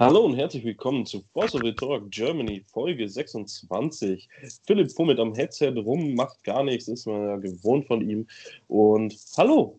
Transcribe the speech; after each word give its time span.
Hallo 0.00 0.20
und 0.20 0.34
herzlich 0.34 0.64
willkommen 0.64 1.04
zu 1.04 1.20
Force 1.34 1.54
of 1.54 1.60
the 1.62 1.74
Talk 1.74 2.10
Germany 2.10 2.64
Folge 2.72 3.06
26. 3.06 4.30
Philipp 4.66 4.90
fummelt 4.90 5.20
am 5.20 5.34
Headset 5.34 5.74
rum, 5.76 6.14
macht 6.14 6.42
gar 6.42 6.64
nichts, 6.64 6.88
ist 6.88 7.04
man 7.04 7.22
ja 7.22 7.36
gewohnt 7.36 7.86
von 7.86 8.00
ihm. 8.00 8.26
Und 8.66 9.14
hallo. 9.36 9.78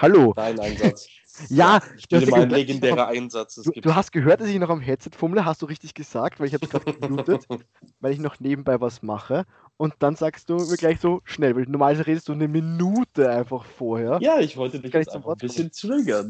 Hallo. 0.00 0.32
Dein 0.34 0.58
Einsatz. 0.60 1.08
ja, 1.48 1.80
ich 1.96 2.08
bin 2.08 2.28
mein 2.30 2.50
legendärer 2.50 3.08
Einsatz. 3.08 3.56
Du, 3.56 3.72
du, 3.72 3.94
hast 3.96 4.12
gehört, 4.12 4.40
dass 4.40 4.48
ich 4.48 4.58
noch 4.58 4.70
am 4.70 4.80
Headset 4.80 5.10
fummle, 5.16 5.44
hast 5.44 5.60
du 5.60 5.66
richtig 5.66 5.94
gesagt, 5.94 6.38
weil 6.38 6.46
ich 6.46 6.54
habe 6.54 6.64
es 6.64 6.70
gerade 6.70 6.92
geblutet, 6.92 7.46
weil 8.00 8.12
ich 8.12 8.20
noch 8.20 8.38
nebenbei 8.38 8.80
was 8.80 9.02
mache. 9.02 9.44
Und 9.76 9.94
dann 9.98 10.14
sagst 10.14 10.50
du 10.50 10.56
mir 10.56 10.76
gleich 10.76 11.00
so 11.00 11.20
schnell, 11.24 11.56
weil 11.56 11.64
normalerweise 11.64 12.06
redest 12.06 12.28
du 12.28 12.32
eine 12.32 12.46
Minute 12.46 13.28
einfach 13.28 13.64
vorher. 13.64 14.18
Ja, 14.20 14.38
ich 14.38 14.56
wollte 14.56 14.80
dich 14.80 14.92
jetzt 14.92 15.14
einfach 15.14 15.32
ein 15.32 15.38
bisschen 15.38 15.70
triggern. 15.72 16.28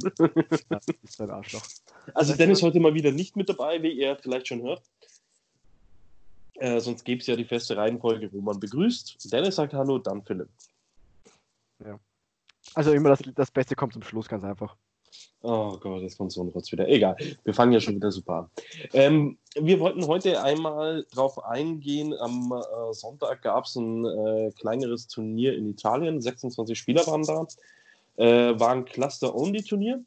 Ja, 0.70 0.78
ist 1.02 1.20
ein 1.20 1.30
Arschloch. 1.30 1.62
Also 2.14 2.34
Dennis 2.34 2.62
heute 2.62 2.80
mal 2.80 2.94
wieder 2.94 3.12
nicht 3.12 3.36
mit 3.36 3.50
dabei, 3.50 3.82
wie 3.82 3.90
ihr 3.90 4.16
vielleicht 4.16 4.48
schon 4.48 4.62
hört. 4.62 4.80
Äh, 6.54 6.80
sonst 6.80 7.04
gäbe 7.04 7.20
es 7.20 7.26
ja 7.26 7.36
die 7.36 7.44
feste 7.44 7.76
Reihenfolge, 7.76 8.32
wo 8.32 8.40
man 8.40 8.58
begrüßt. 8.58 9.30
Dennis 9.30 9.56
sagt 9.56 9.74
Hallo, 9.74 9.98
dann 9.98 10.22
Philipp. 10.22 10.48
Ja. 11.84 12.00
Also 12.74 12.92
immer 12.92 13.10
das, 13.10 13.20
das 13.34 13.50
Beste 13.50 13.74
kommt 13.74 13.92
zum 13.92 14.02
Schluss, 14.02 14.28
ganz 14.28 14.44
einfach. 14.44 14.76
Oh 15.40 15.76
Gott, 15.78 16.02
jetzt 16.02 16.18
kommt 16.18 16.32
so 16.32 16.42
ein 16.42 16.48
Rotz 16.48 16.72
wieder. 16.72 16.88
Egal, 16.88 17.16
wir 17.44 17.54
fangen 17.54 17.72
ja 17.72 17.80
schon 17.80 17.94
wieder 17.94 18.10
super 18.10 18.34
an. 18.34 18.50
Ähm, 18.92 19.38
wir 19.54 19.78
wollten 19.78 20.06
heute 20.06 20.42
einmal 20.42 21.06
darauf 21.14 21.44
eingehen. 21.44 22.12
Am 22.14 22.52
äh, 22.52 22.92
Sonntag 22.92 23.42
gab 23.42 23.64
es 23.64 23.76
ein 23.76 24.04
äh, 24.04 24.50
kleineres 24.58 25.06
Turnier 25.06 25.56
in 25.56 25.68
Italien. 25.68 26.20
26 26.20 26.76
Spieler 26.76 27.06
waren 27.06 27.22
da. 27.22 27.46
Äh, 28.16 28.58
war 28.58 28.70
ein 28.70 28.84
Cluster-Only-Turnier. 28.84 30.02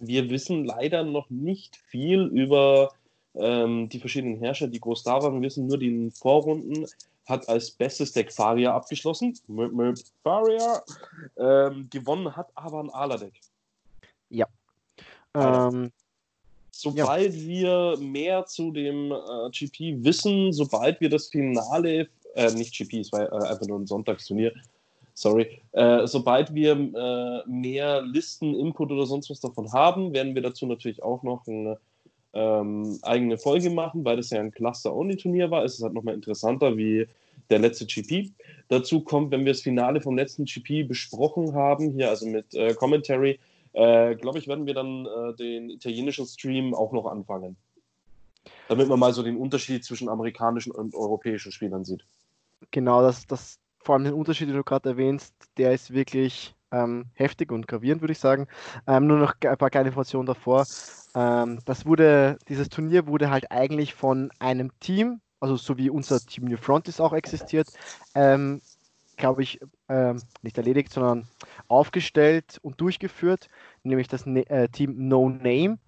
Wir 0.00 0.30
wissen 0.30 0.64
leider 0.64 1.04
noch 1.04 1.30
nicht 1.30 1.76
viel 1.76 2.22
über 2.26 2.92
ähm, 3.34 3.88
die 3.88 4.00
verschiedenen 4.00 4.38
Herrscher, 4.38 4.66
die 4.66 4.80
groß 4.80 5.04
da 5.04 5.22
waren. 5.22 5.34
Wir 5.34 5.46
wissen 5.46 5.68
nur, 5.68 5.78
die 5.78 6.10
Vorrunden 6.10 6.86
hat 7.28 7.48
als 7.48 7.70
bestes 7.70 8.12
Deck 8.12 8.32
Faria 8.32 8.74
abgeschlossen. 8.74 9.38
Faria. 10.22 10.82
Ähm, 11.36 11.88
gewonnen 11.90 12.34
hat 12.34 12.50
aber 12.54 12.80
ein 12.80 12.90
Ala-Deck. 12.90 13.40
Ja. 14.30 14.46
Ähm, 15.34 15.92
sobald 16.70 17.34
ja. 17.34 17.40
wir 17.40 17.96
mehr 17.98 18.46
zu 18.46 18.70
dem 18.70 19.12
äh, 19.12 19.50
GP 19.50 20.04
wissen, 20.04 20.52
sobald 20.52 21.00
wir 21.00 21.10
das 21.10 21.26
Finale, 21.28 22.08
äh, 22.34 22.50
nicht 22.52 22.74
GP, 22.76 23.00
es 23.00 23.12
war 23.12 23.30
äh, 23.30 23.48
einfach 23.48 23.66
nur 23.66 23.78
ein 23.78 23.86
Sonntagsturnier, 23.86 24.52
sorry, 25.14 25.60
äh, 25.72 26.06
sobald 26.06 26.54
wir 26.54 26.72
äh, 26.72 27.48
mehr 27.48 28.02
Listen, 28.02 28.54
Input 28.54 28.90
oder 28.90 29.06
sonst 29.06 29.28
was 29.30 29.40
davon 29.40 29.72
haben, 29.72 30.14
werden 30.14 30.34
wir 30.34 30.42
dazu 30.42 30.66
natürlich 30.66 31.02
auch 31.02 31.22
noch 31.22 31.46
eine 31.46 31.78
ähm, 32.34 32.98
eigene 33.02 33.38
Folge 33.38 33.70
machen, 33.70 34.04
weil 34.04 34.16
das 34.16 34.30
ja 34.30 34.40
ein 34.40 34.50
Cluster-Only-Turnier 34.50 35.50
war. 35.50 35.64
Es 35.64 35.74
ist 35.74 35.82
halt 35.82 35.94
nochmal 35.94 36.14
interessanter 36.14 36.76
wie 36.76 37.06
der 37.50 37.58
letzte 37.58 37.86
GP. 37.86 38.32
Dazu 38.68 39.00
kommt, 39.00 39.30
wenn 39.30 39.44
wir 39.44 39.52
das 39.52 39.62
Finale 39.62 40.00
vom 40.00 40.16
letzten 40.16 40.44
GP 40.44 40.86
besprochen 40.86 41.54
haben, 41.54 41.92
hier 41.92 42.10
also 42.10 42.26
mit 42.26 42.54
äh, 42.54 42.74
Commentary, 42.74 43.38
äh, 43.72 44.14
glaube 44.16 44.38
ich, 44.38 44.48
werden 44.48 44.66
wir 44.66 44.74
dann 44.74 45.06
äh, 45.06 45.34
den 45.34 45.70
italienischen 45.70 46.26
Stream 46.26 46.74
auch 46.74 46.92
noch 46.92 47.06
anfangen. 47.06 47.56
Damit 48.68 48.88
man 48.88 48.98
mal 48.98 49.12
so 49.12 49.22
den 49.22 49.36
Unterschied 49.36 49.84
zwischen 49.84 50.08
amerikanischen 50.08 50.72
und 50.72 50.94
europäischen 50.94 51.52
Spielern 51.52 51.84
sieht. 51.84 52.04
Genau, 52.70 53.02
das, 53.02 53.26
das 53.26 53.58
vor 53.78 53.94
allem 53.94 54.04
den 54.04 54.14
Unterschied, 54.14 54.48
den 54.48 54.56
du 54.56 54.64
gerade 54.64 54.90
erwähnst, 54.90 55.34
der 55.56 55.72
ist 55.72 55.92
wirklich 55.92 56.54
ähm, 56.72 57.06
heftig 57.14 57.52
und 57.52 57.66
gravierend, 57.66 58.02
würde 58.02 58.12
ich 58.12 58.18
sagen. 58.18 58.46
Ähm, 58.86 59.06
nur 59.06 59.18
noch 59.18 59.34
ein 59.40 59.56
paar 59.56 59.70
kleine 59.70 59.88
Informationen 59.88 60.26
davor. 60.26 60.66
Ähm, 61.14 61.60
das 61.64 61.86
wurde, 61.86 62.38
dieses 62.48 62.68
Turnier 62.68 63.06
wurde 63.06 63.30
halt 63.30 63.50
eigentlich 63.50 63.94
von 63.94 64.30
einem 64.38 64.70
Team, 64.80 65.20
also 65.40 65.56
so 65.56 65.76
wie 65.78 65.90
unser 65.90 66.20
Team 66.20 66.44
New 66.44 66.56
Frontis 66.56 67.00
auch 67.00 67.12
existiert, 67.12 67.68
ähm, 68.14 68.60
glaube 69.16 69.42
ich, 69.42 69.60
ähm, 69.88 70.22
nicht 70.42 70.56
erledigt, 70.56 70.92
sondern 70.92 71.26
aufgestellt 71.66 72.58
und 72.62 72.80
durchgeführt, 72.80 73.48
nämlich 73.82 74.08
das 74.08 74.26
ne 74.26 74.48
äh, 74.48 74.68
Team 74.68 75.08
No 75.08 75.28
Name. 75.28 75.78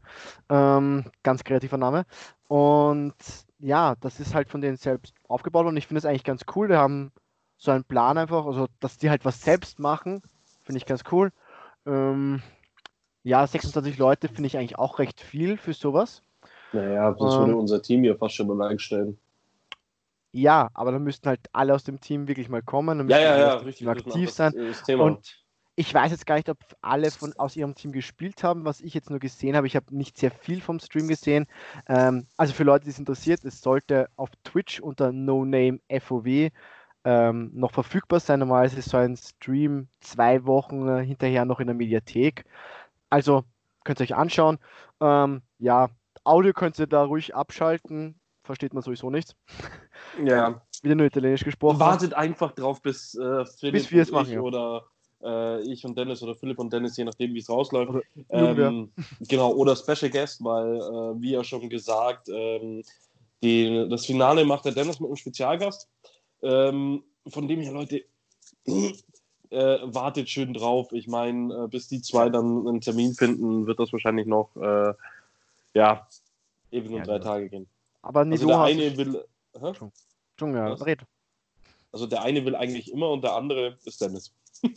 Ähm, 0.48 1.04
ganz 1.22 1.44
kreativer 1.44 1.78
Name. 1.78 2.04
Und 2.48 3.14
ja, 3.60 3.94
das 4.00 4.18
ist 4.20 4.34
halt 4.34 4.48
von 4.48 4.60
denen 4.60 4.76
selbst 4.76 5.14
aufgebaut 5.28 5.66
und 5.66 5.76
ich 5.76 5.86
finde 5.86 5.98
es 5.98 6.04
eigentlich 6.04 6.24
ganz 6.24 6.42
cool. 6.54 6.68
Die 6.68 6.74
haben 6.74 7.12
so 7.56 7.70
einen 7.70 7.84
Plan 7.84 8.18
einfach, 8.18 8.46
also 8.46 8.66
dass 8.80 8.98
die 8.98 9.10
halt 9.10 9.24
was 9.24 9.42
selbst 9.42 9.78
machen, 9.78 10.22
finde 10.70 10.78
ich 10.78 10.86
ganz 10.86 11.02
cool. 11.10 11.32
Ähm, 11.84 12.42
ja, 13.24 13.44
26 13.44 13.98
Leute 13.98 14.28
finde 14.28 14.46
ich 14.46 14.56
eigentlich 14.56 14.78
auch 14.78 15.00
recht 15.00 15.20
viel 15.20 15.56
für 15.56 15.72
sowas. 15.72 16.22
Naja, 16.72 17.10
das 17.10 17.38
würde 17.38 17.50
ähm, 17.50 17.58
unser 17.58 17.82
Team 17.82 18.04
ja 18.04 18.14
fast 18.14 18.36
schon 18.36 18.46
mal 18.46 18.68
einstellen. 18.68 19.18
Ja, 20.30 20.70
aber 20.72 20.92
dann 20.92 21.02
müssten 21.02 21.28
halt 21.28 21.40
alle 21.50 21.74
aus 21.74 21.82
dem 21.82 22.00
Team 22.00 22.28
wirklich 22.28 22.48
mal 22.48 22.62
kommen. 22.62 23.08
ja, 23.08 23.18
ja, 23.18 23.36
ja, 23.36 23.54
richtig. 23.56 23.88
Aktiv 23.88 24.30
sein. 24.30 24.54
Und 24.96 25.42
ich 25.74 25.92
weiß 25.92 26.12
jetzt 26.12 26.24
gar 26.24 26.36
nicht, 26.36 26.48
ob 26.48 26.58
alle 26.82 27.10
von, 27.10 27.32
aus 27.36 27.56
ihrem 27.56 27.74
Team 27.74 27.90
gespielt 27.90 28.44
haben, 28.44 28.64
was 28.64 28.80
ich 28.80 28.94
jetzt 28.94 29.10
nur 29.10 29.18
gesehen 29.18 29.56
habe. 29.56 29.66
Ich 29.66 29.74
habe 29.74 29.96
nicht 29.96 30.18
sehr 30.18 30.30
viel 30.30 30.60
vom 30.60 30.78
Stream 30.78 31.08
gesehen. 31.08 31.46
Ähm, 31.88 32.28
also 32.36 32.52
für 32.52 32.62
Leute, 32.62 32.84
die 32.84 32.90
es 32.90 32.98
interessiert, 33.00 33.44
es 33.44 33.60
sollte 33.60 34.08
auf 34.14 34.30
Twitch 34.44 34.78
unter 34.78 35.10
NoNameFOW 35.10 36.52
ähm, 37.04 37.50
noch 37.54 37.72
verfügbar 37.72 38.20
sein. 38.20 38.40
Normalerweise 38.40 38.78
ist 38.78 38.90
so 38.90 38.96
ein 38.96 39.16
Stream 39.16 39.88
zwei 40.00 40.44
Wochen 40.44 40.88
äh, 40.88 41.04
hinterher 41.04 41.44
noch 41.44 41.60
in 41.60 41.66
der 41.66 41.76
Mediathek. 41.76 42.44
Also 43.08 43.44
könnt 43.84 44.00
ihr 44.00 44.04
euch 44.04 44.14
anschauen. 44.14 44.58
Ähm, 45.00 45.42
ja, 45.58 45.88
Audio 46.24 46.52
könnt 46.52 46.78
ihr 46.78 46.86
da 46.86 47.04
ruhig 47.04 47.34
abschalten 47.34 48.20
versteht 48.50 48.74
man 48.74 48.82
sowieso 48.82 49.10
nichts. 49.10 49.34
Ja. 50.24 50.60
Wieder 50.82 50.94
nur 50.96 51.06
Italienisch 51.06 51.44
gesprochen. 51.44 51.78
Wartet 51.78 52.14
einfach 52.14 52.52
drauf, 52.52 52.82
bis 52.82 53.14
äh, 53.14 53.44
Philipp 53.44 53.74
bis 53.74 53.92
wir 53.92 54.02
es 54.02 54.10
machen, 54.10 54.32
ja. 54.32 54.40
oder 54.40 54.86
äh, 55.22 55.60
ich 55.62 55.84
und 55.84 55.96
Dennis 55.96 56.22
oder 56.22 56.34
Philipp 56.34 56.58
und 56.58 56.72
Dennis, 56.72 56.96
je 56.96 57.04
nachdem, 57.04 57.32
wie 57.34 57.38
es 57.38 57.48
rausläuft. 57.48 58.04
Ähm, 58.30 58.90
genau, 59.20 59.52
oder 59.52 59.76
Special 59.76 60.10
Guest, 60.10 60.42
weil, 60.42 60.76
äh, 60.76 61.20
wie 61.20 61.32
ja 61.32 61.44
schon 61.44 61.68
gesagt, 61.68 62.28
ähm, 62.28 62.82
die, 63.42 63.86
das 63.88 64.06
Finale 64.06 64.44
macht 64.44 64.64
der 64.64 64.72
Dennis 64.72 64.98
mit 64.98 65.08
einem 65.08 65.16
Spezialgast. 65.16 65.88
Ähm, 66.42 67.04
von 67.28 67.48
dem 67.48 67.60
her, 67.60 67.72
Leute, 67.72 68.04
äh, 69.50 69.78
wartet 69.82 70.28
schön 70.28 70.54
drauf. 70.54 70.92
Ich 70.92 71.06
meine, 71.06 71.64
äh, 71.64 71.68
bis 71.68 71.88
die 71.88 72.02
zwei 72.02 72.28
dann 72.28 72.66
einen 72.66 72.80
Termin 72.80 73.14
finden, 73.14 73.66
wird 73.66 73.78
das 73.78 73.92
wahrscheinlich 73.92 74.26
noch, 74.26 74.56
äh, 74.56 74.94
ja, 75.74 76.08
eben 76.70 76.90
nur 76.90 76.98
ja, 76.98 77.04
drei 77.04 77.18
genau. 77.18 77.24
Tage 77.24 77.48
gehen. 77.48 77.68
Aber 78.02 78.20
also 78.20 78.46
der 78.46 78.60
eine 78.62 78.96
will. 78.96 79.24
Hä? 79.58 79.72
Schon, 80.38 80.54
ja, 80.54 80.72
red. 80.74 81.00
Also 81.92 82.06
der 82.06 82.22
eine 82.22 82.44
will 82.44 82.54
eigentlich 82.54 82.92
immer 82.92 83.10
und 83.10 83.22
der 83.22 83.34
andere 83.34 83.76
ist 83.84 84.00
Dennis. 84.00 84.32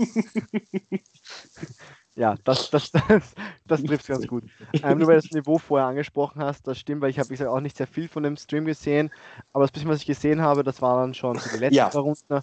ja, 2.15 2.35
das, 2.43 2.69
das, 2.69 2.91
das, 3.07 3.33
das 3.65 3.83
trifft 3.83 4.07
ganz 4.07 4.27
gut. 4.27 4.43
Ähm, 4.73 4.99
nur 4.99 5.07
weil 5.07 5.15
du 5.15 5.27
das 5.27 5.31
Niveau 5.31 5.57
vorher 5.57 5.87
angesprochen 5.87 6.43
hast, 6.43 6.67
das 6.67 6.77
stimmt, 6.77 7.01
weil 7.01 7.09
ich 7.09 7.17
habe 7.17 7.29
gesagt, 7.29 7.49
auch 7.49 7.59
nicht 7.59 7.77
sehr 7.77 7.87
viel 7.87 8.07
von 8.07 8.23
dem 8.23 8.37
Stream 8.37 8.65
gesehen, 8.65 9.11
aber 9.51 9.63
das 9.63 9.71
bisschen, 9.71 9.89
was 9.89 9.99
ich 9.99 10.05
gesehen 10.05 10.41
habe, 10.41 10.63
das 10.63 10.81
war 10.81 11.01
dann 11.01 11.13
schon 11.13 11.39
die 11.53 11.57
letzte 11.57 11.75
ja. 11.75 11.87
Runde. 11.87 12.41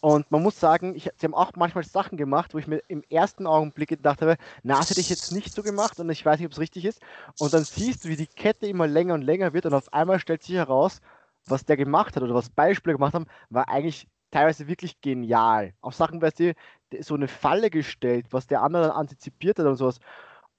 Und 0.00 0.30
man 0.30 0.42
muss 0.42 0.58
sagen, 0.58 0.94
ich, 0.94 1.10
sie 1.16 1.26
haben 1.26 1.34
auch 1.34 1.52
manchmal 1.56 1.84
Sachen 1.84 2.16
gemacht, 2.16 2.54
wo 2.54 2.58
ich 2.58 2.66
mir 2.66 2.82
im 2.88 3.02
ersten 3.10 3.46
Augenblick 3.46 3.90
gedacht 3.90 4.22
habe, 4.22 4.36
na, 4.62 4.78
das 4.78 4.90
hätte 4.90 5.00
ich 5.00 5.10
jetzt 5.10 5.32
nicht 5.32 5.54
so 5.54 5.62
gemacht 5.62 6.00
und 6.00 6.08
ich 6.08 6.24
weiß 6.24 6.38
nicht, 6.38 6.46
ob 6.46 6.52
es 6.52 6.60
richtig 6.60 6.86
ist. 6.86 7.00
Und 7.38 7.52
dann 7.52 7.64
siehst 7.64 8.04
du, 8.04 8.08
wie 8.08 8.16
die 8.16 8.26
Kette 8.26 8.66
immer 8.66 8.86
länger 8.86 9.14
und 9.14 9.22
länger 9.22 9.52
wird 9.52 9.66
und 9.66 9.74
auf 9.74 9.92
einmal 9.92 10.18
stellt 10.18 10.42
sich 10.42 10.54
heraus, 10.54 11.00
was 11.46 11.64
der 11.64 11.76
gemacht 11.76 12.16
hat 12.16 12.22
oder 12.22 12.34
was 12.34 12.48
Beispiele 12.48 12.96
gemacht 12.96 13.14
haben, 13.14 13.26
war 13.50 13.68
eigentlich 13.68 14.08
teilweise 14.30 14.68
wirklich 14.68 15.00
genial. 15.00 15.74
Auch 15.80 15.92
Sachen, 15.92 16.22
weißt 16.22 16.40
du, 16.40 16.54
so 17.00 17.14
eine 17.14 17.28
Falle 17.28 17.70
gestellt, 17.70 18.26
was 18.30 18.46
der 18.46 18.62
andere 18.62 18.84
dann 18.84 18.92
antizipiert 18.92 19.58
hat 19.58 19.66
und 19.66 19.76
sowas. 19.76 20.00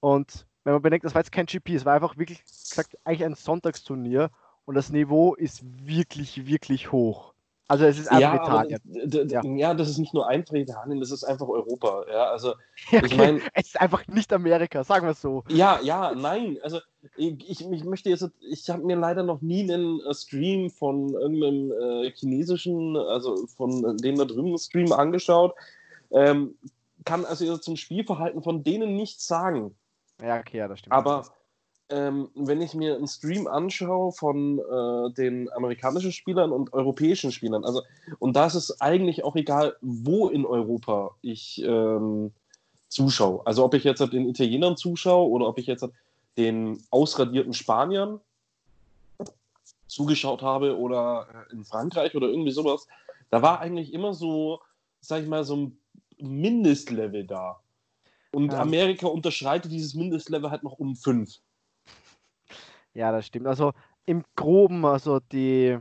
Und 0.00 0.46
wenn 0.64 0.74
man 0.74 0.82
bedenkt, 0.82 1.04
das 1.04 1.14
war 1.14 1.20
jetzt 1.20 1.32
kein 1.32 1.46
GP, 1.46 1.74
es 1.74 1.84
war 1.84 1.94
einfach 1.94 2.16
wirklich 2.16 2.44
gesagt, 2.44 2.96
eigentlich 3.04 3.24
ein 3.24 3.34
Sonntagsturnier 3.34 4.30
und 4.64 4.74
das 4.74 4.90
Niveau 4.90 5.34
ist 5.34 5.62
wirklich, 5.86 6.46
wirklich 6.46 6.92
hoch. 6.92 7.32
Also 7.68 7.86
es 7.86 7.98
ist 7.98 8.08
einfach 8.08 8.34
ja, 8.34 8.44
Italien. 8.44 9.30
Ja. 9.30 9.42
ja. 9.42 9.74
das 9.74 9.88
ist 9.88 9.96
nicht 9.96 10.12
nur 10.12 10.28
einfach 10.28 10.54
Italien, 10.54 11.00
das 11.00 11.10
ist 11.10 11.24
einfach 11.24 11.48
Europa. 11.48 12.04
Ja, 12.06 12.24
also 12.24 12.52
ja, 12.90 13.02
ich 13.02 13.16
meine, 13.16 13.40
es 13.54 13.68
ist 13.68 13.80
einfach 13.80 14.06
nicht 14.08 14.30
Amerika, 14.32 14.84
sagen 14.84 15.06
wir 15.06 15.12
es 15.12 15.22
so. 15.22 15.42
Ja, 15.48 15.80
ja, 15.82 16.12
nein. 16.14 16.58
Also 16.62 16.80
ich, 17.16 17.48
ich, 17.48 17.70
ich 17.70 17.84
möchte 17.84 18.10
jetzt, 18.10 18.28
ich 18.40 18.68
habe 18.68 18.84
mir 18.84 18.96
leider 18.96 19.22
noch 19.22 19.40
nie 19.40 19.62
einen 19.62 20.00
äh, 20.00 20.12
Stream 20.12 20.68
von 20.70 21.14
irgendeinem 21.14 21.72
äh, 21.72 22.10
chinesischen, 22.10 22.96
also 22.96 23.46
von 23.56 23.96
dem 23.96 24.16
da 24.16 24.26
drüben 24.26 24.58
Stream 24.58 24.92
angeschaut. 24.92 25.54
Ähm, 26.12 26.56
kann 27.04 27.24
also 27.24 27.56
zum 27.58 27.76
Spielverhalten 27.76 28.42
von 28.42 28.62
denen 28.62 28.96
nichts 28.96 29.26
sagen. 29.26 29.74
Ja, 30.20 30.38
okay, 30.38 30.58
ja, 30.58 30.68
das 30.68 30.80
stimmt. 30.80 30.92
Aber 30.92 31.26
ähm, 31.88 32.30
wenn 32.34 32.62
ich 32.62 32.74
mir 32.74 32.94
einen 32.94 33.08
Stream 33.08 33.46
anschaue 33.46 34.12
von 34.12 34.58
äh, 34.58 35.12
den 35.14 35.52
amerikanischen 35.52 36.12
Spielern 36.12 36.52
und 36.52 36.72
europäischen 36.72 37.32
Spielern, 37.32 37.64
also 37.64 37.82
und 38.18 38.34
da 38.34 38.46
ist 38.46 38.54
es 38.54 38.80
eigentlich 38.80 39.24
auch 39.24 39.36
egal, 39.36 39.76
wo 39.80 40.28
in 40.28 40.46
Europa 40.46 41.16
ich 41.20 41.62
ähm, 41.64 42.32
zuschaue. 42.88 43.46
Also 43.46 43.64
ob 43.64 43.74
ich 43.74 43.84
jetzt 43.84 44.00
den 44.00 44.28
Italienern 44.28 44.76
zuschaue 44.76 45.28
oder 45.28 45.48
ob 45.48 45.58
ich 45.58 45.66
jetzt 45.66 45.86
den 46.36 46.82
ausradierten 46.90 47.52
Spaniern 47.52 48.20
zugeschaut 49.86 50.40
habe 50.40 50.78
oder 50.78 51.26
äh, 51.50 51.52
in 51.52 51.64
Frankreich 51.64 52.14
oder 52.14 52.28
irgendwie 52.28 52.52
sowas, 52.52 52.86
da 53.30 53.42
war 53.42 53.60
eigentlich 53.60 53.92
immer 53.92 54.14
so, 54.14 54.60
sag 55.00 55.22
ich 55.22 55.28
mal, 55.28 55.44
so 55.44 55.56
ein 55.56 55.78
Mindestlevel 56.22 57.26
da. 57.26 57.60
Und 58.32 58.52
ja. 58.52 58.60
Amerika 58.60 59.06
unterschreitet 59.06 59.70
dieses 59.70 59.94
Mindestlevel 59.94 60.50
halt 60.50 60.62
noch 60.62 60.78
um 60.78 60.96
fünf. 60.96 61.36
Ja, 62.94 63.12
das 63.12 63.26
stimmt. 63.26 63.46
Also 63.46 63.72
im 64.06 64.24
Groben, 64.36 64.84
also 64.84 65.20
die, 65.20 65.78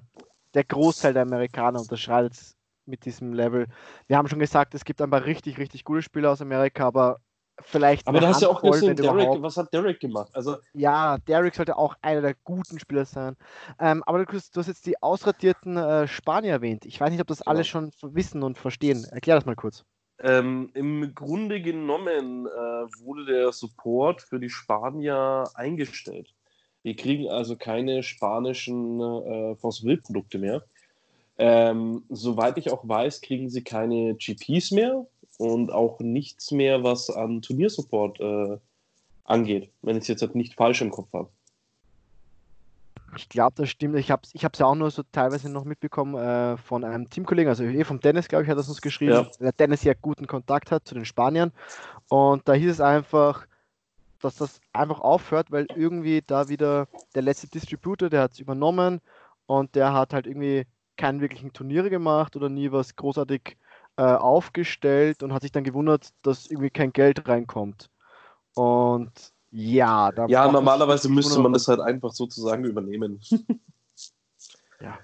der 0.53 0.63
Großteil 0.63 1.13
der 1.13 1.23
Amerikaner 1.23 1.79
unterschreitet 1.79 2.55
mit 2.85 3.05
diesem 3.05 3.33
Level. 3.33 3.67
Wir 4.07 4.17
haben 4.17 4.27
schon 4.27 4.39
gesagt, 4.39 4.73
es 4.75 4.85
gibt 4.85 5.01
ein 5.01 5.09
paar 5.09 5.25
richtig, 5.25 5.57
richtig 5.57 5.83
gute 5.83 6.01
Spieler 6.01 6.31
aus 6.31 6.41
Amerika, 6.41 6.87
aber 6.87 7.19
vielleicht. 7.61 8.07
Aber 8.07 8.19
du 8.19 8.27
hast 8.27 8.41
ja 8.41 8.49
auch 8.49 8.61
gesehen, 8.61 8.95
Derek, 8.95 9.41
was 9.41 9.57
hat 9.57 9.73
Derek 9.73 9.99
gemacht? 9.99 10.29
Also, 10.33 10.57
ja, 10.73 11.17
Derek 11.19 11.55
sollte 11.55 11.77
auch 11.77 11.95
einer 12.01 12.21
der 12.21 12.35
guten 12.43 12.79
Spieler 12.79 13.05
sein. 13.05 13.35
Ähm, 13.79 14.03
aber 14.05 14.25
du, 14.25 14.31
du, 14.31 14.59
hast 14.59 14.67
jetzt 14.67 14.85
die 14.85 15.01
ausratierten 15.01 15.77
äh, 15.77 16.07
Spanier 16.07 16.51
erwähnt. 16.51 16.85
Ich 16.85 16.99
weiß 16.99 17.11
nicht, 17.11 17.21
ob 17.21 17.27
das 17.27 17.39
genau. 17.39 17.51
alle 17.51 17.63
schon 17.63 17.91
wissen 18.01 18.43
und 18.43 18.57
verstehen. 18.57 19.05
Erklär 19.05 19.35
das 19.35 19.45
mal 19.45 19.55
kurz. 19.55 19.85
Ähm, 20.23 20.69
Im 20.73 21.15
Grunde 21.15 21.61
genommen 21.61 22.45
äh, 22.45 22.49
wurde 22.49 23.25
der 23.25 23.51
Support 23.51 24.21
für 24.21 24.39
die 24.39 24.49
Spanier 24.49 25.45
eingestellt. 25.55 26.33
Wir 26.83 26.95
kriegen 26.95 27.29
also 27.29 27.55
keine 27.55 28.03
spanischen 28.03 28.99
äh, 28.99 29.55
Fossil-Produkte 29.55 30.37
mehr. 30.37 30.63
Ähm, 31.37 32.03
soweit 32.09 32.57
ich 32.57 32.71
auch 32.71 32.87
weiß, 32.87 33.21
kriegen 33.21 33.49
sie 33.49 33.63
keine 33.63 34.15
GPs 34.15 34.71
mehr 34.71 35.07
und 35.37 35.71
auch 35.71 35.99
nichts 35.99 36.51
mehr, 36.51 36.83
was 36.83 37.09
an 37.09 37.41
Turniersupport 37.41 38.19
äh, 38.19 38.57
angeht, 39.23 39.71
wenn 39.81 39.95
ich 39.95 40.03
es 40.03 40.07
jetzt 40.07 40.21
halt 40.21 40.35
nicht 40.35 40.53
falsch 40.53 40.81
im 40.81 40.91
Kopf 40.91 41.11
habe. 41.13 41.29
Ich 43.15 43.29
glaube, 43.29 43.53
das 43.57 43.69
stimmt. 43.69 43.95
Ich 43.97 44.11
habe 44.11 44.21
es 44.23 44.33
ich 44.33 44.41
ja 44.41 44.49
auch 44.65 44.75
nur 44.75 44.91
so 44.91 45.03
teilweise 45.11 45.49
noch 45.49 45.65
mitbekommen 45.65 46.15
äh, 46.15 46.57
von 46.57 46.83
einem 46.83 47.09
Teamkollegen, 47.09 47.49
also 47.49 47.63
eh 47.63 47.83
vom 47.83 47.99
Dennis, 47.99 48.27
glaube 48.27 48.43
ich, 48.43 48.49
hat 48.49 48.57
das 48.57 48.69
uns 48.69 48.81
geschrieben, 48.81 49.11
ja. 49.11 49.27
der 49.39 49.51
Dennis 49.51 49.83
ja 49.83 49.93
guten 49.99 50.27
Kontakt 50.27 50.71
hat 50.71 50.87
zu 50.87 50.95
den 50.95 51.05
Spaniern. 51.05 51.51
Und 52.09 52.47
da 52.47 52.53
hieß 52.53 52.71
es 52.71 52.81
einfach, 52.81 53.45
dass 54.19 54.35
das 54.35 54.61
einfach 54.73 54.99
aufhört, 55.01 55.51
weil 55.51 55.67
irgendwie 55.75 56.21
da 56.25 56.47
wieder 56.49 56.87
der 57.15 57.23
letzte 57.23 57.47
Distributor, 57.47 58.09
der 58.09 58.21
hat 58.21 58.33
es 58.33 58.39
übernommen 58.39 59.01
und 59.45 59.75
der 59.75 59.93
hat 59.93 60.13
halt 60.13 60.27
irgendwie 60.27 60.65
keinen 60.95 61.21
wirklichen 61.21 61.53
Turniere 61.53 61.89
gemacht 61.89 62.35
oder 62.35 62.49
nie 62.49 62.71
was 62.71 62.95
großartig 62.95 63.57
äh, 63.97 64.03
aufgestellt 64.03 65.23
und 65.23 65.33
hat 65.33 65.41
sich 65.41 65.51
dann 65.51 65.63
gewundert, 65.63 66.09
dass 66.21 66.47
irgendwie 66.47 66.69
kein 66.69 66.93
Geld 66.93 67.27
reinkommt. 67.27 67.89
Und 68.53 69.11
ja, 69.51 70.11
da 70.11 70.27
ja 70.27 70.51
normalerweise 70.51 71.09
müsste 71.09 71.39
man 71.39 71.53
das 71.53 71.67
halt 71.67 71.81
einfach 71.81 72.11
sozusagen 72.11 72.63
übernehmen. 72.65 73.19
ja. 74.81 74.97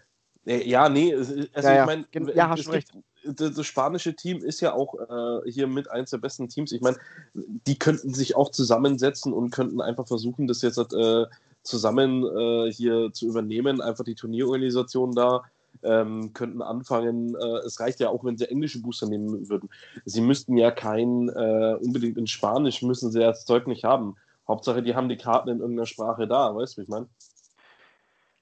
Ja, 0.46 0.88
nee, 0.88 1.14
also 1.14 1.36
ja, 1.36 1.82
ich 1.82 1.86
meine, 1.86 2.06
ja, 2.34 2.48
hast 2.48 2.70
recht. 2.70 2.92
Das, 3.26 3.66
spanische 3.66 4.16
Team 4.16 4.38
ist 4.38 4.62
ja 4.62 4.72
auch 4.72 4.96
äh, 4.96 5.52
hier 5.52 5.68
mit 5.68 5.92
eins 5.92 6.12
der 6.12 6.20
besten 6.20 6.48
Teams. 6.48 6.72
Ich 6.72 6.80
meine, 6.80 6.96
die 7.34 7.78
könnten 7.78 8.14
sich 8.14 8.38
auch 8.38 8.52
zusammensetzen 8.52 9.34
und 9.34 9.50
könnten 9.50 9.82
einfach 9.82 10.08
versuchen, 10.08 10.48
das 10.48 10.62
jetzt 10.62 10.78
äh, 10.78 11.26
zusammen 11.64 12.24
äh, 12.24 12.72
hier 12.72 13.12
zu 13.12 13.28
übernehmen, 13.28 13.82
einfach 13.82 14.06
die 14.06 14.16
Turnierorganisation 14.16 15.12
da 15.12 15.44
ähm, 15.84 16.34
könnten 16.34 16.62
anfangen, 16.62 17.36
äh, 17.36 17.58
es 17.66 17.80
reicht 17.80 18.00
ja 18.00 18.10
auch, 18.10 18.24
wenn 18.24 18.38
sie 18.38 18.50
englische 18.50 18.82
Booster 18.82 19.08
nehmen 19.08 19.50
würden. 19.50 19.70
Sie 20.06 20.22
müssten 20.22 20.58
ja 20.58 20.72
kein, 20.72 21.30
äh, 21.30 21.76
unbedingt 21.80 22.18
in 22.18 22.28
Spanisch, 22.28 22.82
müssen 22.82 23.12
sie 23.12 23.22
ja 23.22 23.28
das 23.28 23.46
Zeug 23.46 23.68
nicht 23.68 23.84
haben. 23.84 24.16
Hauptsache, 24.48 24.82
die 24.82 24.96
haben 24.96 25.10
die 25.10 25.18
Karten 25.18 25.50
in 25.50 25.60
irgendeiner 25.60 25.86
Sprache 25.86 26.28
da, 26.28 26.56
weißt 26.56 26.78
du, 26.78 26.82
wie 26.82 26.84
ich 26.84 26.90
meine? 26.90 27.08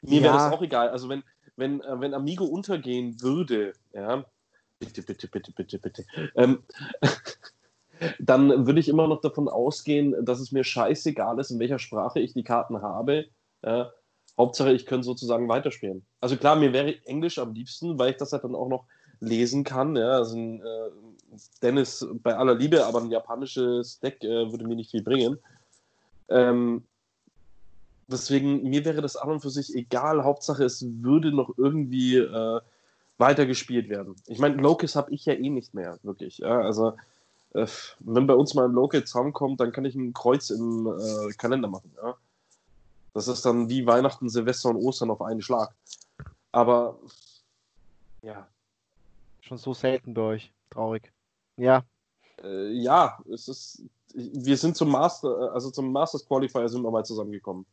Mir 0.01 0.19
ja. 0.19 0.23
wäre 0.23 0.33
das 0.33 0.53
auch 0.53 0.61
egal. 0.61 0.89
Also, 0.89 1.09
wenn, 1.09 1.23
wenn, 1.55 1.81
äh, 1.81 1.99
wenn 1.99 2.13
Amigo 2.13 2.45
untergehen 2.45 3.21
würde, 3.21 3.73
ja, 3.93 4.25
bitte, 4.79 5.01
bitte, 5.01 5.27
bitte, 5.27 5.51
bitte, 5.51 5.79
bitte, 5.79 6.05
ähm, 6.35 6.63
dann 8.19 8.67
würde 8.67 8.79
ich 8.79 8.89
immer 8.89 9.07
noch 9.07 9.21
davon 9.21 9.47
ausgehen, 9.47 10.15
dass 10.23 10.39
es 10.39 10.51
mir 10.51 10.63
scheißegal 10.63 11.39
ist, 11.39 11.51
in 11.51 11.59
welcher 11.59 11.79
Sprache 11.79 12.19
ich 12.19 12.33
die 12.33 12.43
Karten 12.43 12.81
habe. 12.81 13.25
Ja, 13.63 13.91
Hauptsache, 14.37 14.73
ich 14.73 14.85
könnte 14.85 15.05
sozusagen 15.05 15.47
weiterspielen. 15.47 16.05
Also 16.19 16.35
klar, 16.35 16.55
mir 16.55 16.73
wäre 16.73 16.95
Englisch 17.05 17.39
am 17.39 17.53
liebsten, 17.53 17.97
weil 17.97 18.11
ich 18.11 18.17
das 18.17 18.33
halt 18.33 18.43
dann 18.43 18.55
auch 18.55 18.67
noch 18.67 18.85
lesen 19.21 19.63
kann. 19.63 19.95
Ja, 19.95 20.09
also 20.09 20.35
ein, 20.35 20.61
äh, 20.61 20.89
Dennis 21.61 22.05
bei 22.21 22.35
aller 22.35 22.55
Liebe, 22.55 22.85
aber 22.85 23.01
ein 23.01 23.11
japanisches 23.11 23.99
Deck 23.99 24.23
äh, 24.23 24.51
würde 24.51 24.67
mir 24.67 24.75
nicht 24.75 24.91
viel 24.91 25.03
bringen. 25.03 25.39
Ähm, 26.29 26.83
deswegen, 28.07 28.63
mir 28.69 28.85
wäre 28.85 29.01
das 29.01 29.15
an 29.15 29.29
und 29.29 29.41
für 29.41 29.49
sich 29.49 29.75
egal. 29.75 30.23
Hauptsache, 30.23 30.63
es 30.63 30.85
würde 31.01 31.31
noch 31.31 31.53
irgendwie 31.57 32.17
äh, 32.17 32.61
weitergespielt 33.17 33.89
werden. 33.89 34.15
Ich 34.27 34.39
meine, 34.39 34.55
Locus 34.55 34.95
habe 34.95 35.11
ich 35.13 35.25
ja 35.25 35.33
eh 35.33 35.49
nicht 35.49 35.73
mehr, 35.73 35.99
wirklich. 36.03 36.39
Ja? 36.39 36.59
Also, 36.61 36.93
äh, 37.53 37.67
wenn 37.99 38.27
bei 38.27 38.33
uns 38.33 38.53
mal 38.53 38.65
ein 38.65 38.73
Local 38.73 39.03
zusammenkommt, 39.03 39.59
dann 39.59 39.71
kann 39.71 39.85
ich 39.85 39.95
ein 39.95 40.13
Kreuz 40.13 40.49
im 40.49 40.87
äh, 40.87 41.33
Kalender 41.33 41.67
machen. 41.67 41.91
Ja? 42.01 42.15
Das 43.13 43.27
ist 43.27 43.45
dann 43.45 43.69
wie 43.69 43.87
Weihnachten, 43.87 44.29
Silvester 44.29 44.69
und 44.69 44.77
Ostern 44.77 45.09
auf 45.09 45.21
einen 45.21 45.41
Schlag. 45.41 45.73
Aber 46.51 46.99
ja. 48.21 48.47
Schon 49.41 49.57
so 49.57 49.73
selten 49.73 50.13
bei 50.13 50.21
euch. 50.21 50.51
Traurig. 50.69 51.13
Ja. 51.57 51.83
Äh, 52.43 52.71
ja, 52.71 53.19
es 53.31 53.47
ist. 53.47 53.83
Wir 54.15 54.57
sind 54.57 54.77
zum 54.77 54.89
Master, 54.89 55.51
also 55.53 55.69
zum 55.71 55.91
Masters 55.91 56.25
Qualifier 56.25 56.69
sind 56.69 56.83
wir 56.83 56.91
mal 56.91 57.03
zusammengekommen. 57.03 57.65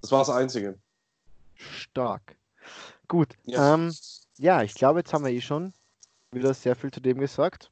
Das 0.00 0.10
war 0.10 0.20
das 0.20 0.30
Einzige. 0.30 0.78
Stark. 1.54 2.36
Gut. 3.06 3.34
Ja. 3.44 3.74
Ähm, 3.74 3.94
ja, 4.38 4.62
ich 4.62 4.74
glaube, 4.74 5.00
jetzt 5.00 5.12
haben 5.12 5.24
wir 5.24 5.32
eh 5.32 5.40
schon 5.40 5.72
wieder 6.32 6.52
sehr 6.52 6.76
viel 6.76 6.90
zu 6.90 7.00
dem 7.00 7.18
gesagt. 7.18 7.70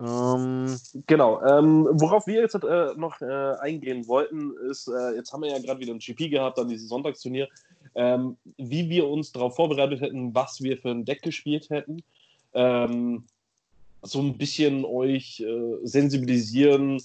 Ähm, 0.00 0.78
genau. 1.06 1.42
Ähm, 1.42 1.88
worauf 1.92 2.26
wir 2.26 2.40
jetzt 2.40 2.54
äh, 2.54 2.94
noch 2.96 3.20
äh, 3.20 3.54
eingehen 3.60 4.06
wollten, 4.06 4.54
ist, 4.70 4.88
äh, 4.88 5.14
jetzt 5.14 5.32
haben 5.32 5.42
wir 5.42 5.50
ja 5.50 5.58
gerade 5.58 5.80
wieder 5.80 5.94
ein 5.94 5.98
GP 5.98 6.30
gehabt, 6.30 6.58
dann 6.58 6.68
dieses 6.68 6.88
Sonntagsturnier, 6.88 7.48
ähm, 7.94 8.36
wie 8.58 8.90
wir 8.90 9.08
uns 9.08 9.32
darauf 9.32 9.56
vorbereitet 9.56 10.00
hätten, 10.00 10.34
was 10.34 10.60
wir 10.62 10.76
für 10.76 10.90
ein 10.90 11.04
Deck 11.04 11.22
gespielt 11.22 11.70
hätten. 11.70 12.02
Ähm, 12.52 13.24
so 14.06 14.20
ein 14.20 14.36
bisschen 14.36 14.84
euch 14.84 15.40
äh, 15.40 15.78
sensibilisieren, 15.84 17.00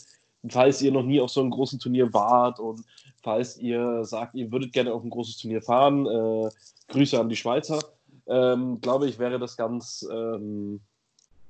falls 0.50 0.82
ihr 0.82 0.92
noch 0.92 1.04
nie 1.04 1.20
auf 1.20 1.32
so 1.32 1.42
einem 1.42 1.52
großen 1.52 1.80
Turnier 1.80 2.14
wart 2.14 2.60
und 2.60 2.84
falls 3.22 3.58
ihr 3.58 4.04
sagt, 4.04 4.36
ihr 4.36 4.52
würdet 4.52 4.74
gerne 4.74 4.94
auf 4.94 5.04
ein 5.04 5.10
großes 5.10 5.38
Turnier 5.38 5.62
fahren. 5.62 6.06
Äh, 6.06 6.50
Grüße 6.88 7.20
an 7.20 7.30
die 7.30 7.36
Schweizer. 7.36 7.80
Ähm, 8.28 8.80
glaube 8.82 9.08
ich, 9.08 9.20
wäre 9.20 9.40
das 9.40 9.58
ganz 9.58 10.08
ähm, 10.12 10.82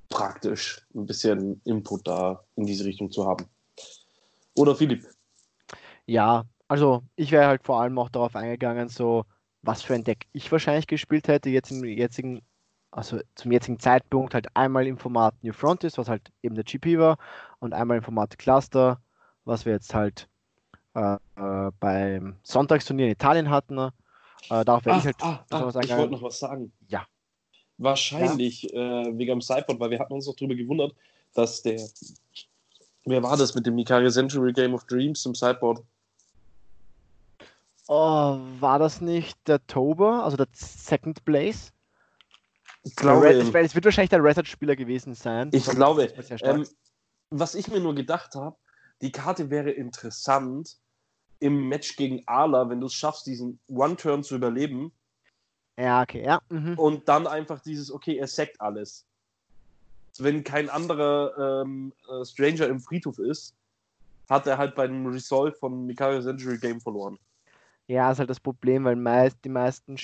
praktisch, 0.09 0.85
ein 0.93 1.05
bisschen 1.05 1.61
Input 1.65 2.07
da 2.07 2.43
in 2.55 2.65
diese 2.65 2.85
Richtung 2.85 3.11
zu 3.11 3.25
haben. 3.25 3.45
Oder 4.55 4.75
Philipp? 4.75 5.07
Ja, 6.05 6.43
also 6.67 7.03
ich 7.15 7.31
wäre 7.31 7.47
halt 7.47 7.63
vor 7.63 7.81
allem 7.81 7.97
auch 7.97 8.09
darauf 8.09 8.35
eingegangen, 8.35 8.89
so 8.89 9.25
was 9.61 9.81
für 9.81 9.93
ein 9.93 10.03
Deck 10.03 10.27
ich 10.33 10.51
wahrscheinlich 10.51 10.87
gespielt 10.87 11.27
hätte, 11.27 11.49
jetzt 11.49 11.71
im 11.71 11.83
jetzigen, 11.83 12.41
also 12.91 13.19
zum 13.35 13.51
jetzigen 13.51 13.79
Zeitpunkt 13.79 14.33
halt 14.33 14.55
einmal 14.55 14.85
im 14.85 14.97
Format 14.97 15.33
New 15.43 15.53
Frontiers, 15.53 15.97
was 15.97 16.09
halt 16.09 16.31
eben 16.43 16.55
der 16.55 16.65
GP 16.65 16.99
war, 16.99 17.17
und 17.59 17.73
einmal 17.73 17.97
im 17.97 18.03
Format 18.03 18.37
Cluster, 18.37 19.01
was 19.45 19.65
wir 19.65 19.73
jetzt 19.73 19.93
halt 19.93 20.27
äh, 20.93 21.15
äh, 21.35 21.71
beim 21.79 22.35
Sonntagsturnier 22.43 23.05
in 23.05 23.11
Italien 23.13 23.49
hatten. 23.49 23.77
Äh, 23.77 24.65
darauf 24.65 24.85
wäre 24.85 24.97
ich 24.97 25.05
halt. 25.05 25.15
Ah, 25.21 25.45
ah, 25.49 25.69
ich 25.81 25.89
wollte 25.95 26.11
noch 26.11 26.23
was 26.23 26.39
sagen. 26.39 26.71
Ja. 26.87 27.05
Wahrscheinlich 27.77 28.63
ja. 28.63 29.03
äh, 29.03 29.17
wegen 29.17 29.31
dem 29.31 29.41
Sideboard, 29.41 29.79
weil 29.79 29.91
wir 29.91 29.99
hatten 29.99 30.13
uns 30.13 30.27
noch 30.27 30.35
darüber 30.35 30.55
gewundert, 30.55 30.93
dass 31.33 31.61
der. 31.61 31.81
Wer 33.05 33.23
war 33.23 33.37
das 33.37 33.55
mit 33.55 33.65
dem 33.65 33.77
Ikari 33.77 34.11
Century 34.11 34.53
Game 34.53 34.73
of 34.73 34.85
Dreams 34.85 35.25
im 35.25 35.33
Sideboard? 35.33 35.81
Oh, 37.87 38.37
war 38.59 38.77
das 38.77 39.01
nicht 39.01 39.37
der 39.47 39.65
Tober, 39.65 40.23
also 40.23 40.37
der 40.37 40.47
Second 40.53 41.25
Place? 41.25 41.73
Ich 42.83 42.95
glaube. 42.95 43.29
Es, 43.29 43.53
es 43.53 43.75
wird 43.75 43.85
wahrscheinlich 43.85 44.09
der 44.09 44.23
Reset-Spieler 44.23 44.75
gewesen 44.75 45.13
sein. 45.13 45.49
Ich 45.53 45.65
glaube. 45.65 46.11
Ähm, 46.41 46.67
was 47.29 47.55
ich 47.55 47.69
mir 47.69 47.79
nur 47.79 47.95
gedacht 47.95 48.35
habe, 48.35 48.57
die 49.01 49.11
Karte 49.11 49.49
wäre 49.49 49.71
interessant 49.71 50.77
im 51.39 51.69
Match 51.69 51.95
gegen 51.95 52.23
Ala, 52.27 52.69
wenn 52.69 52.81
du 52.81 52.87
es 52.87 52.93
schaffst, 52.93 53.25
diesen 53.25 53.59
One-Turn 53.67 54.23
zu 54.23 54.35
überleben 54.35 54.91
ja, 55.81 56.01
okay, 56.01 56.23
ja. 56.23 56.41
Mhm. 56.49 56.77
Und 56.77 57.09
dann 57.09 57.27
einfach 57.27 57.59
dieses, 57.61 57.91
okay, 57.91 58.17
er 58.17 58.27
sackt 58.27 58.59
alles. 58.61 59.05
Wenn 60.19 60.43
kein 60.43 60.69
anderer 60.69 61.63
ähm, 61.63 61.93
äh, 62.07 62.23
Stranger 62.23 62.67
im 62.67 62.79
Friedhof 62.79 63.17
ist, 63.17 63.55
hat 64.29 64.45
er 64.45 64.57
halt 64.57 64.75
beim 64.75 65.07
Resolve 65.07 65.53
von 65.53 65.85
Mikario 65.87 66.21
Century 66.21 66.57
Game 66.57 66.79
verloren. 66.79 67.17
Ja, 67.87 68.11
ist 68.11 68.19
halt 68.19 68.29
das 68.29 68.39
Problem, 68.39 68.83
weil 68.83 68.95
meist, 68.95 69.37
die 69.43 69.49
meisten 69.49 69.97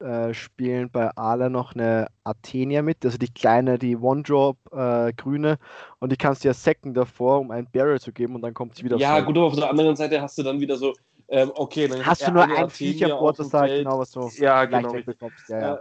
äh, 0.00 0.34
spielen 0.34 0.90
bei 0.90 1.10
Ala 1.16 1.48
noch 1.48 1.74
eine 1.74 2.08
Athenia 2.24 2.82
mit, 2.82 3.04
also 3.04 3.18
die 3.18 3.32
kleine, 3.32 3.78
die 3.78 3.96
One-Drop 3.96 4.56
äh, 4.72 5.12
grüne 5.12 5.58
und 6.00 6.10
die 6.10 6.16
kannst 6.16 6.44
du 6.44 6.48
ja 6.48 6.54
Second 6.54 6.96
davor, 6.96 7.40
um 7.40 7.50
einen 7.50 7.68
Barrel 7.70 8.00
zu 8.00 8.12
geben 8.12 8.34
und 8.34 8.42
dann 8.42 8.54
kommt 8.54 8.74
sie 8.74 8.84
wieder 8.84 8.96
Ja, 8.96 9.20
gut, 9.20 9.36
aber 9.36 9.46
auf 9.46 9.54
der 9.54 9.70
anderen 9.70 9.96
Seite 9.96 10.20
hast 10.20 10.36
du 10.38 10.42
dann 10.42 10.60
wieder 10.60 10.76
so, 10.76 10.94
ähm, 11.28 11.52
okay, 11.54 11.88
dann 11.88 12.04
hast 12.04 12.26
du 12.26 12.32
nur 12.32 12.42
ein 12.42 12.70
Viecher-Board, 12.70 13.38
das 13.38 13.48
sagt 13.48 13.68
genau 13.68 13.98
was 13.98 14.10
so 14.10 14.30
ja, 14.36 14.64
genau, 14.64 14.92
bekommst. 14.92 15.48
Ja, 15.48 15.60
ja. 15.60 15.74
Äh, 15.74 15.78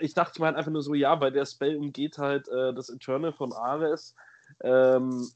ich 0.00 0.14
dachte 0.14 0.40
mir 0.40 0.46
halt 0.46 0.56
einfach 0.56 0.70
nur 0.70 0.82
so, 0.82 0.94
ja, 0.94 1.20
weil 1.20 1.32
der 1.32 1.46
Spell 1.46 1.76
umgeht 1.76 2.18
halt 2.18 2.46
äh, 2.48 2.72
das 2.72 2.88
Eternal 2.88 3.32
von 3.32 3.52
Ares. 3.52 4.14
Ähm, 4.62 5.28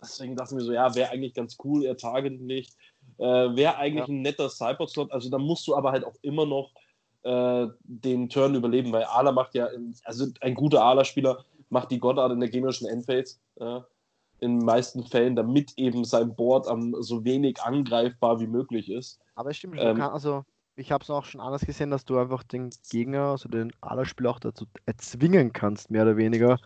deswegen 0.00 0.36
dachte 0.36 0.54
ich 0.54 0.56
mir 0.56 0.64
so, 0.64 0.72
ja, 0.72 0.94
wäre 0.94 1.10
eigentlich 1.10 1.34
ganz 1.34 1.56
cool, 1.64 1.84
er 1.84 1.96
target 1.96 2.40
nicht. 2.40 2.76
Äh, 3.18 3.24
wäre 3.24 3.76
eigentlich 3.76 4.08
ja. 4.08 4.14
ein 4.14 4.22
netter 4.22 4.48
Cyborg-Slot. 4.48 5.10
Also 5.10 5.30
da 5.30 5.38
musst 5.38 5.66
du 5.66 5.74
aber 5.74 5.90
halt 5.90 6.04
auch 6.04 6.16
immer 6.22 6.46
noch 6.46 6.70
äh, 7.26 7.68
den 7.82 8.28
Turn 8.28 8.54
überleben, 8.54 8.92
weil 8.92 9.04
Ala 9.04 9.32
macht 9.32 9.54
ja, 9.54 9.68
also 10.04 10.26
ein 10.40 10.54
guter 10.54 10.84
Ala-Spieler 10.84 11.44
macht 11.68 11.90
die 11.90 11.98
Goddard 11.98 12.32
in 12.32 12.40
der 12.40 12.48
gegnerischen 12.48 12.88
Endphase. 12.88 13.36
Äh, 13.56 13.80
in 14.40 14.58
den 14.58 14.66
meisten 14.66 15.02
Fällen, 15.02 15.34
damit 15.34 15.72
eben 15.78 16.04
sein 16.04 16.34
Board 16.34 16.68
am 16.68 16.94
so 17.00 17.24
wenig 17.24 17.60
angreifbar 17.62 18.38
wie 18.38 18.46
möglich 18.46 18.90
ist. 18.90 19.18
Aber 19.34 19.50
es 19.50 19.56
stimmt, 19.56 19.76
ähm, 19.78 19.96
kann, 19.96 20.12
also 20.12 20.44
ich 20.76 20.92
habe 20.92 21.02
es 21.02 21.10
auch 21.10 21.24
schon 21.24 21.40
anders 21.40 21.64
gesehen, 21.64 21.90
dass 21.90 22.04
du 22.04 22.18
einfach 22.18 22.42
den 22.42 22.70
Gegner, 22.90 23.30
also 23.30 23.48
den 23.48 23.72
Ala-Spieler 23.80 24.30
auch 24.30 24.38
dazu 24.38 24.66
erzwingen 24.84 25.52
kannst, 25.54 25.90
mehr 25.90 26.02
oder 26.02 26.18
weniger, 26.18 26.58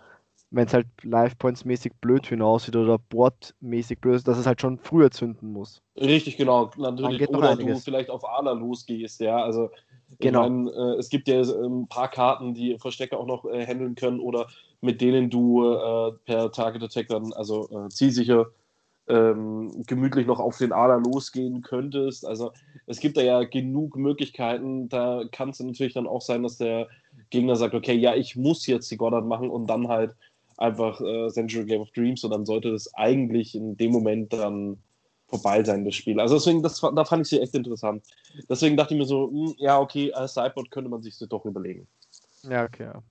wenn 0.50 0.66
es 0.66 0.74
halt 0.74 0.88
Life-Points-mäßig 1.02 1.92
blöd 2.00 2.26
für 2.26 2.34
ihn 2.34 2.42
aussieht 2.42 2.74
oder 2.74 2.98
Board-mäßig 2.98 4.00
blöd 4.00 4.16
ist, 4.16 4.26
dass 4.26 4.38
es 4.38 4.46
halt 4.46 4.60
schon 4.60 4.78
früher 4.78 5.12
zünden 5.12 5.52
muss. 5.52 5.80
Richtig, 5.96 6.36
genau. 6.36 6.72
Natürlich. 6.76 7.28
Oder 7.28 7.54
du 7.54 7.76
vielleicht 7.76 8.10
auf 8.10 8.28
Ala 8.28 8.50
losgehst, 8.50 9.20
ja. 9.20 9.40
Also 9.44 9.70
genau. 10.18 10.48
Mein, 10.48 10.68
äh, 10.68 10.96
es 10.98 11.08
gibt 11.08 11.28
ja 11.28 11.40
ein 11.40 11.86
paar 11.88 12.08
Karten, 12.08 12.54
die 12.54 12.78
Verstecke 12.78 13.16
auch 13.18 13.26
noch 13.26 13.44
äh, 13.44 13.66
handeln 13.66 13.94
können 13.94 14.20
oder 14.20 14.46
mit 14.80 15.00
denen 15.00 15.30
du 15.30 15.64
äh, 15.64 16.12
per 16.24 16.50
Target 16.52 16.82
Attack 16.82 17.08
dann, 17.08 17.32
also 17.32 17.68
äh, 17.70 17.88
zielsicher, 17.90 18.46
ähm, 19.08 19.82
gemütlich 19.86 20.26
noch 20.26 20.38
auf 20.38 20.58
den 20.58 20.72
Ala 20.72 20.96
losgehen 20.96 21.62
könntest. 21.62 22.26
Also 22.26 22.52
es 22.86 23.00
gibt 23.00 23.16
da 23.16 23.22
ja 23.22 23.42
genug 23.42 23.96
Möglichkeiten. 23.96 24.88
Da 24.88 25.24
kann 25.32 25.50
es 25.50 25.60
natürlich 25.60 25.94
dann 25.94 26.06
auch 26.06 26.22
sein, 26.22 26.42
dass 26.42 26.58
der 26.58 26.88
Gegner 27.30 27.56
sagt, 27.56 27.74
okay, 27.74 27.94
ja, 27.94 28.14
ich 28.14 28.36
muss 28.36 28.66
jetzt 28.66 28.90
die 28.90 28.96
Goddard 28.96 29.26
machen 29.26 29.50
und 29.50 29.66
dann 29.66 29.88
halt 29.88 30.14
einfach 30.56 31.00
äh, 31.00 31.28
Century 31.28 31.64
Game 31.64 31.80
of 31.80 31.90
Dreams 31.90 32.22
und 32.22 32.30
dann 32.30 32.46
sollte 32.46 32.70
das 32.70 32.94
eigentlich 32.94 33.54
in 33.54 33.76
dem 33.76 33.92
Moment 33.92 34.32
dann 34.32 34.78
vorbei 35.30 35.64
sein, 35.64 35.84
das 35.84 35.94
Spiel. 35.94 36.20
Also 36.20 36.34
deswegen, 36.34 36.62
das, 36.62 36.80
da 36.80 37.04
fand 37.04 37.22
ich 37.22 37.28
sie 37.28 37.40
echt 37.40 37.54
interessant. 37.54 38.04
Deswegen 38.48 38.76
dachte 38.76 38.94
ich 38.94 39.00
mir 39.00 39.06
so, 39.06 39.28
mh, 39.28 39.50
hm, 39.50 39.54
ja, 39.58 39.78
okay, 39.78 40.12
als 40.12 40.34
Sideboard 40.34 40.70
könnte 40.70 40.90
man 40.90 41.02
sich 41.02 41.16
das 41.18 41.28
doch 41.28 41.44
überlegen. 41.44 41.86
Ja, 42.42 42.64
okay. 42.64 42.84
Ja. 42.84 43.02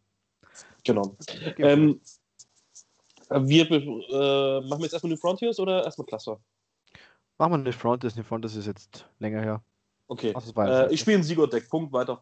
Genau. 0.83 1.15
Ähm, 1.57 1.99
wir 3.29 3.71
äh, 3.71 4.61
machen 4.61 4.79
wir 4.79 4.85
jetzt 4.85 4.93
erstmal 4.93 5.11
New 5.11 5.17
Frontiers 5.17 5.59
oder 5.59 5.83
erstmal 5.83 6.05
Cluster? 6.07 6.39
Machen 7.37 7.51
wir 7.51 7.57
New 7.57 7.71
Frontiers. 7.71 8.15
New 8.15 8.23
Frontiers 8.23 8.55
ist 8.55 8.67
jetzt 8.67 9.07
länger 9.19 9.41
her. 9.41 9.63
Okay. 10.07 10.33
Äh, 10.57 10.93
ich 10.93 10.99
spiele 10.99 11.17
ein 11.17 11.23
Sigurd-Deck. 11.23 11.69
Punkt, 11.69 11.93
weiter. 11.93 12.21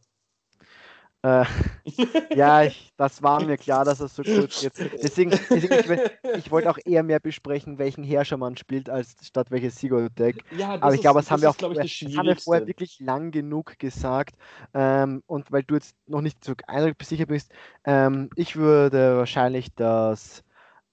Äh, 1.27 1.45
ja, 2.35 2.63
ich, 2.63 2.93
das 2.95 3.21
war 3.21 3.43
mir 3.43 3.57
klar, 3.57 3.83
dass 3.83 3.99
es 3.99 4.15
so 4.15 4.23
kurz 4.23 4.61
geht. 4.61 4.73
Deswegen, 5.03 5.31
deswegen 5.31 5.73
ich, 5.73 6.37
ich 6.37 6.51
wollte 6.51 6.69
auch 6.69 6.77
eher 6.85 7.03
mehr 7.03 7.19
besprechen, 7.19 7.77
welchen 7.77 8.03
Herrscher 8.03 8.37
man 8.37 8.55
spielt, 8.55 8.89
als 8.89 9.15
statt 9.21 9.51
welches 9.51 9.75
Sigurd-Deck. 9.77 10.43
Ja, 10.57 10.79
Aber 10.79 10.93
ich 10.93 11.01
glaube, 11.01 11.19
das, 11.19 11.29
haben 11.29 11.41
wir 11.41 11.49
auch 11.49 11.57
ich, 11.83 11.99
das 11.99 12.15
haben 12.15 12.27
wir 12.27 12.35
vorher 12.37 12.67
wirklich 12.67 12.99
lang 12.99 13.31
genug 13.31 13.77
gesagt. 13.77 14.35
Ähm, 14.73 15.21
und 15.27 15.51
weil 15.51 15.63
du 15.63 15.75
jetzt 15.75 15.95
noch 16.07 16.21
nicht 16.21 16.43
so 16.43 16.53
sicher 17.01 17.25
bist, 17.25 17.51
ähm, 17.83 18.29
ich 18.35 18.55
würde 18.55 19.17
wahrscheinlich 19.17 19.73
das 19.75 20.43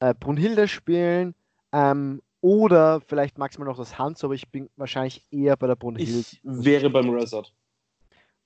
äh, 0.01 0.15
Brunhilde 0.15 0.67
spielen. 0.67 1.35
Ähm, 1.73 2.23
oder 2.41 3.01
vielleicht 3.01 3.39
maximal 3.39 3.69
noch 3.69 3.79
das 3.79 3.99
Hans, 3.99 4.23
aber 4.25 4.35
ich 4.35 4.51
bin 4.51 4.69
wahrscheinlich 4.77 5.27
eher 5.31 5.57
bei 5.57 5.67
der 5.67 5.77
Brunhilde. 5.77 6.21
Ich 6.21 6.41
wäre 6.43 6.91
beim 6.91 7.09
Resort. 7.11 7.55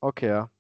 Okay, 0.01 0.29
ja. 0.29 0.51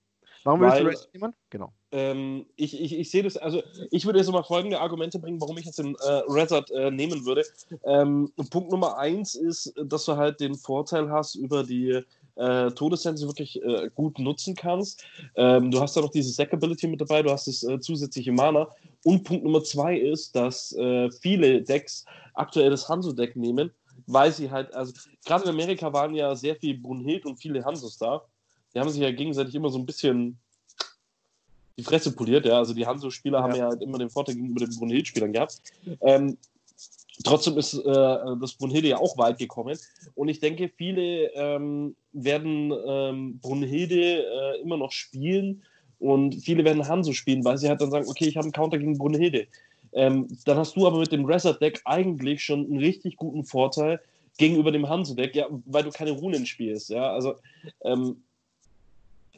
Warum 0.44 0.60
willst 0.60 0.80
du 0.80 0.84
Racing 0.84 1.08
nehmen? 1.12 1.34
Genau. 1.50 1.72
Ähm, 1.90 2.46
ich, 2.56 2.78
ich, 2.78 2.98
ich 2.98 3.10
sehe 3.10 3.22
das, 3.22 3.36
also 3.36 3.62
ich 3.90 4.04
würde 4.04 4.18
jetzt 4.18 4.30
mal 4.30 4.42
folgende 4.42 4.80
Argumente 4.80 5.18
bringen, 5.18 5.40
warum 5.40 5.56
ich 5.58 5.64
jetzt 5.64 5.78
den 5.78 5.94
äh, 5.94 6.10
Resort 6.28 6.70
äh, 6.70 6.90
nehmen 6.90 7.24
würde. 7.24 7.44
Ähm, 7.84 8.30
Punkt 8.50 8.70
Nummer 8.70 8.98
eins 8.98 9.34
ist, 9.34 9.72
dass 9.84 10.04
du 10.04 10.16
halt 10.16 10.40
den 10.40 10.54
Vorteil 10.54 11.10
hast 11.10 11.34
über 11.34 11.64
die 11.64 12.02
äh, 12.36 12.70
Todessense 12.70 13.26
wirklich 13.26 13.62
äh, 13.62 13.90
gut 13.94 14.18
nutzen 14.18 14.54
kannst. 14.54 15.04
Ähm, 15.34 15.70
du 15.70 15.80
hast 15.80 15.96
da 15.96 16.00
noch 16.00 16.10
diese 16.10 16.30
Sack-Ability 16.30 16.86
mit 16.88 17.00
dabei, 17.00 17.22
du 17.22 17.30
hast 17.30 17.48
das 17.48 17.62
äh, 17.64 17.80
zusätzliche 17.80 18.32
Mana. 18.32 18.68
Und 19.04 19.24
Punkt 19.24 19.44
Nummer 19.44 19.62
zwei 19.62 19.96
ist, 19.96 20.34
dass 20.36 20.72
äh, 20.72 21.10
viele 21.10 21.62
Decks 21.62 22.04
aktuell 22.34 22.70
das 22.70 22.88
Hanzo-Deck 22.88 23.36
nehmen, 23.36 23.70
weil 24.06 24.32
sie 24.32 24.50
halt, 24.50 24.72
also 24.74 24.92
gerade 25.24 25.44
in 25.44 25.50
Amerika 25.50 25.92
waren 25.92 26.14
ja 26.14 26.34
sehr 26.34 26.56
viel 26.56 26.78
Brunhild 26.78 27.26
und 27.26 27.36
viele 27.36 27.64
Hansos 27.64 27.98
da 27.98 28.22
die 28.78 28.80
haben 28.80 28.90
sich 28.90 29.02
ja 29.02 29.10
gegenseitig 29.10 29.56
immer 29.56 29.70
so 29.70 29.78
ein 29.78 29.86
bisschen 29.86 30.38
die 31.76 31.82
Fresse 31.82 32.12
poliert, 32.12 32.46
ja. 32.46 32.58
Also 32.58 32.74
die 32.74 32.86
Hanso-Spieler 32.86 33.38
ja. 33.38 33.42
haben 33.42 33.56
ja 33.56 33.66
halt 33.66 33.82
immer 33.82 33.98
den 33.98 34.08
Vorteil 34.08 34.36
gegenüber 34.36 34.64
den 34.64 34.76
Brunhild-Spielern 34.76 35.32
gehabt. 35.32 35.60
Ähm, 36.00 36.38
trotzdem 37.24 37.58
ist 37.58 37.74
äh, 37.74 37.82
das 37.82 38.54
Brunhilde 38.54 38.86
ja 38.86 38.98
auch 38.98 39.18
weit 39.18 39.38
gekommen. 39.38 39.76
Und 40.14 40.28
ich 40.28 40.38
denke, 40.38 40.70
viele 40.76 41.32
ähm, 41.34 41.96
werden 42.12 42.72
ähm, 42.86 43.40
Brunhilde 43.40 44.24
äh, 44.24 44.60
immer 44.60 44.76
noch 44.76 44.92
spielen 44.92 45.64
und 45.98 46.36
viele 46.36 46.64
werden 46.64 46.86
Hanso 46.86 47.12
spielen, 47.12 47.44
weil 47.44 47.58
sie 47.58 47.68
halt 47.68 47.80
dann 47.80 47.90
sagen, 47.90 48.06
okay, 48.08 48.26
ich 48.26 48.36
habe 48.36 48.44
einen 48.44 48.52
Counter 48.52 48.78
gegen 48.78 48.96
Brunhilde. 48.96 49.48
Ähm, 49.92 50.28
dann 50.44 50.56
hast 50.56 50.76
du 50.76 50.86
aber 50.86 51.00
mit 51.00 51.10
dem 51.10 51.24
Resort-Deck 51.24 51.82
eigentlich 51.84 52.44
schon 52.44 52.66
einen 52.66 52.78
richtig 52.78 53.16
guten 53.16 53.44
Vorteil 53.44 54.00
gegenüber 54.36 54.70
dem 54.70 54.88
Hanso-Deck, 54.88 55.34
ja, 55.34 55.48
weil 55.66 55.82
du 55.82 55.90
keine 55.90 56.12
Runen 56.12 56.46
spielst. 56.46 56.90
Ja, 56.90 57.10
also 57.10 57.34
ähm, 57.82 58.22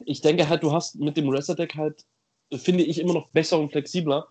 ich 0.05 0.21
denke 0.21 0.49
halt, 0.49 0.63
du 0.63 0.71
hast 0.71 0.95
mit 0.95 1.17
dem 1.17 1.29
Reset-Deck 1.29 1.75
halt, 1.75 2.05
finde 2.53 2.83
ich, 2.83 2.99
immer 2.99 3.13
noch 3.13 3.29
besser 3.29 3.59
und 3.59 3.71
flexibler. 3.71 4.27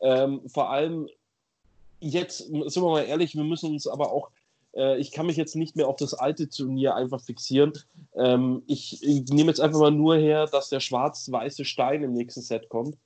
Ähm, 0.00 0.40
vor 0.46 0.70
allem 0.70 1.08
jetzt, 2.00 2.38
sind 2.38 2.76
wir 2.76 2.90
mal 2.90 3.04
ehrlich, 3.04 3.34
wir 3.34 3.44
müssen 3.44 3.70
uns 3.70 3.86
aber 3.86 4.12
auch, 4.12 4.30
äh, 4.74 4.98
ich 4.98 5.12
kann 5.12 5.26
mich 5.26 5.36
jetzt 5.36 5.56
nicht 5.56 5.76
mehr 5.76 5.88
auf 5.88 5.96
das 5.96 6.14
alte 6.14 6.48
Turnier 6.48 6.94
einfach 6.94 7.20
fixieren. 7.20 7.72
Ähm, 8.14 8.62
ich, 8.66 9.02
ich 9.02 9.24
nehme 9.30 9.48
jetzt 9.48 9.60
einfach 9.60 9.80
mal 9.80 9.90
nur 9.90 10.16
her, 10.16 10.46
dass 10.46 10.68
der 10.68 10.80
schwarz-weiße 10.80 11.64
Stein 11.64 12.02
im 12.02 12.12
nächsten 12.12 12.42
Set 12.42 12.68
kommt. 12.68 12.96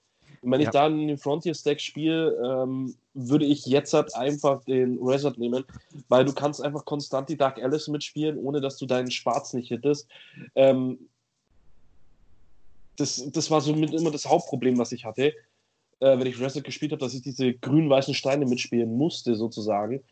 Und 0.41 0.53
wenn 0.53 0.61
ja. 0.61 0.69
ich 0.69 0.73
da 0.73 0.87
in 0.87 1.09
den 1.09 1.19
Frontier-Stack 1.19 1.81
spiele, 1.81 2.37
ähm, 2.45 2.95
würde 3.15 3.45
ich 3.45 3.67
jetzt 3.67 3.93
halt 3.93 4.15
einfach 4.15 4.62
den 4.65 4.99
Resort 5.03 5.38
nehmen, 5.38 5.65
weil 6.09 6.25
du 6.25 6.33
kannst 6.33 6.62
einfach 6.62 6.85
konstant 6.85 7.29
die 7.29 7.37
Dark 7.37 7.62
Alice 7.62 7.88
mitspielen, 7.88 8.38
ohne 8.38 8.61
dass 8.61 8.77
du 8.77 8.87
deinen 8.87 9.11
Schwarz 9.11 9.53
nicht 9.53 9.71
hättest. 9.71 10.09
Ähm, 10.55 10.99
das, 12.99 13.31
das 13.31 13.50
war 13.50 13.61
so 13.61 13.75
mit 13.75 13.95
immer 13.95 14.11
das 14.11 14.26
Hauptproblem, 14.26 14.78
was 14.78 14.93
ich 14.93 15.05
hatte, 15.05 15.33
äh, 16.00 16.19
wenn 16.19 16.26
ich 16.26 16.40
Reset 16.40 16.62
gespielt 16.62 16.93
habe, 16.93 17.00
dass 17.00 17.14
ich 17.14 17.23
diese 17.23 17.55
grün-weißen 17.55 18.14
Steine 18.14 18.47
mitspielen 18.47 18.97
musste, 18.97 19.35
sozusagen, 19.35 20.02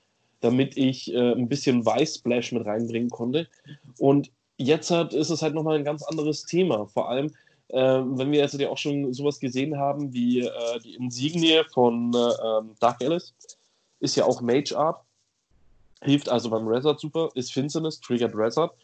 damit 0.41 0.77
ich 0.77 1.13
äh, 1.13 1.33
ein 1.33 1.49
bisschen 1.49 1.85
Weiß-Splash 1.85 2.53
mit 2.53 2.65
reinbringen 2.65 3.11
konnte. 3.11 3.49
Und 3.99 4.31
jetzt 4.57 4.91
hat, 4.91 5.15
ist 5.15 5.31
es 5.31 5.43
halt 5.43 5.55
nochmal 5.55 5.79
ein 5.79 5.85
ganz 5.85 6.03
anderes 6.03 6.45
Thema. 6.45 6.87
Vor 6.87 7.09
allem, 7.09 7.33
äh, 7.69 7.79
wenn 7.79 8.31
wir 8.31 8.41
jetzt 8.41 8.59
ja 8.59 8.69
auch 8.69 8.79
schon 8.79 9.13
sowas 9.13 9.41
gesehen 9.41 9.77
haben 9.77 10.13
wie 10.13 10.41
äh, 10.41 10.81
die 10.85 10.95
Insignie 10.95 11.63
von 11.73 12.13
äh, 12.15 12.19
ähm, 12.19 12.75
Dark 12.81 13.03
Alice, 13.03 13.35
ist 13.99 14.17
ja 14.17 14.25
auch 14.25 14.41
Mage 14.41 14.77
Art, 14.77 15.03
hilft 16.03 16.29
also 16.29 16.51
beim 16.51 16.69
Resort 16.69 17.01
super, 17.01 17.31
ist 17.35 17.53
Finsternis, 17.53 18.01
triggert 18.01 18.35
Resort 18.35 18.77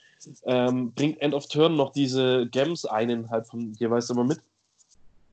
ähm, 0.44 0.92
bringt 0.92 1.20
End 1.20 1.34
of 1.34 1.46
Turn 1.48 1.76
noch 1.76 1.92
diese 1.92 2.46
Gems 2.50 2.84
einen 2.84 3.30
halt 3.30 3.46
von 3.46 3.72
jeweils 3.74 4.10
immer 4.10 4.24
mit. 4.24 4.40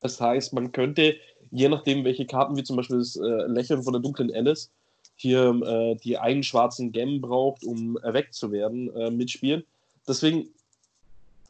Das 0.00 0.20
heißt, 0.20 0.52
man 0.52 0.72
könnte, 0.72 1.16
je 1.50 1.68
nachdem, 1.68 2.04
welche 2.04 2.26
Karten, 2.26 2.56
wie 2.56 2.62
zum 2.62 2.76
Beispiel 2.76 2.98
das 2.98 3.16
äh, 3.16 3.46
Lächeln 3.46 3.82
von 3.82 3.92
der 3.92 4.02
dunklen 4.02 4.34
Alice, 4.34 4.70
hier 5.16 5.60
äh, 5.62 5.96
die 5.96 6.16
einen 6.16 6.42
schwarzen 6.42 6.92
Gem 6.92 7.20
braucht, 7.20 7.64
um 7.64 7.98
erweckt 7.98 8.34
zu 8.34 8.50
werden, 8.52 8.94
äh, 8.96 9.10
mitspielen. 9.10 9.64
Deswegen, 10.08 10.48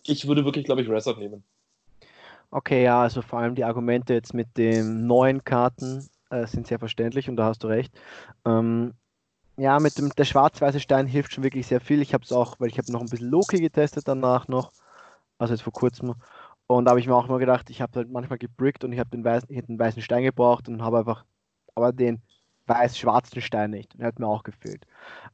ich 0.04 0.26
würde 0.26 0.44
wirklich, 0.44 0.64
glaube 0.64 0.82
ich, 0.82 0.88
Resort 0.88 1.18
nehmen. 1.18 1.44
Okay, 2.50 2.82
ja, 2.82 3.02
also 3.02 3.22
vor 3.22 3.38
allem 3.38 3.54
die 3.54 3.62
Argumente 3.62 4.12
jetzt 4.12 4.34
mit 4.34 4.48
den 4.56 5.06
neuen 5.06 5.44
Karten 5.44 6.08
äh, 6.30 6.46
sind 6.46 6.66
sehr 6.66 6.80
verständlich 6.80 7.28
und 7.28 7.36
da 7.36 7.44
hast 7.44 7.62
du 7.62 7.68
recht. 7.68 7.92
Ähm, 8.44 8.94
ja, 9.60 9.78
mit 9.78 9.98
dem 9.98 10.10
der 10.10 10.24
schwarz-weiße 10.24 10.80
Stein 10.80 11.06
hilft 11.06 11.34
schon 11.34 11.44
wirklich 11.44 11.66
sehr 11.66 11.80
viel. 11.80 12.00
Ich 12.00 12.14
habe 12.14 12.24
es 12.24 12.32
auch, 12.32 12.58
weil 12.58 12.68
ich 12.68 12.78
habe 12.78 12.90
noch 12.90 13.00
ein 13.00 13.08
bisschen 13.08 13.28
Loki 13.28 13.60
getestet 13.60 14.08
danach 14.08 14.48
noch, 14.48 14.72
also 15.38 15.52
jetzt 15.52 15.62
vor 15.62 15.72
kurzem. 15.72 16.14
Und 16.66 16.86
da 16.86 16.90
habe 16.90 17.00
ich 17.00 17.06
mir 17.06 17.14
auch 17.14 17.28
immer 17.28 17.38
gedacht, 17.38 17.68
ich 17.68 17.82
habe 17.82 17.92
halt 17.96 18.10
manchmal 18.10 18.38
gebrickt 18.38 18.84
und 18.84 18.92
ich 18.92 18.98
habe 18.98 19.10
den 19.10 19.22
weißen, 19.22 19.48
ich 19.50 19.66
den 19.66 19.78
weißen 19.78 20.00
Stein 20.00 20.22
gebraucht 20.22 20.68
und 20.68 20.82
habe 20.82 20.98
einfach, 20.98 21.24
aber 21.74 21.92
den 21.92 22.22
weiß-schwarzen 22.66 23.42
Stein 23.42 23.72
nicht. 23.72 23.94
Und 23.94 24.00
er 24.00 24.06
hat 24.06 24.18
mir 24.18 24.28
auch 24.28 24.44
gefehlt. 24.44 24.86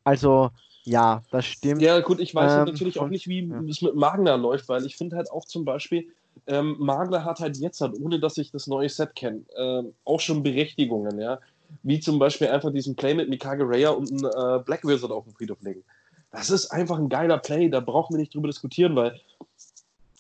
Also 0.02 0.50
ja, 0.83 1.23
das 1.30 1.45
stimmt. 1.45 1.83
Ja, 1.83 2.00
gut, 2.00 2.18
ich 2.18 2.35
weiß 2.35 2.52
ähm, 2.52 2.64
natürlich 2.64 2.99
auch 2.99 3.09
nicht, 3.09 3.28
wie 3.28 3.47
ja. 3.47 3.61
es 3.68 3.83
mit 3.83 3.95
Magna 3.95 4.35
läuft, 4.35 4.68
weil 4.68 4.87
ich 4.87 4.97
finde 4.97 5.16
halt 5.16 5.30
auch 5.30 5.45
zum 5.45 5.64
Beispiel, 5.64 6.09
ähm, 6.47 6.76
Magler 6.78 7.25
hat 7.25 7.40
halt 7.40 7.56
jetzt, 7.59 7.80
halt, 7.80 7.95
ohne 8.00 8.18
dass 8.18 8.38
ich 8.38 8.50
das 8.50 8.66
neue 8.66 8.88
Set 8.88 9.14
kenne, 9.14 9.42
äh, 9.56 9.83
auch 10.04 10.21
schon 10.21 10.42
Berechtigungen, 10.42 11.21
ja. 11.21 11.38
Wie 11.82 12.00
zum 12.00 12.18
Beispiel 12.18 12.49
einfach 12.49 12.73
diesen 12.73 12.96
Play 12.96 13.14
mit 13.14 13.28
Mikage 13.28 13.64
Raya 13.66 13.90
und 13.90 14.11
einen 14.11 14.25
äh, 14.25 14.62
Black 14.64 14.85
Wizard 14.85 15.11
auf 15.11 15.25
den 15.25 15.35
Friedhof 15.35 15.61
legen. 15.62 15.85
Das 16.30 16.50
ist 16.50 16.70
einfach 16.70 16.99
ein 16.99 17.08
geiler 17.08 17.38
Play, 17.38 17.68
da 17.68 17.80
brauchen 17.80 18.14
wir 18.14 18.20
nicht 18.20 18.35
drüber 18.35 18.49
diskutieren, 18.49 18.96
weil 18.96 19.20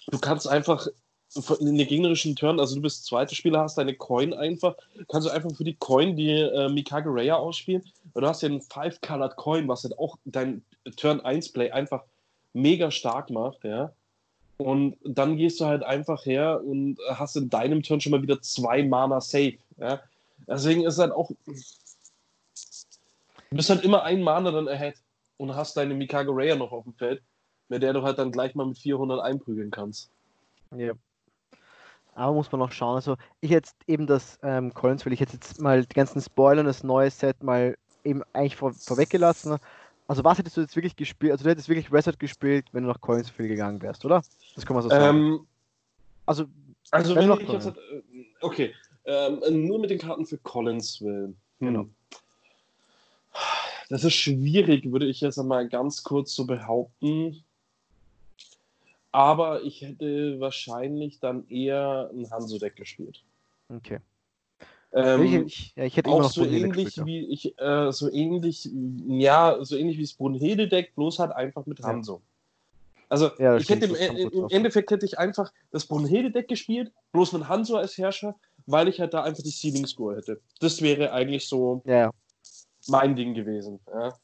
du 0.08 0.18
kannst 0.18 0.48
einfach 0.48 0.86
in 1.60 1.76
den 1.76 1.86
gegnerischen 1.86 2.36
Turn, 2.36 2.60
also 2.60 2.76
du 2.76 2.82
bist 2.82 3.04
zweiter 3.04 3.34
Spieler, 3.34 3.60
hast 3.60 3.76
deine 3.76 3.94
Coin 3.94 4.32
einfach, 4.32 4.76
kannst 5.08 5.28
du 5.28 5.32
einfach 5.32 5.54
für 5.54 5.64
die 5.64 5.74
Coin 5.74 6.16
die 6.16 6.30
äh, 6.30 6.68
Mikage 6.68 7.10
Raya 7.10 7.36
ausspielen, 7.36 7.82
weil 8.14 8.22
du 8.22 8.28
hast 8.28 8.42
ja 8.42 8.48
einen 8.48 8.62
Five-Colored 8.62 9.36
Coin, 9.36 9.68
was 9.68 9.84
halt 9.84 9.98
auch 9.98 10.16
dein 10.24 10.64
Turn 10.96 11.20
1 11.20 11.52
Play 11.52 11.70
einfach 11.70 12.04
mega 12.54 12.90
stark 12.90 13.30
macht, 13.30 13.64
ja. 13.64 13.92
Und 14.58 14.96
dann 15.04 15.36
gehst 15.36 15.60
du 15.60 15.66
halt 15.66 15.82
einfach 15.82 16.24
her 16.24 16.62
und 16.64 16.96
hast 17.08 17.36
in 17.36 17.50
deinem 17.50 17.82
Turn 17.82 18.00
schon 18.00 18.12
mal 18.12 18.22
wieder 18.22 18.40
zwei 18.40 18.82
Mana 18.82 19.20
safe. 19.20 19.58
Ja? 19.76 20.00
Deswegen 20.46 20.84
ist 20.84 20.98
halt 20.98 21.12
auch. 21.12 21.30
Du 23.50 23.56
bist 23.56 23.70
halt 23.70 23.84
immer 23.84 24.02
ein 24.02 24.22
Mana 24.22 24.50
dann 24.50 24.68
ahead 24.68 24.96
und 25.36 25.54
hast 25.54 25.76
deine 25.76 25.94
Mikage 25.94 26.30
Raya 26.32 26.56
noch 26.56 26.72
auf 26.72 26.84
dem 26.84 26.94
Feld, 26.94 27.22
mit 27.68 27.82
der 27.82 27.92
du 27.92 28.02
halt 28.02 28.18
dann 28.18 28.32
gleich 28.32 28.54
mal 28.54 28.66
mit 28.66 28.78
400 28.78 29.20
einprügeln 29.20 29.70
kannst. 29.70 30.10
Ja. 30.74 30.92
Aber 32.14 32.32
muss 32.32 32.50
man 32.50 32.60
noch 32.60 32.72
schauen. 32.72 32.96
Also, 32.96 33.16
ich 33.40 33.50
jetzt 33.50 33.76
eben 33.86 34.06
das 34.06 34.38
ähm, 34.42 34.72
Collins 34.72 35.04
will 35.04 35.12
ich 35.12 35.20
jetzt 35.20 35.60
mal 35.60 35.84
die 35.84 35.94
ganzen 35.94 36.20
Spoiler 36.20 36.60
und 36.60 36.66
das 36.66 36.82
neue 36.82 37.10
Set 37.10 37.42
mal 37.42 37.76
eben 38.04 38.22
eigentlich 38.32 38.56
vor, 38.56 38.72
vorweggelassen. 38.72 39.58
Also 40.08 40.22
was 40.22 40.38
hättest 40.38 40.56
du 40.56 40.60
jetzt 40.60 40.76
wirklich 40.76 40.96
gespielt? 40.96 41.32
Also 41.32 41.44
du 41.44 41.50
hättest 41.50 41.68
wirklich 41.68 41.92
Reset 41.92 42.14
gespielt, 42.18 42.66
wenn 42.72 42.84
du 42.84 42.88
nach 42.88 43.00
Coinsville 43.00 43.48
gegangen 43.48 43.82
wärst, 43.82 44.04
oder? 44.04 44.22
Das 44.54 44.64
kann 44.64 44.74
man 44.74 44.82
so 44.84 44.88
sagen. 44.88 45.18
Ähm, 45.18 45.46
also, 46.24 46.46
also 46.92 47.16
wenn, 47.16 47.28
wenn 47.28 47.40
ich 47.40 47.48
jetzt 47.48 47.66
halt, 47.66 47.78
okay, 48.40 48.72
ähm, 49.06 49.66
nur 49.66 49.78
mit 49.78 49.90
den 49.90 49.98
Karten 49.98 50.26
für 50.26 50.38
Collinsville. 50.38 51.26
Hm. 51.26 51.36
Genau. 51.60 51.86
Das 53.88 54.04
ist 54.04 54.14
schwierig, 54.14 54.90
würde 54.90 55.06
ich 55.06 55.20
jetzt 55.20 55.38
einmal 55.38 55.68
ganz 55.68 56.02
kurz 56.02 56.34
so 56.34 56.44
behaupten. 56.44 57.44
Aber 59.12 59.62
ich 59.62 59.80
hätte 59.82 60.40
wahrscheinlich 60.40 61.20
dann 61.20 61.48
eher 61.48 62.10
ein 62.12 62.30
Hanzo-Deck 62.30 62.76
gespielt. 62.76 63.22
Okay. 63.68 64.00
Ähm, 64.92 65.46
ich, 65.46 65.72
ja, 65.76 65.84
ich 65.84 65.96
hätte 65.96 66.10
auch 66.10 66.30
so 66.30 66.44
ähnlich 66.44 66.86
gespielt, 66.86 67.06
wie 67.06 67.26
ich, 67.26 67.58
äh, 67.58 67.92
so 67.92 68.10
ähnlich, 68.10 68.68
ja, 69.06 69.56
so 69.62 69.76
ähnlich 69.76 69.98
wie 69.98 70.02
das 70.02 70.14
Brunhilde-Deck, 70.14 70.94
bloß 70.94 71.18
halt 71.18 71.32
einfach 71.32 71.66
mit 71.66 71.80
Hanzo. 71.82 72.22
Also 73.08 73.30
ja, 73.38 73.56
ich 73.56 73.68
hätte 73.68 73.86
im, 73.86 74.16
im 74.16 74.48
Endeffekt 74.50 74.90
hätte 74.90 75.06
ich 75.06 75.18
einfach 75.18 75.52
das 75.70 75.86
Brunhilde-Deck 75.86 76.48
gespielt, 76.48 76.92
bloß 77.12 77.32
mit 77.34 77.48
Hanzo 77.48 77.76
als 77.76 77.96
Herrscher, 77.98 78.34
weil 78.66 78.88
ich 78.88 79.00
halt 79.00 79.14
da 79.14 79.22
einfach 79.22 79.42
die 79.42 79.50
Sealing 79.50 79.86
Score 79.86 80.16
hätte. 80.16 80.40
Das 80.60 80.82
wäre 80.82 81.12
eigentlich 81.12 81.48
so 81.48 81.82
ja. 81.86 82.10
mein 82.88 83.16
Ding 83.16 83.34
gewesen. 83.34 83.80
Ja. 83.92 84.14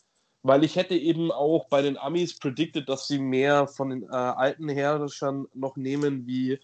Weil 0.43 0.65
ich 0.65 0.75
hätte 0.77 0.97
eben 0.97 1.31
auch 1.31 1.69
bei 1.69 1.83
den 1.83 1.97
Amis 1.97 2.37
predicted, 2.37 2.89
dass 2.89 3.07
sie 3.07 3.19
mehr 3.19 3.69
von 3.69 3.91
den 3.91 4.03
äh, 4.03 4.07
alten 4.15 4.69
Herrschern 4.69 5.47
noch 5.55 5.77
nehmen 5.77 6.27
wie 6.27 6.59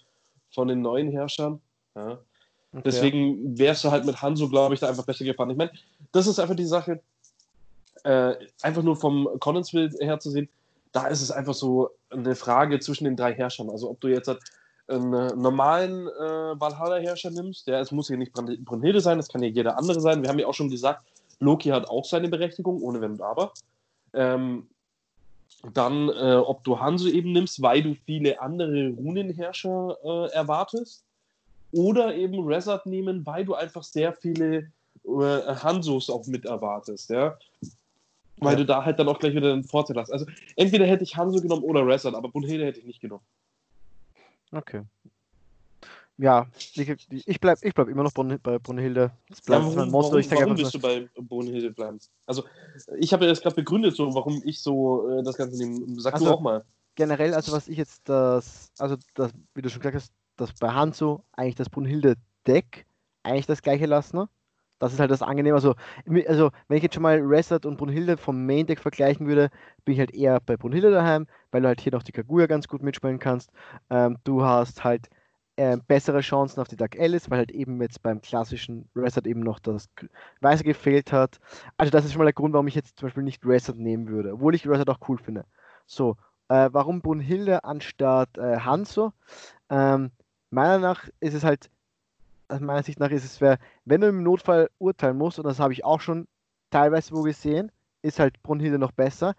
von 0.50 0.68
den 0.68 0.82
neuen 0.82 1.10
Herrschern. 1.10 1.60
Ja. 1.94 2.18
Okay. 2.72 2.82
Deswegen 2.84 3.58
wärst 3.58 3.84
du 3.84 3.90
halt 3.90 4.04
mit 4.04 4.20
Hanzo, 4.20 4.48
glaube 4.48 4.74
ich, 4.74 4.80
da 4.80 4.88
einfach 4.88 5.06
besser 5.06 5.24
gefahren. 5.24 5.50
Ich 5.50 5.56
meine, 5.56 5.72
das 6.12 6.26
ist 6.26 6.38
einfach 6.38 6.56
die 6.56 6.66
Sache, 6.66 7.00
äh, 8.04 8.34
einfach 8.62 8.82
nur 8.82 8.96
vom 8.96 9.28
Collinsville 9.40 9.90
her 10.00 10.18
zu 10.18 10.30
sehen, 10.30 10.48
da 10.92 11.06
ist 11.06 11.22
es 11.22 11.30
einfach 11.30 11.54
so 11.54 11.90
eine 12.10 12.34
Frage 12.34 12.78
zwischen 12.80 13.04
den 13.04 13.16
drei 13.16 13.34
Herrschern. 13.34 13.70
Also 13.70 13.90
ob 13.90 14.00
du 14.00 14.08
jetzt 14.08 14.28
halt 14.28 14.40
einen 14.88 15.40
normalen 15.40 16.08
äh, 16.08 16.60
Valhalla-Herrscher 16.60 17.30
nimmst, 17.30 17.66
der 17.66 17.80
es 17.80 17.92
muss 17.92 18.08
ja 18.08 18.16
nicht 18.16 18.32
Brunhilde 18.32 19.00
sein, 19.00 19.18
das 19.18 19.28
kann 19.28 19.42
ja 19.42 19.48
jeder 19.48 19.78
andere 19.78 20.00
sein. 20.00 20.22
Wir 20.22 20.30
haben 20.30 20.38
ja 20.38 20.46
auch 20.46 20.54
schon 20.54 20.70
gesagt, 20.70 21.04
Loki 21.40 21.68
hat 21.70 21.88
auch 21.88 22.04
seine 22.04 22.28
Berechtigung, 22.28 22.82
ohne 22.82 23.00
Wenn 23.00 23.12
und 23.12 23.22
Aber. 23.22 23.52
Ähm, 24.14 24.66
dann, 25.72 26.08
äh, 26.08 26.36
ob 26.36 26.62
du 26.64 26.78
Hanzo 26.78 27.08
eben 27.08 27.32
nimmst, 27.32 27.60
weil 27.62 27.82
du 27.82 27.94
viele 27.94 28.40
andere 28.40 28.90
Runenherrscher 28.90 29.96
äh, 30.04 30.32
erwartest 30.32 31.04
oder 31.72 32.14
eben 32.14 32.46
Resort 32.46 32.86
nehmen, 32.86 33.26
weil 33.26 33.44
du 33.44 33.54
einfach 33.54 33.82
sehr 33.82 34.12
viele 34.12 34.70
äh, 35.04 35.54
Hansos 35.62 36.10
auch 36.10 36.26
mit 36.26 36.44
erwartest, 36.44 37.10
ja. 37.10 37.36
Weil 38.40 38.52
ja. 38.52 38.58
du 38.58 38.66
da 38.66 38.84
halt 38.84 38.98
dann 39.00 39.08
auch 39.08 39.18
gleich 39.18 39.34
wieder 39.34 39.52
einen 39.52 39.64
Vorteil 39.64 39.96
hast. 39.96 40.12
Also 40.12 40.26
entweder 40.54 40.86
hätte 40.86 41.02
ich 41.02 41.16
Hanzo 41.16 41.40
genommen 41.40 41.64
oder 41.64 41.84
Resort, 41.84 42.14
aber 42.14 42.28
Brunhilde 42.28 42.64
hätte 42.64 42.78
ich 42.78 42.86
nicht 42.86 43.00
genommen. 43.00 43.24
Okay. 44.52 44.82
Ja, 46.20 46.48
ich, 46.58 46.76
ich 46.78 47.40
bleibe 47.40 47.60
ich 47.64 47.74
bleib 47.74 47.88
immer 47.88 48.02
noch 48.02 48.12
bei 48.12 48.58
Brunhilde. 48.58 49.12
Das 49.28 49.40
bleibt 49.40 49.64
ja, 49.64 49.76
warum, 49.76 49.90
Motto. 49.90 50.18
Ich 50.18 50.28
warum 50.32 50.58
willst 50.58 50.74
du 50.74 50.80
bei 50.80 51.08
Brunhilde 51.14 51.70
bleiben? 51.70 52.00
Also, 52.26 52.42
ich 52.98 53.12
habe 53.12 53.24
ja 53.24 53.30
das 53.30 53.40
gerade 53.40 53.54
begründet, 53.54 53.94
so, 53.94 54.12
warum 54.12 54.42
ich 54.44 54.60
so 54.60 55.08
äh, 55.08 55.22
das 55.22 55.36
Ganze 55.36 55.56
nehme. 55.58 56.00
Sag 56.00 56.14
also, 56.14 56.26
du 56.26 56.32
auch 56.32 56.40
mal. 56.40 56.64
Generell, 56.96 57.34
also 57.34 57.52
was 57.52 57.68
ich 57.68 57.78
jetzt 57.78 58.08
das, 58.08 58.72
also 58.78 58.96
das, 59.14 59.30
wie 59.54 59.62
du 59.62 59.70
schon 59.70 59.80
gesagt 59.80 59.94
hast, 59.94 60.12
das 60.36 60.52
bei 60.54 60.70
Hanzo 60.70 61.22
eigentlich 61.32 61.54
das 61.54 61.70
Brunhilde-Deck 61.70 62.84
eigentlich 63.22 63.46
das 63.46 63.62
gleiche 63.62 63.86
lassen. 63.86 64.26
Das 64.78 64.92
ist 64.92 65.00
halt 65.00 65.10
das 65.10 65.22
Angenehme. 65.22 65.56
Also, 65.56 65.74
also 66.26 66.50
wenn 66.68 66.76
ich 66.76 66.82
jetzt 66.82 66.94
schon 66.94 67.02
mal 67.02 67.18
Reset 67.18 67.60
und 67.64 67.76
Brunhilde 67.76 68.16
vom 68.16 68.46
Main-Deck 68.46 68.80
vergleichen 68.80 69.26
würde, 69.26 69.50
bin 69.84 69.94
ich 69.94 70.00
halt 70.00 70.14
eher 70.14 70.40
bei 70.40 70.56
Brunhilde 70.56 70.90
daheim, 70.90 71.26
weil 71.50 71.62
du 71.62 71.68
halt 71.68 71.80
hier 71.80 71.92
noch 71.92 72.02
die 72.02 72.12
Kaguya 72.12 72.46
ganz 72.46 72.68
gut 72.68 72.82
mitspielen 72.82 73.18
kannst. 73.18 73.50
Ähm, 73.90 74.18
du 74.24 74.44
hast 74.44 74.84
halt 74.84 75.08
äh, 75.56 75.76
bessere 75.88 76.20
Chancen 76.20 76.60
auf 76.60 76.68
die 76.68 76.76
Dark 76.76 76.98
Alice, 76.98 77.30
weil 77.30 77.38
halt 77.38 77.50
eben 77.50 77.82
jetzt 77.82 78.02
beim 78.02 78.20
klassischen 78.20 78.88
Reset 78.94 79.22
eben 79.26 79.40
noch 79.40 79.58
das 79.58 79.88
Weiße 80.40 80.62
gefehlt 80.62 81.12
hat. 81.12 81.40
Also 81.76 81.90
das 81.90 82.04
ist 82.04 82.12
schon 82.12 82.20
mal 82.20 82.26
der 82.26 82.32
Grund, 82.32 82.54
warum 82.54 82.68
ich 82.68 82.76
jetzt 82.76 82.98
zum 82.98 83.06
Beispiel 83.06 83.24
nicht 83.24 83.44
Reset 83.44 83.74
nehmen 83.76 84.08
würde, 84.08 84.34
obwohl 84.34 84.54
ich 84.54 84.68
Reset 84.68 84.88
auch 84.88 85.00
cool 85.08 85.18
finde. 85.18 85.44
So, 85.86 86.16
äh, 86.48 86.68
warum 86.72 87.02
Brunhilde 87.02 87.64
anstatt 87.64 88.38
äh, 88.38 88.58
Hanzo? 88.60 89.12
Ähm, 89.70 90.12
meiner 90.50 90.78
nach 90.78 91.08
ist 91.20 91.34
es 91.34 91.44
halt, 91.44 91.70
meiner 92.60 92.82
Sicht 92.82 93.00
nach 93.00 93.10
ist 93.10 93.24
es, 93.24 93.40
wenn 93.84 94.00
du 94.00 94.08
im 94.08 94.22
Notfall 94.22 94.70
urteilen 94.78 95.18
musst, 95.18 95.38
und 95.38 95.46
das 95.46 95.60
habe 95.60 95.72
ich 95.72 95.84
auch 95.84 96.00
schon 96.00 96.26
teilweise 96.70 97.14
wo 97.14 97.22
gesehen, 97.22 97.72
ist 98.02 98.18
halt 98.18 98.42
Brunhilde 98.42 98.78
noch 98.78 98.92
besser. 98.92 99.34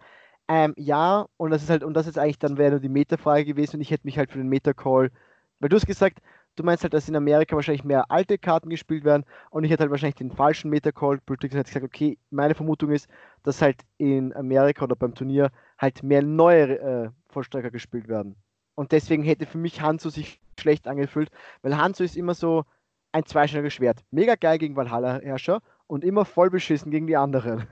Ähm, 0.47 0.73
ja, 0.77 1.27
und 1.37 1.51
das 1.51 1.63
ist 1.63 1.69
halt, 1.69 1.83
und 1.83 1.93
das 1.93 2.07
ist 2.07 2.17
eigentlich 2.17 2.39
dann 2.39 2.57
wäre 2.57 2.71
nur 2.71 2.79
die 2.79 2.89
Meta-Frage 2.89 3.45
gewesen 3.45 3.77
und 3.77 3.81
ich 3.81 3.91
hätte 3.91 4.07
mich 4.07 4.17
halt 4.17 4.31
für 4.31 4.39
den 4.39 4.49
Meta-Call, 4.49 5.11
weil 5.59 5.69
du 5.69 5.75
hast 5.75 5.85
gesagt, 5.85 6.19
du 6.55 6.63
meinst 6.63 6.83
halt, 6.83 6.93
dass 6.93 7.07
in 7.07 7.15
Amerika 7.15 7.55
wahrscheinlich 7.55 7.83
mehr 7.83 8.09
alte 8.09 8.37
Karten 8.39 8.69
gespielt 8.69 9.03
werden 9.03 9.25
und 9.51 9.63
ich 9.63 9.71
hätte 9.71 9.81
halt 9.81 9.91
wahrscheinlich 9.91 10.15
den 10.15 10.31
falschen 10.31 10.69
Meta-Call 10.71 11.19
predicted 11.19 11.65
gesagt, 11.65 11.85
okay, 11.85 12.17
meine 12.31 12.55
Vermutung 12.55 12.91
ist, 12.91 13.07
dass 13.43 13.61
halt 13.61 13.81
in 13.97 14.33
Amerika 14.35 14.85
oder 14.85 14.95
beim 14.95 15.13
Turnier 15.13 15.51
halt 15.77 16.01
mehr 16.03 16.23
neue 16.23 16.79
äh, 16.79 17.09
Vollstrecker 17.29 17.69
gespielt 17.71 18.07
werden. 18.07 18.35
Und 18.75 18.91
deswegen 18.91 19.23
hätte 19.23 19.45
für 19.45 19.57
mich 19.59 19.81
Hanzo 19.81 20.09
sich 20.09 20.41
schlecht 20.59 20.87
angefühlt, 20.87 21.29
weil 21.61 21.77
Hanzo 21.77 22.03
ist 22.03 22.17
immer 22.17 22.33
so 22.33 22.65
ein 23.11 23.25
zweischneidiges 23.25 23.73
Schwert. 23.73 23.99
Mega 24.11 24.35
geil 24.35 24.57
gegen 24.57 24.75
Valhalla-Herrscher 24.75 25.61
und 25.87 26.03
immer 26.03 26.25
voll 26.25 26.49
beschissen 26.49 26.91
gegen 26.91 27.07
die 27.07 27.17
anderen. 27.17 27.67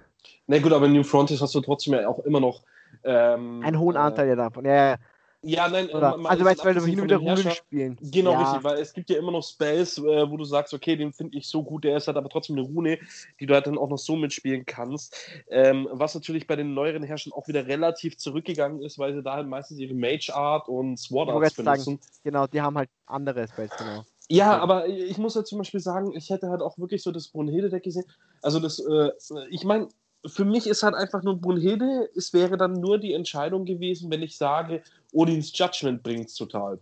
Na 0.47 0.60
gut, 0.60 0.73
aber 0.73 0.86
in 0.88 0.93
New 0.93 1.04
Frontiers 1.04 1.41
hast 1.41 1.56
du 1.56 1.62
trotzdem 1.62 1.93
ja 1.93 2.08
auch 2.08 2.19
immer 2.19 2.39
noch 2.39 2.63
ähm, 3.04 3.62
einen 3.63 3.80
hohen 3.80 3.97
Anteil 3.97 4.30
äh, 4.30 4.36
davon. 4.36 4.65
Ja, 4.65 4.91
ja. 4.91 4.95
Ja, 5.43 5.69
nein, 5.69 5.88
Oder, 5.89 6.17
also 6.26 6.43
weißt 6.43 6.62
du, 6.62 6.65
weil 6.65 6.73
du 6.73 6.84
hin 6.84 7.00
und 7.00 7.06
wieder 7.06 7.17
Runen 7.17 7.52
spielen. 7.52 7.97
Genau, 8.02 8.32
ja. 8.32 8.41
richtig, 8.41 8.63
weil 8.63 8.80
es 8.80 8.91
gibt 8.91 9.10
ja 9.10 9.19
immer 9.19 9.32
noch 9.32 9.43
Spells, 9.43 9.97
äh, 10.00 10.30
wo 10.30 10.36
du 10.36 10.43
sagst, 10.43 10.73
okay, 10.73 10.95
den 10.95 11.13
finde 11.13 11.38
ich 11.38 11.47
so 11.47 11.63
gut, 11.63 11.84
der 11.84 11.95
ist 11.95 12.08
halt 12.08 12.17
aber 12.17 12.28
trotzdem 12.28 12.58
eine 12.58 12.65
Rune, 12.65 12.97
die 13.39 13.45
du 13.45 13.54
halt 13.54 13.67
dann 13.67 13.78
auch 13.78 13.88
noch 13.88 14.00
so 14.00 14.15
mitspielen 14.15 14.65
kannst. 14.65 15.15
Ähm, 15.50 15.88
was 15.91 16.15
natürlich 16.15 16.47
bei 16.47 16.56
den 16.56 16.73
neueren 16.73 17.04
Herrschern 17.04 17.34
auch 17.34 17.47
wieder 17.47 17.67
relativ 17.67 18.17
zurückgegangen 18.17 18.82
ist, 18.82 18.97
weil 18.97 19.13
sie 19.13 19.21
da 19.21 19.36
halt 19.36 19.47
meistens 19.47 19.78
ihre 19.78 19.93
Mage 19.93 20.34
Art 20.34 20.67
und 20.67 20.97
Sword 20.97 21.30
Arts 21.30 21.54
benutzen. 21.54 21.84
Sagen, 21.84 22.00
genau, 22.23 22.47
die 22.47 22.62
haben 22.62 22.76
halt 22.76 22.89
andere 23.06 23.47
Spells, 23.47 23.71
genau. 23.78 24.04
Ja, 24.29 24.57
aber 24.59 24.87
ich 24.87 25.17
muss 25.17 25.35
halt 25.35 25.47
zum 25.47 25.59
Beispiel 25.59 25.79
sagen, 25.79 26.13
ich 26.15 26.29
hätte 26.29 26.49
halt 26.49 26.61
auch 26.61 26.77
wirklich 26.77 27.01
so 27.01 27.11
das 27.11 27.29
Brunhilde-Deck 27.29 27.83
gesehen. 27.83 28.05
Also 28.41 28.59
das, 28.59 28.79
äh, 28.79 29.11
ich 29.49 29.63
meine, 29.63 29.87
für 30.25 30.43
mich 30.43 30.67
ist 30.67 30.83
halt 30.83 30.95
einfach 30.95 31.23
nur 31.23 31.39
Brunhilde, 31.39 32.09
es 32.15 32.33
wäre 32.33 32.57
dann 32.57 32.73
nur 32.73 32.97
die 32.97 33.13
Entscheidung 33.13 33.65
gewesen, 33.65 34.11
wenn 34.11 34.21
ich 34.21 34.37
sage, 34.37 34.83
Odins 35.13 35.57
Judgment 35.57 36.03
bringt 36.03 36.27
es 36.27 36.35
total. 36.35 36.79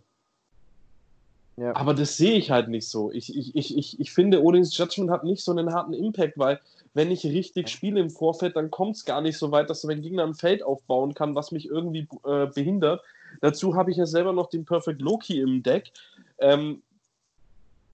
Ja. 1.56 1.74
Aber 1.74 1.94
das 1.94 2.16
sehe 2.16 2.34
ich 2.34 2.50
halt 2.50 2.68
nicht 2.68 2.88
so. 2.88 3.10
Ich, 3.12 3.34
ich, 3.34 3.54
ich, 3.54 3.76
ich, 3.76 4.00
ich 4.00 4.12
finde, 4.12 4.42
Odins 4.42 4.76
Judgment 4.76 5.10
hat 5.10 5.24
nicht 5.24 5.42
so 5.42 5.52
einen 5.52 5.72
harten 5.72 5.94
Impact, 5.94 6.36
weil 6.38 6.60
wenn 6.92 7.10
ich 7.10 7.24
richtig 7.24 7.68
spiele 7.68 8.00
im 8.00 8.10
Vorfeld, 8.10 8.56
dann 8.56 8.70
kommt 8.70 8.96
es 8.96 9.04
gar 9.04 9.20
nicht 9.20 9.38
so 9.38 9.52
weit, 9.52 9.70
dass 9.70 9.84
mein 9.84 10.02
Gegner 10.02 10.24
ein 10.24 10.34
Feld 10.34 10.62
aufbauen 10.62 11.14
kann, 11.14 11.34
was 11.34 11.52
mich 11.52 11.66
irgendwie 11.66 12.08
äh, 12.24 12.46
behindert. 12.46 13.02
Dazu 13.40 13.74
habe 13.74 13.90
ich 13.90 13.96
ja 13.96 14.06
selber 14.06 14.32
noch 14.32 14.50
den 14.50 14.64
Perfect 14.64 15.00
Loki 15.00 15.40
im 15.40 15.62
Deck, 15.62 15.92
ähm, 16.38 16.82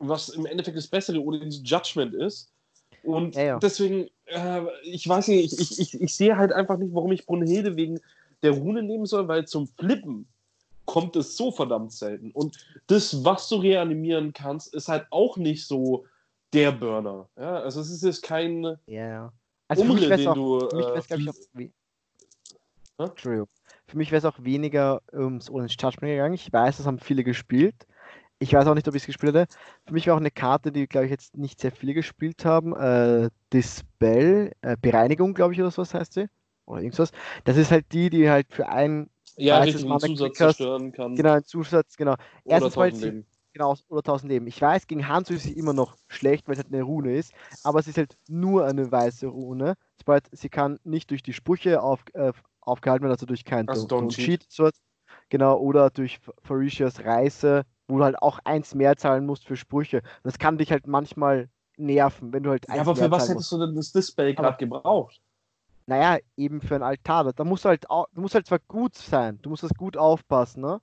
was 0.09 0.29
im 0.31 0.47
Endeffekt 0.47 0.77
das 0.77 0.87
bessere 0.87 1.21
Odins 1.21 1.61
Judgment 1.65 2.15
ist. 2.15 2.51
Und 3.03 3.35
ja, 3.35 3.43
ja. 3.43 3.59
deswegen, 3.59 4.09
äh, 4.27 4.63
ich 4.85 5.09
weiß 5.09 5.29
nicht, 5.29 5.53
ich, 5.53 5.79
ich, 5.79 6.01
ich, 6.01 6.15
sehe 6.15 6.37
halt 6.37 6.53
einfach 6.53 6.79
nicht, 6.79 6.95
warum 6.95 7.13
ich 7.13 7.27
Brunhilde 7.27 7.77
wegen 7.77 8.01
der 8.43 8.53
Rune 8.53 8.83
nehmen 8.83 9.07
soll, 9.07 9.27
weil 9.29 9.47
zum 9.47 9.67
Flippen 9.67 10.27
kommt 10.85 11.17
es 11.17 11.37
so 11.37 11.51
verdammt 11.51 11.93
selten. 11.93 12.31
Und 12.33 12.57
das, 12.87 13.25
was 13.25 13.49
du 13.49 13.57
reanimieren 13.57 14.33
kannst, 14.33 14.75
ist 14.75 14.89
halt 14.89 15.07
auch 15.11 15.37
nicht 15.37 15.67
so 15.67 16.05
der 16.53 16.73
Burner. 16.73 17.29
Ja, 17.37 17.61
also 17.61 17.81
es 17.81 17.91
ist 17.91 18.05
jetzt 18.05 18.23
kein 18.23 18.77
ja. 18.87 19.33
Also 19.69 19.83
Umrill, 19.83 20.17
den 20.17 20.29
auch, 20.29 20.35
du. 20.35 20.69
Für 20.69 20.77
mich 20.77 21.11
äh, 21.11 21.17
ich, 21.17 21.29
auch, 21.31 21.35
wie, 21.55 21.73
Entschuldigung. 22.99 23.49
Für 23.87 23.97
mich 23.97 24.11
wäre 24.11 24.19
es 24.19 24.25
auch 24.25 24.43
weniger 24.43 25.01
ums 25.13 25.51
Orange 25.51 25.77
Judgment 25.81 26.13
gegangen. 26.13 26.35
Ich 26.35 26.53
weiß, 26.53 26.77
das 26.77 26.87
haben 26.87 26.99
viele 26.99 27.25
gespielt. 27.25 27.75
Ich 28.43 28.53
weiß 28.53 28.67
auch 28.67 28.75
nicht, 28.75 28.89
ob 28.89 28.97
ich 28.97 29.03
es 29.03 29.07
gespielt 29.07 29.37
hätte. 29.37 29.53
Für 29.87 29.95
mich 29.95 30.09
war 30.09 30.15
auch 30.15 30.21
eine 30.21 30.33
Karte, 30.33 30.73
die, 30.73 30.89
glaube 30.89 31.07
ich, 31.07 31.13
jetzt 31.13 31.37
nicht 31.37 31.61
sehr 31.61 31.71
viele 31.71 31.95
gespielt 31.95 32.45
haben. 32.45 32.75
Äh, 32.75 33.31
Dispel, 33.53 34.53
äh, 34.63 34.77
Bereinigung, 34.81 35.33
glaube 35.33 35.55
ich, 35.55 35.61
oder 35.61 35.71
sowas 35.71 35.95
heißt 35.95 36.15
sie. 36.15 36.29
Oder 36.67 36.81
irgendwas. 36.81 37.13
Das 37.45 37.57
ist 37.57 37.71
halt 37.71 37.93
die, 37.93 38.11
die 38.11 38.29
halt 38.29 38.49
für 38.51 38.69
ein 38.69 39.11
ja, 39.37 39.61
richtig, 39.61 39.89
einen 39.89 40.01
Zusatz 40.01 40.37
zerstören 40.37 40.91
kann. 40.91 41.15
Genau, 41.15 41.35
ein 41.35 41.45
Zusatz, 41.45 41.97
genau. 41.97 42.17
Erstens 42.45 42.75
mal 42.75 42.93
sie, 42.93 43.25
genau, 43.53 43.77
oder 43.89 44.01
1000 44.01 44.33
Leben. 44.33 44.49
Ich 44.49 44.61
weiß, 44.61 44.89
gegen 44.89 45.07
Hanzo 45.07 45.35
ist 45.35 45.45
sie 45.45 45.53
immer 45.53 45.73
noch 45.73 45.97
schlecht, 46.09 46.49
weil 46.49 46.55
es 46.55 46.65
halt 46.65 46.73
eine 46.73 46.83
Rune 46.83 47.15
ist, 47.15 47.33
aber 47.63 47.79
es 47.79 47.87
ist 47.87 47.97
halt 47.97 48.17
nur 48.29 48.67
eine 48.67 48.91
weiße 48.91 49.29
Rune. 49.29 49.75
Sobald 49.99 50.29
sie 50.33 50.49
kann 50.49 50.81
nicht 50.83 51.11
durch 51.11 51.23
die 51.23 51.33
Sprüche 51.33 51.81
auf, 51.81 52.01
äh, 52.15 52.33
aufgehalten 52.61 53.05
werden, 53.05 53.13
also 53.13 53.27
durch 53.27 53.45
kein 53.45 53.69
also 53.69 53.87
Don't, 53.87 54.09
Cheat. 54.11 54.49
Genau, 55.29 55.59
oder 55.59 55.91
durch 55.91 56.19
Faricias 56.43 57.05
Reise, 57.05 57.65
wo 57.89 57.99
du 57.99 58.05
halt 58.05 58.21
auch 58.21 58.39
eins 58.45 58.75
mehr 58.75 58.97
zahlen 58.97 59.27
musst 59.27 59.47
für 59.47 59.57
Sprüche. 59.57 60.03
Das 60.23 60.39
kann 60.39 60.59
dich 60.59 60.71
halt 60.71 60.87
manchmal 60.87 61.49
nerven, 61.77 62.33
wenn 62.33 62.43
du 62.43 62.51
halt 62.51 62.69
eins 62.69 62.77
Ja, 62.77 62.83
aber 62.83 62.97
für 62.97 63.11
was 63.11 63.29
hättest 63.29 63.51
du 63.53 63.59
denn 63.59 63.75
das 63.75 63.93
Display 63.93 64.35
gerade 64.35 64.57
gebraucht? 64.57 65.21
Naja, 65.87 66.19
eben 66.37 66.61
für 66.61 66.77
ein 66.77 66.83
Altar. 66.83 67.33
Da 67.33 67.45
musst 67.45 67.65
du 67.65 67.69
halt, 67.69 67.85
du 67.85 68.21
musst 68.21 68.35
halt 68.35 68.47
zwar 68.47 68.61
gut 68.61 68.95
sein, 68.97 69.39
du 69.43 69.51
musst 69.51 69.63
das 69.63 69.75
gut 69.75 69.97
aufpassen, 69.97 70.63
ne? 70.63 70.81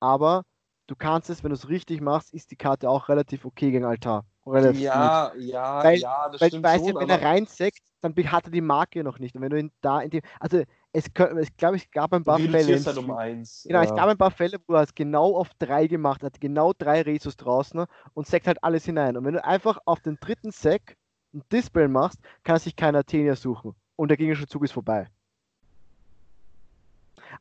Aber 0.00 0.44
du 0.86 0.96
kannst 0.96 1.30
es, 1.30 1.44
wenn 1.44 1.50
du 1.50 1.56
es 1.56 1.68
richtig 1.68 2.00
machst, 2.00 2.32
ist 2.32 2.50
die 2.50 2.56
Karte 2.56 2.88
auch 2.88 3.08
relativ 3.08 3.44
okay 3.44 3.70
gegen 3.70 3.84
Altar. 3.84 4.24
Relativ 4.46 4.80
ja, 4.80 5.28
gut. 5.28 5.42
ja, 5.42 5.84
weil, 5.84 5.98
ja, 5.98 6.28
das 6.28 6.40
weil, 6.40 6.48
stimmt 6.48 6.64
weißt 6.64 6.84
schon. 6.84 6.94
Ja, 6.94 7.00
wenn 7.00 7.08
er 7.10 7.22
reinseckt, 7.22 7.82
dann 8.00 8.14
hat 8.16 8.44
er 8.46 8.50
die 8.50 8.60
Marke 8.60 9.04
noch 9.04 9.18
nicht. 9.18 9.36
Und 9.36 9.42
wenn 9.42 9.50
du 9.50 9.58
ihn 9.58 9.70
da 9.80 10.00
in 10.00 10.10
dem, 10.10 10.22
also 10.40 10.62
es, 10.92 11.06
es 11.06 11.56
glaube 11.56 11.76
ich, 11.76 11.90
gab 11.90 12.12
ein 12.12 12.24
paar 12.24 12.38
Fälle. 12.38 12.84
Halt 12.84 12.98
um 12.98 13.10
eins. 13.12 13.64
Genau, 13.66 13.80
ja. 13.80 13.84
es 13.84 13.94
gab 13.94 14.08
ein 14.08 14.18
paar 14.18 14.30
Fälle, 14.30 14.58
wo 14.66 14.74
er 14.74 14.82
es 14.82 14.94
genau 14.94 15.36
auf 15.36 15.50
drei 15.58 15.86
gemacht 15.86 16.22
hat, 16.22 16.40
genau 16.40 16.72
drei 16.72 17.02
Resus 17.02 17.36
draußen 17.36 17.84
und 18.14 18.26
seckt 18.26 18.46
halt 18.46 18.62
alles 18.62 18.84
hinein. 18.84 19.16
Und 19.16 19.24
wenn 19.24 19.34
du 19.34 19.44
einfach 19.44 19.78
auf 19.86 20.00
den 20.00 20.18
dritten 20.20 20.50
Sec 20.50 20.96
ein 21.34 21.42
Dispel 21.50 21.88
machst, 21.88 22.20
kann 22.44 22.58
sich 22.58 22.76
keiner 22.76 22.98
Athenia 22.98 23.36
suchen. 23.36 23.74
Und 23.96 24.08
der 24.08 24.16
gegnerische 24.16 24.46
Zug 24.46 24.64
ist 24.64 24.72
vorbei. 24.72 25.08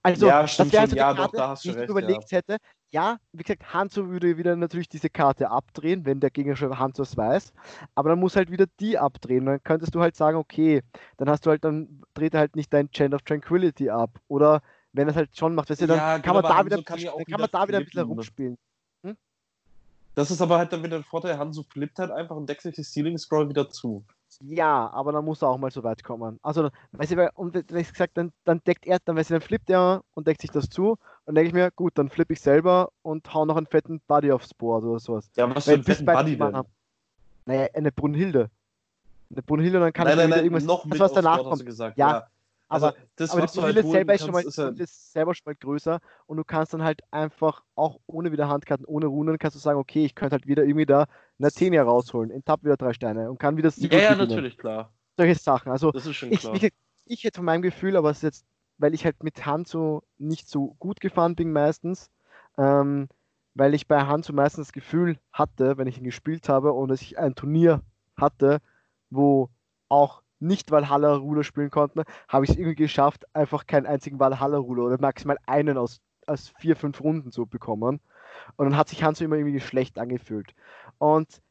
Also, 0.04 0.28
ja, 0.28 0.44
das 0.44 0.60
wäre 0.72 0.82
also 0.82 0.96
ja, 0.96 1.14
Karte, 1.14 1.38
doch, 1.38 1.60
die 1.60 1.70
ich 1.70 1.76
recht, 1.76 1.90
überlegt 1.90 2.32
ja. 2.32 2.38
hätte. 2.38 2.58
Ja, 2.92 3.18
wie 3.32 3.44
gesagt, 3.44 3.74
Hanzo 3.74 4.10
würde 4.10 4.38
wieder 4.38 4.56
natürlich 4.56 4.90
diese 4.90 5.10
Karte 5.10 5.50
abdrehen, 5.50 6.06
wenn 6.06 6.20
der 6.20 6.30
gegnerische 6.30 6.78
Hanzo 6.78 7.04
es 7.04 7.16
weiß. 7.16 7.54
Aber 7.96 8.10
dann 8.10 8.20
muss 8.20 8.36
halt 8.36 8.52
wieder 8.52 8.66
die 8.80 8.98
abdrehen. 8.98 9.46
Dann 9.46 9.64
könntest 9.64 9.96
du 9.96 10.02
halt 10.02 10.16
sagen, 10.16 10.38
okay, 10.38 10.82
dann 11.18 11.30
hast 11.30 11.46
du 11.46 11.52
halt, 11.52 11.64
dann 11.64 12.02
dreht 12.14 12.34
er 12.34 12.42
halt 12.42 12.56
nicht 12.56 12.74
dein 12.74 12.92
Chain 12.92 13.14
of 13.14 13.22
Tranquility 13.22 13.90
ab. 13.90 14.20
Oder 14.28 14.62
wenn 14.94 15.08
er 15.08 15.12
es 15.12 15.16
halt 15.16 15.38
schon 15.38 15.56
macht, 15.56 15.70
weißt 15.70 15.82
du, 15.82 15.88
dann 15.88 15.98
ja, 15.98 16.20
kann, 16.20 16.34
man 16.34 16.44
da, 16.44 16.66
wieder, 16.66 16.84
kann, 16.84 17.00
dann 17.00 17.26
kann 17.26 17.40
man 17.40 17.50
da 17.52 17.68
wieder 17.68 17.78
ein 17.78 17.86
bisschen 17.86 18.02
rumspielen. 18.02 18.58
Hm? 19.06 19.16
Das 20.16 20.32
ist 20.32 20.42
aber 20.42 20.58
halt 20.58 20.74
dann 20.74 20.84
wieder 20.84 20.98
der 20.98 21.06
Vorteil, 21.06 21.38
Hanzo 21.38 21.64
flippt 21.64 22.00
halt 22.00 22.12
einfach 22.12 22.36
und 22.36 22.50
deckt 22.50 22.62
sich 22.62 22.76
die 22.76 22.84
Stealing 22.84 23.18
Scroll 23.18 23.48
wieder 23.48 23.70
zu. 23.70 24.04
Ja, 24.40 24.90
aber 24.92 25.12
dann 25.12 25.26
muss 25.26 25.42
er 25.42 25.50
auch 25.50 25.58
mal 25.58 25.72
so 25.72 25.84
weit 25.84 26.04
kommen. 26.04 26.40
Also, 26.42 26.70
weißt 26.94 27.12
du, 27.12 27.32
und 27.36 27.54
wenn 27.54 27.80
ich 27.80 27.92
gesagt, 27.92 28.18
dann, 28.18 28.32
dann 28.44 28.62
deckt 28.64 28.86
er, 28.86 29.00
dann, 29.04 29.16
weißt 29.16 29.30
du, 29.30 29.36
dann 29.36 29.42
flippt 29.42 29.70
er 29.70 30.04
und 30.14 30.28
deckt 30.28 30.42
sich 30.42 30.52
das 30.52 30.70
zu. 30.70 30.98
Und 31.26 31.36
denke 31.36 31.50
ich 31.50 31.54
mir, 31.54 31.72
gut, 31.72 31.98
dann 31.98 32.10
flippe 32.10 32.34
ich 32.34 32.42
selber 32.42 32.92
und 33.02 33.34
hau 33.34 33.46
noch 33.46 33.58
einen 33.58 33.68
fetten 33.68 34.02
Buddy 34.08 34.32
aufs 34.32 34.54
Board 34.54 34.84
oder 34.84 35.00
sowas. 35.00 35.30
Ja, 35.36 35.54
was 35.54 35.66
für 35.66 35.74
einen 35.74 35.84
fetten 35.84 36.06
Buddy 36.06 36.38
denn? 36.38 36.56
Haben. 36.56 36.70
Naja, 37.46 37.68
eine 37.74 37.92
Brunhilde. 37.92 38.50
Eine 39.32 39.42
Brunhilde 39.44 39.78
und 39.78 39.84
dann 39.84 39.94
kann 39.94 40.06
nein, 40.06 40.14
ich 40.14 40.20
nein, 40.20 40.30
nein, 40.30 40.44
irgendwas, 40.44 40.64
noch 40.64 40.88
das, 40.90 41.00
was 41.00 41.14
danach 41.14 41.44
kommt. 41.44 41.66
Gesagt, 41.66 41.98
ja, 41.98 42.12
ja. 42.12 42.28
Also, 42.68 42.88
aber, 42.88 42.96
das, 43.18 43.32
aber 43.32 43.42
die 43.42 43.60
Brunhilde 43.60 43.84
halt 43.84 43.92
selber, 43.92 44.14
ist 44.14 44.22
schon 44.22 44.32
mal, 44.32 44.44
ist 44.44 44.58
ist 44.58 45.14
selber 45.14 45.36
schon 45.36 45.44
mal 45.46 45.56
größer 45.56 46.00
und 46.26 46.38
du 46.38 46.44
kannst 46.46 46.74
dann 46.74 46.84
halt 46.84 47.02
einfach, 47.12 47.64
auch 47.76 48.00
ohne 48.08 48.32
wieder 48.32 48.48
Handkarten, 48.48 48.86
ohne 48.86 49.08
Runen, 49.08 49.38
kannst 49.38 49.56
du 49.56 49.60
sagen, 49.60 49.78
okay, 49.78 50.06
ich 50.06 50.16
könnte 50.16 50.36
halt 50.36 50.48
wieder 50.48 50.64
irgendwie 50.64 50.86
da 50.86 51.08
eine 51.42 51.48
Athenia 51.48 51.84
rausholen, 51.84 52.32
enttapp 52.32 52.64
wieder 52.64 52.78
drei 52.78 52.94
Steine 52.94 53.30
und 53.30 53.40
kann 53.40 53.58
wieder 53.58 53.72
Ja, 53.76 54.00
ja, 54.00 54.16
natürlich, 54.16 54.58
klar 54.58 54.92
solche 55.18 55.36
Sachen. 55.36 55.72
Also 55.72 55.92
das 55.92 56.06
ist 56.06 56.16
schon 56.16 56.32
klar. 56.32 56.56
Ich, 56.56 56.72
ich 57.06 57.24
hätte 57.24 57.38
von 57.38 57.46
meinem 57.46 57.62
Gefühl, 57.62 57.96
aber 57.96 58.10
es 58.10 58.18
ist 58.18 58.24
jetzt, 58.24 58.46
weil 58.78 58.94
ich 58.94 59.06
halt 59.06 59.24
mit 59.24 59.46
Hanzo 59.46 60.04
nicht 60.18 60.48
so 60.48 60.76
gut 60.80 61.00
gefahren 61.00 61.36
bin 61.36 61.52
meistens, 61.52 62.10
ähm, 62.58 63.08
weil 63.54 63.74
ich 63.74 63.88
bei 63.88 64.02
Hanzo 64.02 64.34
meistens 64.34 64.68
das 64.68 64.74
Gefühl 64.74 65.18
hatte, 65.32 65.78
wenn 65.78 65.88
ich 65.88 65.98
ihn 65.98 66.04
gespielt 66.04 66.50
habe 66.50 66.74
und 66.74 66.92
ich 66.92 67.18
ein 67.18 67.36
Turnier 67.36 67.82
hatte, 68.18 68.60
wo 69.10 69.50
auch 69.90 70.22
nicht 70.40 70.72
Valhalla-Ruler 70.72 71.44
spielen 71.44 71.70
konnte, 71.70 72.04
habe 72.28 72.46
ich 72.46 72.52
es 72.52 72.58
irgendwie 72.58 72.76
geschafft, 72.76 73.26
einfach 73.36 73.68
keinen 73.68 73.86
einzigen 73.86 74.20
Valhalla-Ruler 74.20 74.86
oder 74.86 75.00
maximal 75.00 75.38
einen 75.46 75.78
aus, 75.78 76.02
aus 76.26 76.54
vier, 76.60 76.76
fünf 76.76 77.02
Runden 77.02 77.32
zu 77.32 77.46
bekommen. 77.46 78.00
Und 78.56 78.66
dann 78.66 78.78
hat 78.78 78.90
sich 78.90 79.04
Hanzo 79.04 79.24
immer 79.24 79.36
irgendwie 79.36 79.60
schlecht 79.60 80.00
angefühlt. 80.00 80.56
Und 81.02 81.42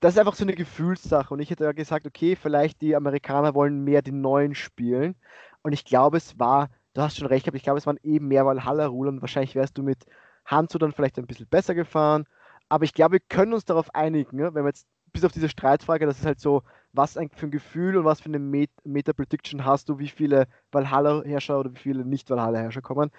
das 0.00 0.14
ist 0.14 0.18
einfach 0.18 0.34
so 0.34 0.42
eine 0.42 0.54
Gefühlssache. 0.54 1.32
Und 1.32 1.38
ich 1.38 1.50
hätte 1.50 1.62
ja 1.62 1.70
gesagt, 1.70 2.04
okay, 2.04 2.34
vielleicht 2.34 2.80
die 2.80 2.96
Amerikaner 2.96 3.54
wollen 3.54 3.84
mehr 3.84 4.02
den 4.02 4.20
neuen 4.20 4.56
spielen. 4.56 5.14
Und 5.62 5.72
ich 5.72 5.84
glaube, 5.84 6.16
es 6.16 6.36
war, 6.40 6.68
du 6.94 7.02
hast 7.02 7.16
schon 7.16 7.28
recht 7.28 7.44
gehabt, 7.44 7.56
ich 7.56 7.62
glaube, 7.62 7.78
es 7.78 7.86
waren 7.86 8.00
eben 8.02 8.26
mehr 8.26 8.44
Valhalla-Ruler 8.44 9.10
und 9.10 9.20
wahrscheinlich 9.20 9.54
wärst 9.54 9.78
du 9.78 9.84
mit 9.84 10.04
Hanzo 10.46 10.78
dann 10.78 10.90
vielleicht 10.90 11.16
ein 11.16 11.28
bisschen 11.28 11.46
besser 11.46 11.76
gefahren. 11.76 12.26
Aber 12.68 12.82
ich 12.82 12.92
glaube, 12.92 13.12
wir 13.12 13.20
können 13.20 13.52
uns 13.52 13.64
darauf 13.64 13.94
einigen, 13.94 14.36
ne? 14.36 14.52
wenn 14.52 14.64
wir 14.64 14.70
jetzt 14.70 14.88
bis 15.12 15.24
auf 15.24 15.30
diese 15.30 15.48
Streitfrage, 15.48 16.04
das 16.04 16.18
ist 16.18 16.26
halt 16.26 16.40
so, 16.40 16.64
was 16.92 17.12
für 17.12 17.20
ein 17.20 17.50
Gefühl 17.52 17.96
und 17.96 18.04
was 18.04 18.20
für 18.20 18.30
eine 18.30 18.40
Meta-Prediction 18.40 19.64
hast 19.64 19.88
du, 19.90 20.00
wie 20.00 20.08
viele 20.08 20.48
Valhalla-Herrscher 20.72 21.60
oder 21.60 21.72
wie 21.72 21.78
viele 21.78 22.04
Nicht-Valhalla-Herrscher 22.04 22.82
kommen. 22.82 23.12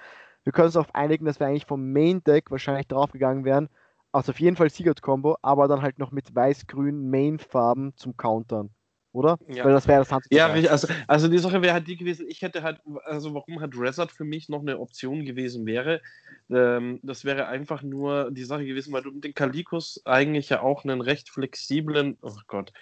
Wir 0.43 0.52
können 0.52 0.65
uns 0.65 0.73
darauf 0.73 0.93
einigen, 0.93 1.23
dass 1.23 1.39
wir 1.39 1.47
eigentlich 1.47 1.65
vom 1.65 1.93
Main-Deck 1.93 2.52
wahrscheinlich 2.52 2.89
draufgegangen 2.89 3.45
wären, 3.45 3.69
also 4.13 4.32
auf 4.32 4.39
jeden 4.39 4.56
Fall 4.56 4.69
Sigurd-Kombo, 4.69 5.38
aber 5.41 5.67
dann 5.67 5.82
halt 5.82 5.99
noch 5.99 6.12
mit 6.12 6.34
weiß-grün 6.34 7.10
Main-Farben 7.10 7.93
zum 7.97 8.15
Countern. 8.15 8.69
Oder? 9.12 9.38
Ja. 9.47 9.65
Weil 9.65 9.73
das 9.73 9.88
wäre 9.88 9.99
das 9.99 10.12
Hand 10.12 10.26
Ja, 10.32 10.47
also, 10.47 10.88
also 11.08 11.28
die 11.28 11.38
Sache 11.38 11.62
wäre 11.62 11.73
halt 11.73 11.88
die 11.88 11.97
gewesen, 11.97 12.26
ich 12.28 12.41
hätte 12.41 12.63
halt, 12.63 12.82
also 13.06 13.34
warum 13.34 13.60
halt 13.60 13.78
Resort 13.78 14.12
für 14.12 14.23
mich 14.23 14.49
noch 14.49 14.62
eine 14.62 14.80
Option 14.80 15.23
gewesen 15.23 15.67
wäre, 15.67 16.02
ähm, 16.49 16.99
das 17.04 17.23
wäre 17.23 17.47
einfach 17.47 17.84
nur 17.84 18.32
die 18.32 18.43
Sache 18.43 18.65
gewesen, 18.65 18.91
weil 18.91 19.04
du 19.04 19.12
mit 19.12 19.23
den 19.23 19.36
Kalikus 19.36 20.02
eigentlich 20.06 20.49
ja 20.49 20.62
auch 20.62 20.84
einen 20.84 21.02
recht 21.02 21.30
flexiblen, 21.30 22.17
oh 22.21 22.32
Gott. 22.47 22.73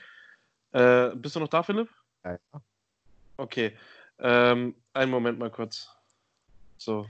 Äh, 0.72 1.10
bist 1.16 1.36
du 1.36 1.42
noch 1.42 1.50
da, 1.50 1.64
Philipp? 1.64 1.90
Ja. 2.24 2.38
Okay. 3.36 3.78
Ähm, 4.20 4.76
einen 4.94 5.12
Moment 5.12 5.38
mal 5.38 5.50
kurz. 5.50 5.90
So. 6.78 7.08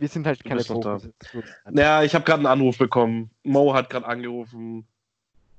Wir 0.00 0.08
sind 0.08 0.26
halt 0.26 0.42
keine 0.42 0.64
Profis. 0.64 1.10
Naja, 1.68 2.02
ich 2.02 2.14
habe 2.14 2.24
gerade 2.24 2.38
einen 2.38 2.46
Anruf 2.46 2.78
bekommen. 2.78 3.30
Mo 3.42 3.74
hat 3.74 3.90
gerade 3.90 4.06
angerufen. 4.06 4.86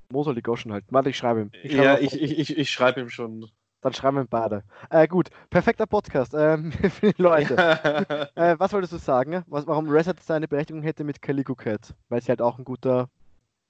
Mo 0.09 0.23
soll 0.23 0.33
die 0.33 0.41
Goschen 0.41 0.73
halten. 0.73 0.87
Warte, 0.89 1.11
ich 1.11 1.17
schreibe 1.17 1.41
ihm. 1.41 1.51
Ich 1.61 1.73
ja, 1.73 1.99
ich, 1.99 2.19
ich, 2.19 2.39
ich, 2.39 2.57
ich 2.57 2.71
schreibe 2.71 3.01
ihm 3.01 3.09
schon. 3.09 3.51
Dann 3.81 3.93
schreiben 3.93 4.17
wir 4.17 4.23
ihm 4.23 4.27
beide. 4.27 4.63
Äh, 4.89 5.07
gut, 5.07 5.29
perfekter 5.51 5.85
Podcast 5.85 6.33
ähm, 6.35 6.71
für 6.89 7.13
die 7.13 7.21
Leute. 7.21 7.55
äh, 8.35 8.55
was 8.57 8.73
wolltest 8.73 8.93
du 8.93 8.97
sagen? 8.97 9.43
Was, 9.45 9.67
warum 9.67 9.87
Reset 9.87 10.15
seine 10.19 10.47
Berechtigung 10.47 10.81
hätte 10.81 11.03
mit 11.03 11.21
Calico 11.21 11.53
Cat? 11.53 11.93
Weil 12.09 12.23
sie 12.23 12.29
halt 12.29 12.41
auch 12.41 12.57
ein 12.57 12.65
guter 12.65 13.09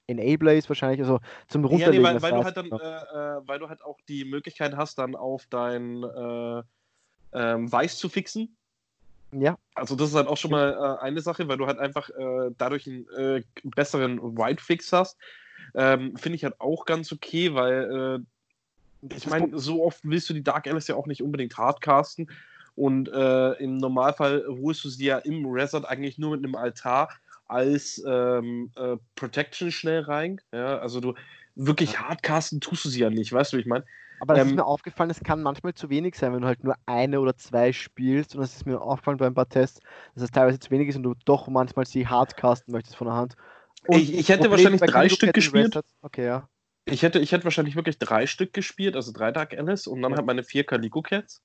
Enabler 0.08 0.54
ist 0.54 0.70
wahrscheinlich, 0.70 1.02
also 1.02 1.20
zum 1.50 1.66
Runterlegen. 1.66 2.06
Ja, 2.06 2.14
nee, 2.14 2.22
weil, 2.22 2.32
weil 2.32 2.40
du 2.40 2.46
halt 2.46 2.56
dann, 2.56 2.72
äh, 2.72 2.76
äh, 2.76 3.42
weil 3.46 3.60
du 3.60 3.68
halt 3.68 3.84
auch 3.84 4.00
die 4.08 4.24
Möglichkeit 4.24 4.78
hast, 4.78 4.98
dann 5.00 5.18
auf 5.18 5.48
dein 5.50 6.02
äh, 6.04 6.64
ähm, 7.34 7.70
Weiß 7.70 7.98
zu 7.98 8.08
fixen. 8.08 8.56
Ja. 9.32 9.58
Also 9.76 9.96
das 9.96 10.10
ist 10.10 10.16
halt 10.16 10.28
auch 10.28 10.38
schon 10.38 10.52
mal 10.52 10.74
äh, 10.74 11.04
eine 11.04 11.22
Sache, 11.22 11.48
weil 11.48 11.58
du 11.58 11.68
halt 11.68 11.80
einfach 11.80 12.10
äh, 12.10 12.52
dadurch 12.58 12.88
einen 12.88 13.08
äh, 13.18 13.44
besseren 13.64 14.20
White-Fix 14.38 14.92
hast. 14.92 15.18
Ähm, 15.74 16.18
Finde 16.18 16.36
ich 16.36 16.44
halt 16.44 16.60
auch 16.60 16.86
ganz 16.86 17.12
okay, 17.12 17.54
weil 17.54 18.24
äh, 19.04 19.16
ich 19.16 19.28
meine, 19.28 19.58
so 19.58 19.84
oft 19.84 20.02
willst 20.04 20.30
du 20.30 20.34
die 20.34 20.44
Dark 20.44 20.68
Alice 20.68 20.88
ja 20.88 20.96
auch 20.96 21.08
nicht 21.08 21.24
unbedingt 21.24 21.58
hardcasten. 21.58 22.30
Und 22.76 23.10
äh, 23.10 23.54
im 23.54 23.78
Normalfall 23.78 24.46
holst 24.48 24.84
du 24.84 24.90
sie 24.90 25.06
ja 25.06 25.18
im 25.20 25.46
Resort 25.46 25.86
eigentlich 25.86 26.18
nur 26.18 26.32
mit 26.32 26.44
einem 26.44 26.56
Altar 26.56 27.10
als 27.48 28.02
ähm, 28.08 28.72
äh, 28.76 28.98
Protection 29.16 29.72
schnell 29.72 30.02
rein. 30.02 30.40
Ja, 30.54 30.80
also 30.80 31.00
du 31.00 31.16
wirklich 31.56 32.00
hardcasten 32.00 32.62
tust 32.62 32.86
du 32.86 32.90
sie 32.90 33.02
ja 33.02 33.10
nicht, 33.10 33.34
weißt 33.34 33.52
du, 33.52 33.58
wie 33.58 33.62
ich 33.62 33.68
meine? 33.68 33.86
Aber 34.22 34.36
das 34.36 34.44
ähm, 34.44 34.50
ist 34.50 34.56
mir 34.56 34.66
aufgefallen, 34.66 35.10
es 35.10 35.20
kann 35.22 35.42
manchmal 35.42 35.74
zu 35.74 35.90
wenig 35.90 36.16
sein, 36.16 36.32
wenn 36.32 36.42
du 36.42 36.48
halt 36.48 36.64
nur 36.64 36.76
eine 36.86 37.20
oder 37.20 37.36
zwei 37.36 37.74
spielst. 37.74 38.36
Und 38.36 38.42
das 38.42 38.56
ist 38.56 38.68
mir 38.68 38.80
aufgefallen 38.80 39.18
bei 39.18 39.26
ein 39.26 39.34
paar 39.34 39.50
Tests, 39.50 39.80
dass 40.14 40.24
es 40.24 40.30
teilweise 40.30 40.60
zu 40.60 40.70
wenig 40.70 40.90
ist 40.90 40.96
und 40.96 41.02
du 41.02 41.16
doch 41.26 41.48
manchmal 41.48 41.88
sie 41.88 42.08
hardcasten 42.08 42.72
möchtest 42.72 42.96
von 42.96 43.08
der 43.08 43.16
Hand. 43.16 43.36
Und 43.88 43.98
ich, 43.98 44.14
ich 44.14 44.30
hätte 44.30 44.52
wahrscheinlich 44.52 44.80
drei 44.80 45.10
Stück 45.10 45.34
gespielt. 45.34 45.80
Okay, 46.04 46.26
ja. 46.26 46.48
Ich 46.86 47.02
hätte, 47.02 47.18
ich 47.18 47.32
hätte 47.32 47.46
wahrscheinlich 47.46 47.76
wirklich 47.76 47.98
drei 47.98 48.28
Stück 48.28 48.54
gespielt, 48.54 48.96
also 48.96 49.12
drei 49.12 49.32
Dark 49.32 49.58
Alice 49.58 49.88
und 49.88 50.04
dann 50.04 50.12
ja. 50.12 50.18
halt 50.18 50.28
meine 50.28 50.44
vier 50.44 50.66
Calico 50.66 51.02
Cats. 51.02 51.42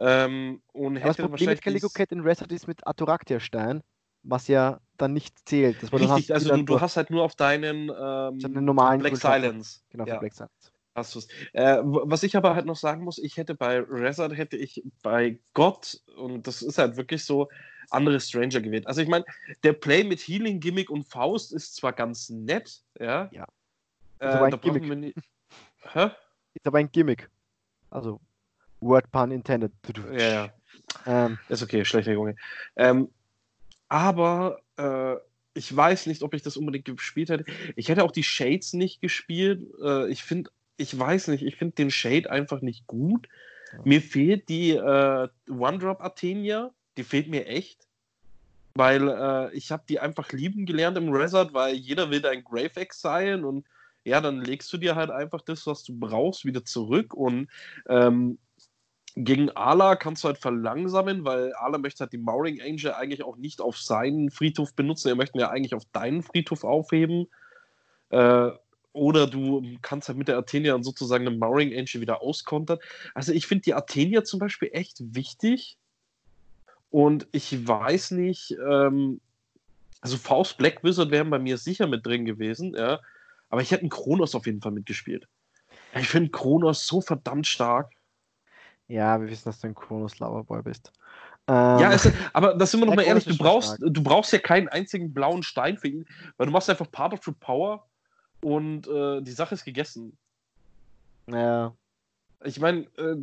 Ähm, 0.00 0.62
und 0.72 0.96
hätte 0.96 1.08
das 1.08 1.16
Problem 1.18 1.50
mit 1.50 1.60
Calico 1.60 1.90
Cat 1.90 2.10
in 2.12 2.20
Reset 2.20 2.46
ist 2.48 2.68
mit 2.68 2.86
Atoraktia 2.86 3.38
Stein. 3.38 3.82
was 4.22 4.48
ja 4.48 4.80
dann 4.96 5.12
nicht 5.12 5.46
zählt. 5.46 5.76
Richtig, 5.92 6.32
also 6.32 6.56
du, 6.56 6.62
du, 6.62 6.80
hast 6.80 6.96
halt 6.96 7.10
nur 7.10 7.22
auf 7.22 7.34
deinen 7.34 7.90
ähm, 7.90 8.64
normalen 8.64 9.00
Black 9.00 9.16
Silence. 9.18 9.80
Genau, 9.90 10.06
ja. 10.06 10.16
Black 10.16 10.32
Silence. 10.32 10.72
Hast 10.98 11.14
du's. 11.14 11.28
Äh, 11.52 11.78
was 11.82 12.22
ich 12.22 12.36
aber 12.36 12.54
halt 12.54 12.66
noch 12.66 12.76
sagen 12.76 13.04
muss, 13.04 13.18
ich 13.18 13.36
hätte 13.36 13.54
bei 13.54 13.80
Rezard 13.80 14.36
hätte 14.36 14.56
ich 14.56 14.82
bei 15.02 15.38
Gott, 15.54 16.00
und 16.16 16.46
das 16.46 16.62
ist 16.62 16.78
halt 16.78 16.96
wirklich 16.96 17.24
so, 17.24 17.48
andere 17.90 18.20
Stranger 18.20 18.60
gewählt. 18.60 18.86
Also 18.86 19.00
ich 19.00 19.08
meine, 19.08 19.24
der 19.62 19.72
Play 19.72 20.04
mit 20.04 20.20
Healing, 20.20 20.60
Gimmick 20.60 20.90
und 20.90 21.04
Faust 21.04 21.52
ist 21.52 21.76
zwar 21.76 21.92
ganz 21.92 22.28
nett, 22.28 22.82
ja. 22.98 23.28
Ja. 23.32 23.46
Äh, 24.18 24.28
ist 24.28 24.34
aber 24.34 24.46
ein 24.46 24.60
Gimmick. 24.60 24.98
Nie... 24.98 25.14
Hä? 25.92 26.10
Ist 26.54 26.66
aber 26.66 26.78
ein 26.78 26.90
Gimmick. 26.90 27.30
Also, 27.90 28.20
Word 28.80 29.10
Pun 29.10 29.30
intended. 29.30 29.72
Ja, 30.12 30.18
ja. 30.18 30.52
Ähm, 31.06 31.38
ist 31.48 31.62
okay, 31.62 31.84
schlechter 31.84 32.12
Junge. 32.12 32.36
Ähm, 32.76 33.10
aber 33.88 34.60
äh, 34.76 35.16
ich 35.54 35.74
weiß 35.74 36.06
nicht, 36.06 36.22
ob 36.22 36.34
ich 36.34 36.42
das 36.42 36.56
unbedingt 36.56 36.84
gespielt 36.84 37.30
hätte. 37.30 37.44
Ich 37.74 37.88
hätte 37.88 38.04
auch 38.04 38.12
die 38.12 38.22
Shades 38.22 38.74
nicht 38.74 39.00
gespielt. 39.00 39.66
Äh, 39.82 40.08
ich 40.08 40.22
finde, 40.22 40.50
ich 40.78 40.98
weiß 40.98 41.28
nicht, 41.28 41.44
ich 41.44 41.56
finde 41.56 41.74
den 41.74 41.90
Shade 41.90 42.30
einfach 42.30 42.62
nicht 42.62 42.86
gut. 42.86 43.28
Ja. 43.72 43.80
Mir 43.84 44.00
fehlt 44.00 44.48
die 44.48 44.70
äh, 44.70 45.28
One-Drop 45.50 46.00
Athenia, 46.00 46.70
die 46.96 47.04
fehlt 47.04 47.28
mir 47.28 47.46
echt. 47.46 47.86
Weil 48.74 49.08
äh, 49.08 49.54
ich 49.54 49.72
habe 49.72 49.82
die 49.88 49.98
einfach 49.98 50.30
lieben 50.32 50.64
gelernt 50.64 50.96
im 50.96 51.12
Resort, 51.12 51.52
weil 51.52 51.74
jeder 51.74 52.10
will 52.10 52.20
dein 52.20 52.44
Grave 52.44 52.76
Exile 52.76 53.46
und 53.46 53.66
ja, 54.04 54.20
dann 54.20 54.40
legst 54.40 54.72
du 54.72 54.78
dir 54.78 54.94
halt 54.94 55.10
einfach 55.10 55.42
das, 55.42 55.66
was 55.66 55.82
du 55.82 55.98
brauchst, 55.98 56.44
wieder 56.44 56.64
zurück 56.64 57.12
und 57.12 57.48
ähm, 57.88 58.38
gegen 59.16 59.50
Ala 59.50 59.96
kannst 59.96 60.22
du 60.22 60.28
halt 60.28 60.38
verlangsamen, 60.38 61.24
weil 61.24 61.52
Ala 61.54 61.78
möchte 61.78 62.00
halt 62.00 62.12
die 62.12 62.18
Mauring 62.18 62.60
Angel 62.62 62.92
eigentlich 62.92 63.24
auch 63.24 63.36
nicht 63.36 63.60
auf 63.60 63.76
seinen 63.76 64.30
Friedhof 64.30 64.74
benutzen. 64.74 65.08
Er 65.08 65.16
möchte 65.16 65.38
ja 65.40 65.50
eigentlich 65.50 65.74
auf 65.74 65.84
deinen 65.92 66.22
Friedhof 66.22 66.62
aufheben. 66.62 67.26
Äh, 68.10 68.50
oder 68.98 69.26
du 69.26 69.62
kannst 69.80 70.08
halt 70.08 70.18
mit 70.18 70.28
der 70.28 70.36
Athenia 70.36 70.76
sozusagen 70.82 71.26
eine 71.26 71.36
Mauring 71.36 71.70
Angel 71.72 72.00
wieder 72.00 72.22
auskontern. 72.22 72.78
Also 73.14 73.32
ich 73.32 73.46
finde 73.46 73.62
die 73.62 73.74
Athenia 73.74 74.24
zum 74.24 74.40
Beispiel 74.40 74.70
echt 74.72 74.98
wichtig. 75.14 75.78
Und 76.90 77.26
ich 77.32 77.66
weiß 77.66 78.12
nicht, 78.12 78.56
ähm, 78.68 79.20
also 80.00 80.16
Faust 80.16 80.58
Black 80.58 80.82
Wizard 80.82 81.10
wären 81.10 81.30
bei 81.30 81.38
mir 81.38 81.58
sicher 81.58 81.86
mit 81.86 82.04
drin 82.04 82.24
gewesen, 82.24 82.74
ja. 82.74 83.00
Aber 83.50 83.62
ich 83.62 83.70
hätte 83.70 83.82
einen 83.82 83.90
Kronos 83.90 84.34
auf 84.34 84.46
jeden 84.46 84.60
Fall 84.60 84.72
mitgespielt. 84.72 85.26
Ich 85.94 86.08
finde 86.08 86.30
Kronos 86.30 86.86
so 86.86 87.00
verdammt 87.00 87.46
stark. 87.46 87.92
Ja, 88.88 89.20
wir 89.20 89.28
wissen, 89.28 89.44
dass 89.46 89.60
du 89.60 89.68
ein 89.68 89.74
Kronos 89.74 90.18
Loverboy 90.18 90.62
bist. 90.62 90.92
Ähm, 91.46 91.78
ja, 91.78 91.92
es, 91.92 92.10
aber 92.34 92.54
das 92.54 92.70
sind 92.70 92.80
wir 92.80 92.86
noch 92.86 92.94
mal 92.94 93.02
ehrlich, 93.02 93.24
du 93.24 93.36
brauchst, 93.36 93.78
du 93.80 94.02
brauchst 94.02 94.32
ja 94.32 94.38
keinen 94.38 94.68
einzigen 94.68 95.14
blauen 95.14 95.42
Stein 95.42 95.78
für 95.78 95.88
ihn, 95.88 96.06
weil 96.36 96.46
du 96.46 96.52
machst 96.52 96.68
einfach 96.68 96.90
Part 96.90 97.14
of 97.14 97.24
the 97.24 97.32
Power 97.32 97.87
und 98.40 98.86
äh, 98.88 99.20
die 99.22 99.32
Sache 99.32 99.54
ist 99.54 99.64
gegessen. 99.64 100.16
Ja. 101.26 101.74
Ich 102.44 102.60
meine, 102.60 102.82
äh, 102.96 103.16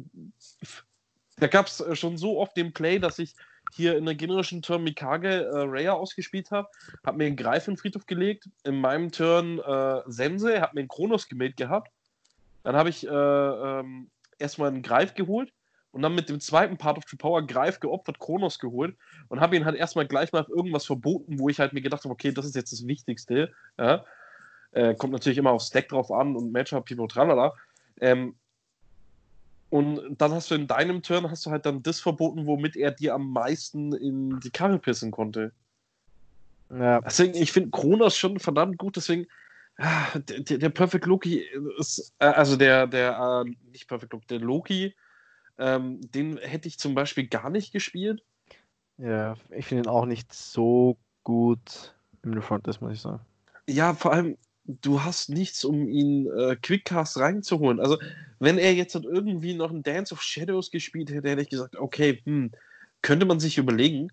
da 1.37 1.47
gab 1.47 1.67
es 1.67 1.79
äh, 1.79 1.95
schon 1.95 2.17
so 2.17 2.39
oft 2.39 2.55
den 2.57 2.73
Play, 2.73 2.99
dass 2.99 3.19
ich 3.19 3.33
hier 3.73 3.97
in 3.97 4.05
der 4.05 4.15
generischen 4.15 4.61
Turn 4.61 4.83
Mikage 4.83 5.45
äh, 5.45 5.63
Raya 5.67 5.93
ausgespielt 5.93 6.51
habe, 6.51 6.69
habe 7.05 7.17
mir 7.17 7.25
einen 7.25 7.35
Greif 7.35 7.67
in 7.67 7.73
den 7.73 7.79
Friedhof 7.79 8.05
gelegt, 8.05 8.49
in 8.63 8.79
meinem 8.79 9.11
Turn 9.11 9.59
äh, 9.59 10.01
Sense, 10.05 10.61
habe 10.61 10.75
mir 10.75 10.81
einen 10.81 10.87
Kronos 10.87 11.27
gemäht 11.27 11.57
gehabt, 11.57 11.91
dann 12.63 12.75
habe 12.75 12.89
ich 12.89 13.07
äh, 13.07 13.09
ähm, 13.09 14.09
erstmal 14.37 14.69
einen 14.69 14.81
Greif 14.81 15.15
geholt 15.15 15.51
und 15.91 16.01
dann 16.01 16.13
mit 16.13 16.29
dem 16.29 16.39
zweiten 16.39 16.77
Part 16.77 16.97
of 16.97 17.05
the 17.09 17.15
Power 17.15 17.45
Greif 17.45 17.79
geopfert, 17.79 18.19
Kronos 18.19 18.59
geholt 18.59 18.95
und 19.29 19.39
habe 19.39 19.55
ihn 19.55 19.65
halt 19.65 19.75
erstmal 19.75 20.07
gleich 20.07 20.31
mal 20.31 20.41
auf 20.41 20.49
irgendwas 20.49 20.85
verboten, 20.85 21.39
wo 21.39 21.49
ich 21.49 21.59
halt 21.59 21.73
mir 21.73 21.81
gedacht 21.81 22.03
habe, 22.03 22.13
okay, 22.13 22.31
das 22.31 22.45
ist 22.45 22.55
jetzt 22.55 22.71
das 22.71 22.85
Wichtigste. 22.85 23.51
Ja? 23.77 24.05
Äh, 24.75 24.93
kommt 24.93 25.13
natürlich 25.13 25.37
immer 25.37 25.51
aufs 25.51 25.69
Deck 25.69 25.87
drauf 25.87 26.11
an 26.11 26.35
und 26.35 26.51
Matchup, 26.51 26.83
Pipo, 26.83 27.07
tralala. 27.07 27.53
Ähm, 28.01 28.35
und 29.69 30.17
dann 30.17 30.33
hast 30.33 30.51
du 30.51 30.55
in 30.55 30.67
deinem 30.67 31.01
Turn 31.01 31.29
hast 31.29 31.45
du 31.45 31.51
halt 31.51 31.65
dann 31.65 31.81
das 31.81 32.01
verboten, 32.01 32.45
womit 32.45 32.75
er 32.75 32.91
dir 32.91 33.13
am 33.13 33.31
meisten 33.31 33.93
in 33.93 34.39
die 34.41 34.51
Karre 34.51 34.77
pissen 34.77 35.11
konnte. 35.11 35.53
Ja. 36.69 36.99
Deswegen, 37.01 37.35
ich 37.35 37.53
finde 37.53 37.71
Kronos 37.71 38.17
schon 38.17 38.37
verdammt 38.37 38.77
gut, 38.77 38.97
deswegen 38.97 39.27
ah, 39.77 40.19
der, 40.19 40.57
der, 40.57 40.69
Perfect 40.69 41.05
Loki 41.05 41.45
ist, 41.79 42.13
äh, 42.19 42.25
also 42.25 42.57
der, 42.57 42.85
der, 42.87 43.45
äh, 43.45 43.51
nicht 43.71 43.87
Perfect 43.87 44.11
Loki, 44.11 44.27
der 44.27 44.39
Loki, 44.39 44.95
ähm, 45.57 46.01
den 46.11 46.37
hätte 46.37 46.67
ich 46.67 46.79
zum 46.79 46.95
Beispiel 46.95 47.27
gar 47.27 47.49
nicht 47.49 47.71
gespielt. 47.71 48.23
Ja, 48.97 49.35
ich 49.51 49.65
finde 49.67 49.83
ihn 49.83 49.89
auch 49.89 50.05
nicht 50.05 50.33
so 50.33 50.97
gut 51.23 51.95
im 52.23 52.31
New 52.31 52.41
Frontlist, 52.41 52.81
muss 52.81 52.93
ich 52.93 53.01
sagen. 53.01 53.21
Ja, 53.67 53.93
vor 53.93 54.13
allem, 54.13 54.37
du 54.65 55.03
hast 55.03 55.29
nichts, 55.29 55.63
um 55.63 55.87
ihn 55.87 56.27
äh, 56.27 56.55
Quickcast 56.55 57.17
reinzuholen. 57.17 57.79
Also, 57.79 57.97
wenn 58.39 58.57
er 58.57 58.73
jetzt 58.73 58.95
halt 58.95 59.05
irgendwie 59.05 59.53
noch 59.53 59.71
ein 59.71 59.83
Dance 59.83 60.13
of 60.13 60.21
Shadows 60.21 60.71
gespielt 60.71 61.09
hätte, 61.11 61.29
hätte 61.29 61.41
ich 61.41 61.49
gesagt, 61.49 61.75
okay, 61.75 62.21
hm, 62.25 62.51
könnte 63.01 63.25
man 63.25 63.39
sich 63.39 63.57
überlegen. 63.57 64.09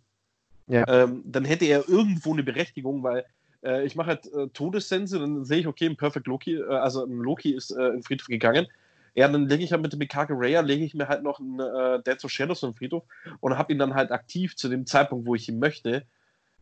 Ja. 0.69 0.87
Ähm, 0.87 1.23
dann 1.25 1.45
hätte 1.45 1.65
er 1.65 1.89
irgendwo 1.89 2.33
eine 2.33 2.43
Berechtigung, 2.43 3.03
weil 3.03 3.25
äh, 3.65 3.85
ich 3.85 3.97
mache 3.97 4.09
halt 4.09 4.33
äh, 4.33 4.49
Todessense, 4.49 5.19
dann 5.19 5.45
sehe 5.45 5.59
ich, 5.59 5.67
okay, 5.67 5.87
ein 5.87 5.97
Perfect 5.97 6.27
Loki, 6.27 6.57
äh, 6.57 6.65
also 6.65 7.05
ein 7.05 7.19
Loki 7.19 7.53
ist 7.53 7.71
äh, 7.71 7.87
in 7.87 7.93
den 7.95 8.03
Friedhof 8.03 8.29
gegangen. 8.29 8.67
Ja, 9.15 9.29
dann 9.29 9.47
lege 9.47 9.63
ich 9.63 9.73
halt 9.73 9.83
mit 9.83 9.93
dem 9.93 9.99
Mikage 9.99 10.35
Raya, 10.35 10.61
lege 10.61 10.85
ich 10.85 10.95
mir 10.95 11.09
halt 11.09 11.23
noch 11.23 11.39
ein 11.39 11.61
äh, 11.61 12.03
Dance 12.03 12.25
of 12.25 12.31
Shadows 12.31 12.63
in 12.63 12.71
den 12.71 12.77
Friedhof 12.77 13.05
und 13.41 13.59
habe 13.59 13.73
ihn 13.73 13.79
dann 13.79 13.95
halt 13.95 14.11
aktiv 14.11 14.57
zu 14.57 14.69
dem 14.69 14.87
Zeitpunkt, 14.87 15.27
wo 15.27 15.35
ich 15.35 15.49
ihn 15.49 15.59
möchte. 15.59 16.05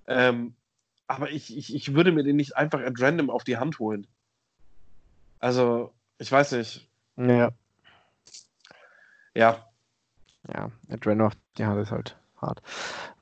Ähm, 0.08 0.54
aber 1.10 1.30
ich, 1.30 1.56
ich, 1.56 1.74
ich 1.74 1.94
würde 1.94 2.12
mir 2.12 2.22
den 2.22 2.36
nicht 2.36 2.56
einfach 2.56 2.80
at 2.80 3.00
random 3.00 3.30
auf 3.30 3.42
die 3.42 3.56
Hand 3.56 3.80
holen. 3.80 4.06
Also, 5.40 5.92
ich 6.18 6.30
weiß 6.30 6.52
nicht. 6.52 6.88
Ja. 7.16 7.50
Ja. 9.34 9.66
Ja, 10.54 10.70
at 10.88 11.06
random 11.06 11.26
auf 11.26 11.32
die 11.58 11.64
Hand 11.64 11.80
ist 11.80 11.90
halt 11.90 12.16
hart. 12.40 12.62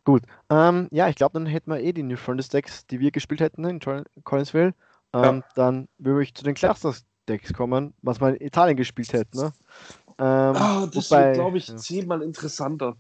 Gut. 0.05 0.23
Ähm, 0.51 0.89
ja, 0.91 1.09
ich 1.09 1.17
glaube, 1.17 1.33
dann 1.33 1.47
hätten 1.47 1.71
wir 1.71 1.81
eh 1.81 1.95
die 1.95 2.03
New 2.03 2.17
Frontiers 2.17 2.51
Decks, 2.51 2.87
die 2.87 3.01
wir 3.01 3.11
gespielt 3.11 3.41
hätten 3.41 3.65
in 3.65 3.81
Collinsville. 4.25 4.75
Ähm, 5.15 5.23
ja. 5.23 5.45
Dann 5.55 5.89
würde 5.97 6.23
ich 6.23 6.35
zu 6.35 6.45
den 6.45 6.55
Clusters 6.55 7.07
Decks 7.27 7.55
kommen, 7.55 7.95
was 8.03 8.21
wir 8.21 8.29
in 8.29 8.47
Italien 8.47 8.77
gespielt 8.77 9.15
hätten. 9.15 9.39
Ne? 9.39 9.53
Ähm, 10.19 10.57
oh, 10.57 10.87
das 10.87 11.11
wobei, 11.11 11.27
wird, 11.27 11.35
glaube 11.37 11.57
ich, 11.57 11.69
ja. 11.69 11.77
zehnmal 11.77 12.21
interessanter 12.21 12.97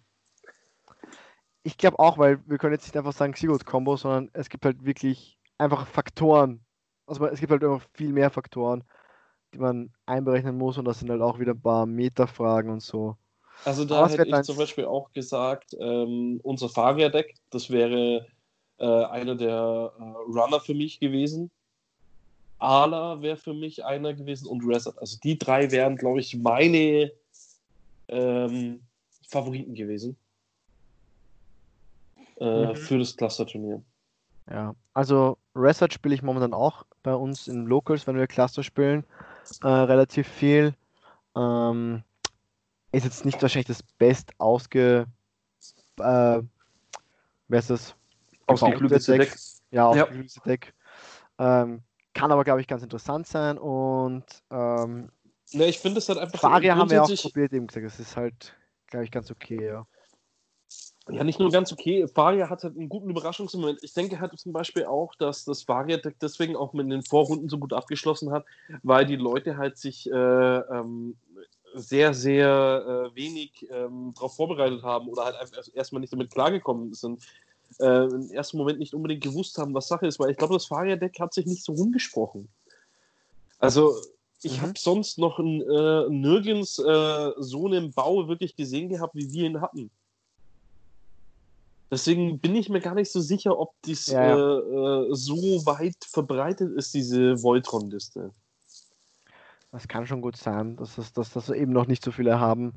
ich 1.68 1.76
glaube 1.76 1.98
auch, 1.98 2.16
weil 2.16 2.40
wir 2.46 2.56
können 2.56 2.72
jetzt 2.72 2.86
nicht 2.86 2.96
einfach 2.96 3.12
sagen 3.12 3.34
Xygot-Kombo, 3.34 3.98
sondern 3.98 4.30
es 4.32 4.48
gibt 4.48 4.64
halt 4.64 4.86
wirklich 4.86 5.36
einfach 5.58 5.86
Faktoren. 5.86 6.64
Also 7.06 7.26
es 7.26 7.40
gibt 7.40 7.52
halt 7.52 7.62
einfach 7.62 7.86
viel 7.92 8.10
mehr 8.10 8.30
Faktoren, 8.30 8.84
die 9.52 9.58
man 9.58 9.92
einberechnen 10.06 10.56
muss 10.56 10.78
und 10.78 10.86
das 10.86 11.00
sind 11.00 11.10
halt 11.10 11.20
auch 11.20 11.38
wieder 11.38 11.52
ein 11.52 11.60
paar 11.60 11.84
Metafragen 11.84 12.70
und 12.70 12.82
so. 12.82 13.18
Also 13.66 13.84
da 13.84 14.08
hätte 14.08 14.26
ich 14.26 14.42
zum 14.42 14.56
Beispiel 14.56 14.86
auch 14.86 15.12
gesagt, 15.12 15.76
ähm, 15.78 16.40
unser 16.42 16.70
Fahrwehrdeck, 16.70 17.34
das 17.50 17.68
wäre 17.68 18.26
äh, 18.78 19.04
einer 19.04 19.34
der 19.34 19.92
äh, 19.98 20.02
Runner 20.02 20.60
für 20.60 20.74
mich 20.74 21.00
gewesen. 21.00 21.50
Ala 22.60 23.20
wäre 23.20 23.36
für 23.36 23.52
mich 23.52 23.84
einer 23.84 24.14
gewesen 24.14 24.46
und 24.46 24.66
Reset. 24.66 24.94
Also 24.96 25.18
die 25.22 25.38
drei 25.38 25.70
wären, 25.70 25.96
glaube 25.96 26.20
ich, 26.20 26.34
meine 26.34 27.12
ähm, 28.08 28.80
Favoriten 29.28 29.74
gewesen 29.74 30.16
äh, 32.40 32.68
mhm. 32.68 32.76
für 32.76 32.98
das 32.98 33.16
Cluster-Turnier. 33.16 33.82
Ja, 34.50 34.74
also 34.94 35.36
Reset 35.54 35.88
spiele 35.92 36.14
ich 36.14 36.22
momentan 36.22 36.54
auch 36.54 36.84
bei 37.02 37.14
uns 37.14 37.48
in 37.48 37.66
Locals, 37.66 38.06
wenn 38.06 38.16
wir 38.16 38.26
Cluster 38.26 38.62
spielen, 38.62 39.04
äh, 39.62 39.68
relativ 39.68 40.26
viel. 40.26 40.74
Ähm, 41.36 42.02
ist 42.92 43.04
jetzt 43.04 43.24
nicht 43.24 43.42
wahrscheinlich 43.42 43.66
das 43.66 43.82
best 43.82 44.32
ausge 44.38 45.06
äh, 46.00 46.42
wer 47.48 47.58
ist 47.58 47.70
das? 47.70 47.94
Ausgeklügelte 48.46 49.18
Deck. 49.18 49.30
Deck. 49.30 49.38
Ja, 49.70 49.86
ausgeklügelte 49.86 50.36
ja. 50.36 50.42
Deck. 50.44 50.74
Ähm, 51.38 51.82
kann 52.14 52.32
aber, 52.32 52.44
glaube 52.44 52.60
ich, 52.60 52.66
ganz 52.66 52.82
interessant 52.82 53.26
sein 53.26 53.58
und 53.58 54.24
ähm, 54.50 55.10
ne, 55.52 55.66
ich 55.66 55.78
finde 55.78 55.98
es 55.98 56.08
halt 56.08 56.18
einfach. 56.18 56.40
Faria 56.40 56.76
haben 56.76 56.90
wir 56.90 57.02
auch 57.02 57.14
probiert, 57.14 57.52
eben 57.52 57.66
gesagt, 57.66 57.86
es 57.86 58.00
ist 58.00 58.16
halt, 58.16 58.56
glaube 58.86 59.04
ich, 59.04 59.10
ganz 59.10 59.30
okay, 59.30 59.64
ja. 59.64 59.86
Ja, 61.10 61.24
nicht 61.24 61.38
nur 61.38 61.50
ganz 61.50 61.72
okay. 61.72 62.06
Faria 62.06 62.50
hat 62.50 62.64
halt 62.64 62.76
einen 62.76 62.88
guten 62.88 63.10
Überraschungsmoment. 63.10 63.78
Ich 63.82 63.94
denke 63.94 64.20
halt 64.20 64.38
zum 64.38 64.52
Beispiel 64.52 64.84
auch, 64.84 65.14
dass 65.14 65.44
das 65.44 65.62
Faria-Deck 65.62 66.16
deswegen 66.20 66.56
auch 66.56 66.72
mit 66.72 66.90
den 66.90 67.02
Vorrunden 67.02 67.48
so 67.48 67.58
gut 67.58 67.72
abgeschlossen 67.72 68.30
hat, 68.30 68.44
weil 68.82 69.06
die 69.06 69.16
Leute 69.16 69.56
halt 69.56 69.78
sich 69.78 70.10
äh, 70.10 70.14
ähm, 70.14 71.16
sehr, 71.74 72.14
sehr 72.14 73.10
äh, 73.12 73.16
wenig 73.16 73.66
ähm, 73.70 74.12
darauf 74.14 74.36
vorbereitet 74.36 74.82
haben 74.82 75.08
oder 75.08 75.24
halt 75.24 75.36
einfach 75.36 75.62
erstmal 75.74 76.00
nicht 76.00 76.12
damit 76.12 76.30
klargekommen 76.30 76.92
sind. 76.94 77.22
Äh, 77.78 78.06
im 78.06 78.30
ersten 78.30 78.56
Moment 78.58 78.78
nicht 78.78 78.94
unbedingt 78.94 79.22
gewusst 79.22 79.58
haben, 79.58 79.74
was 79.74 79.88
Sache 79.88 80.06
ist, 80.06 80.18
weil 80.18 80.30
ich 80.30 80.36
glaube, 80.36 80.54
das 80.54 80.66
Faria-Deck 80.66 81.20
hat 81.20 81.34
sich 81.34 81.46
nicht 81.46 81.64
so 81.64 81.72
rumgesprochen. 81.72 82.48
Also, 83.58 83.94
ich 84.42 84.58
mhm. 84.58 84.62
habe 84.62 84.72
sonst 84.76 85.18
noch 85.18 85.38
äh, 85.38 86.08
nirgends 86.08 86.78
äh, 86.78 87.32
so 87.38 87.66
einen 87.66 87.92
Bau 87.92 88.28
wirklich 88.28 88.56
gesehen 88.56 88.88
gehabt, 88.88 89.14
wie 89.14 89.32
wir 89.32 89.46
ihn 89.46 89.60
hatten. 89.60 89.90
Deswegen 91.90 92.38
bin 92.38 92.54
ich 92.54 92.68
mir 92.68 92.80
gar 92.80 92.94
nicht 92.94 93.10
so 93.10 93.20
sicher, 93.20 93.58
ob 93.58 93.72
dies 93.84 94.08
ja, 94.08 94.36
ja. 94.36 94.36
Äh, 94.36 95.10
äh, 95.10 95.14
so 95.14 95.36
weit 95.64 95.96
verbreitet 96.04 96.72
ist, 96.76 96.92
diese 96.92 97.42
Voltron-Liste. 97.42 98.32
Das 99.72 99.88
kann 99.88 100.06
schon 100.06 100.20
gut 100.20 100.36
sein, 100.36 100.76
dass 100.76 100.96
das, 100.96 101.12
dass 101.12 101.32
das 101.32 101.50
eben 101.50 101.72
noch 101.72 101.86
nicht 101.86 102.04
so 102.04 102.10
viele 102.10 102.40
haben. 102.40 102.74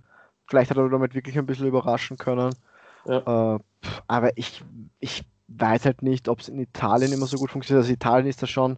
Vielleicht 0.48 0.72
hat 0.72 0.78
er 0.78 0.90
damit 0.90 1.14
wirklich 1.14 1.38
ein 1.38 1.46
bisschen 1.46 1.68
überraschen 1.68 2.18
können. 2.18 2.54
Ja. 3.06 3.56
Äh, 3.56 3.60
aber 4.08 4.38
ich, 4.38 4.64
ich 5.00 5.24
weiß 5.48 5.86
halt 5.86 6.02
nicht, 6.02 6.28
ob 6.28 6.40
es 6.40 6.50
in 6.50 6.60
Italien 6.60 7.12
immer 7.12 7.26
so 7.26 7.38
gut 7.38 7.52
funktioniert. 7.52 7.84
Also 7.84 7.94
Italien 7.94 8.28
ist 8.28 8.42
ja 8.42 8.48
schon 8.48 8.78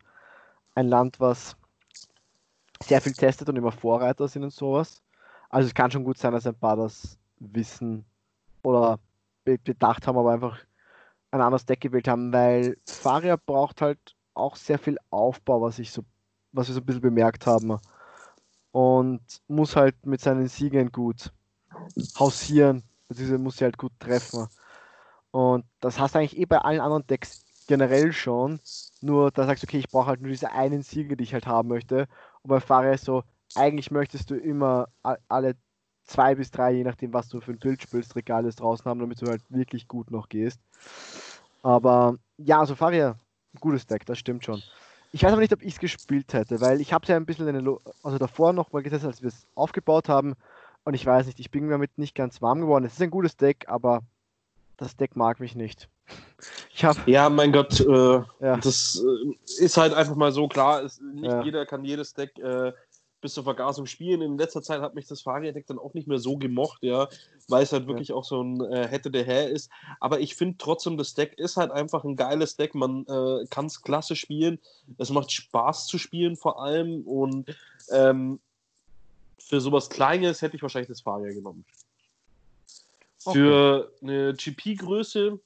ein 0.75 0.87
Land, 0.87 1.19
was 1.19 1.55
sehr 2.83 3.01
viel 3.01 3.13
testet 3.13 3.49
und 3.49 3.55
immer 3.55 3.71
Vorreiter 3.71 4.27
sind 4.27 4.43
und 4.43 4.53
sowas. 4.53 5.01
Also 5.49 5.67
es 5.67 5.73
kann 5.73 5.91
schon 5.91 6.03
gut 6.03 6.17
sein, 6.17 6.33
dass 6.33 6.47
ein 6.47 6.55
paar 6.55 6.75
das 6.75 7.17
wissen 7.39 8.05
oder 8.63 8.99
bedacht 9.43 10.07
haben, 10.07 10.17
aber 10.17 10.33
einfach 10.33 10.59
ein 11.31 11.41
anderes 11.41 11.65
Deck 11.65 11.81
gewählt 11.81 12.07
haben, 12.07 12.31
weil 12.31 12.77
Faria 12.85 13.35
braucht 13.35 13.81
halt 13.81 13.99
auch 14.33 14.55
sehr 14.55 14.79
viel 14.79 14.97
Aufbau, 15.09 15.61
was 15.61 15.79
ich 15.79 15.91
so, 15.91 16.03
was 16.51 16.67
wir 16.67 16.75
so 16.75 16.81
ein 16.81 16.85
bisschen 16.85 17.01
bemerkt 17.01 17.45
haben. 17.47 17.77
Und 18.71 19.21
muss 19.47 19.75
halt 19.75 20.05
mit 20.05 20.21
seinen 20.21 20.47
Siegen 20.47 20.91
gut 20.91 21.31
hausieren. 22.17 22.83
Diese 23.09 23.37
muss 23.37 23.57
sie 23.57 23.65
halt 23.65 23.77
gut 23.77 23.91
treffen. 23.99 24.47
Und 25.31 25.65
das 25.79 25.99
hast 25.99 26.15
du 26.15 26.19
eigentlich 26.19 26.37
eh 26.37 26.45
bei 26.45 26.57
allen 26.57 26.79
anderen 26.79 27.05
Decks 27.05 27.45
generell 27.67 28.11
schon. 28.13 28.59
Nur 29.01 29.31
da 29.31 29.45
sagst 29.45 29.63
du, 29.63 29.67
okay, 29.67 29.79
ich 29.79 29.89
brauche 29.89 30.07
halt 30.07 30.21
nur 30.21 30.31
diese 30.31 30.51
einen 30.51 30.81
Sieger, 30.81 31.15
die 31.15 31.23
ich 31.23 31.33
halt 31.33 31.45
haben 31.45 31.69
möchte. 31.69 32.07
Und 32.41 32.49
bei 32.49 32.59
Faria 32.59 32.93
ist 32.93 33.05
so, 33.05 33.23
eigentlich 33.55 33.91
möchtest 33.91 34.31
du 34.31 34.35
immer 34.35 34.87
alle 35.27 35.55
zwei 36.03 36.35
bis 36.35 36.51
drei, 36.51 36.73
je 36.73 36.83
nachdem, 36.83 37.13
was 37.13 37.29
du 37.29 37.41
für 37.41 37.51
ein 37.51 37.59
Bild 37.59 37.81
spielst, 37.81 38.15
Regales 38.15 38.55
draußen 38.55 38.85
haben, 38.85 38.99
damit 38.99 39.21
du 39.21 39.27
halt 39.27 39.41
wirklich 39.49 39.87
gut 39.87 40.11
noch 40.11 40.29
gehst. 40.29 40.59
Aber 41.61 42.17
ja, 42.37 42.59
also 42.59 42.75
Faria, 42.75 43.15
gutes 43.59 43.85
Deck, 43.85 44.05
das 44.05 44.19
stimmt 44.19 44.43
schon. 44.43 44.61
Ich 45.11 45.23
weiß 45.23 45.31
aber 45.31 45.41
nicht, 45.41 45.53
ob 45.53 45.61
ich 45.61 45.75
es 45.75 45.79
gespielt 45.79 46.33
hätte, 46.33 46.59
weil 46.59 46.81
ich 46.81 46.91
habe 46.91 47.03
es 47.03 47.09
ja 47.09 47.15
ein 47.15 47.25
bisschen 47.25 47.55
Lo 47.59 47.79
also 48.01 48.17
davor 48.17 48.51
noch 48.51 48.71
mal 48.71 48.81
gesetzt, 48.81 49.05
als 49.05 49.21
wir 49.21 49.29
es 49.29 49.45
aufgebaut 49.55 50.09
haben. 50.09 50.33
Und 50.85 50.95
ich 50.95 51.05
weiß 51.05 51.27
nicht, 51.27 51.39
ich 51.39 51.51
bin 51.51 51.69
damit 51.69 51.97
nicht 51.97 52.15
ganz 52.15 52.41
warm 52.41 52.61
geworden. 52.61 52.83
Es 52.83 52.93
ist 52.93 53.01
ein 53.01 53.11
gutes 53.11 53.37
Deck, 53.37 53.65
aber 53.67 54.01
das 54.77 54.97
Deck 54.97 55.15
mag 55.15 55.39
mich 55.39 55.55
nicht. 55.55 55.89
Ich 56.75 56.83
hab, 56.83 57.07
ja, 57.07 57.29
mein 57.29 57.53
Gott, 57.53 57.79
äh, 57.79 58.21
ja. 58.41 58.57
das 58.57 59.01
äh, 59.01 59.63
ist 59.63 59.77
halt 59.77 59.93
einfach 59.93 60.15
mal 60.15 60.33
so 60.33 60.49
klar. 60.49 60.81
Ist, 60.81 61.01
nicht 61.01 61.23
ja. 61.23 61.41
jeder 61.43 61.65
kann 61.65 61.85
jedes 61.85 62.13
Deck 62.13 62.37
äh, 62.39 62.73
bis 63.23 63.33
zur 63.33 63.43
Vergasung 63.43 63.87
spielen. 63.87 64.21
In 64.21 64.37
letzter 64.37 64.61
Zeit 64.61 64.81
hat 64.81 64.93
mich 64.93 65.07
das 65.07 65.21
Fahrraddeck 65.21 65.65
dann 65.65 65.79
auch 65.79 65.95
nicht 65.95 66.07
mehr 66.07 66.19
so 66.19 66.37
gemocht, 66.37 66.83
ja, 66.83 67.07
weil 67.47 67.63
es 67.63 67.73
halt 67.73 67.87
wirklich 67.87 68.09
ja. 68.09 68.15
auch 68.15 68.23
so 68.23 68.43
ein 68.43 68.61
äh, 68.71 68.87
hätte 68.87 69.09
der 69.09 69.23
Herr 69.23 69.49
ist. 69.49 69.71
Aber 69.99 70.19
ich 70.19 70.35
finde 70.35 70.57
trotzdem, 70.59 70.97
das 70.97 71.15
Deck 71.15 71.33
ist 71.39 71.57
halt 71.57 71.71
einfach 71.71 72.03
ein 72.03 72.15
geiles 72.15 72.55
Deck. 72.55 72.75
Man 72.75 73.07
äh, 73.07 73.45
kann 73.49 73.65
es 73.65 73.81
klasse 73.81 74.15
spielen. 74.15 74.59
Es 74.99 75.09
macht 75.09 75.31
Spaß 75.31 75.87
zu 75.87 75.97
spielen 75.97 76.35
vor 76.35 76.61
allem. 76.61 77.01
Und 77.01 77.55
ähm, 77.89 78.39
für 79.39 79.59
sowas 79.59 79.89
Kleines 79.89 80.41
hätte 80.41 80.55
ich 80.55 80.61
wahrscheinlich 80.61 80.89
das 80.89 81.01
Fahrrad 81.01 81.33
genommen. 81.33 81.65
Okay. 83.25 83.39
Für 83.39 83.91
eine 84.01 84.33
GP-Größe 84.33 85.39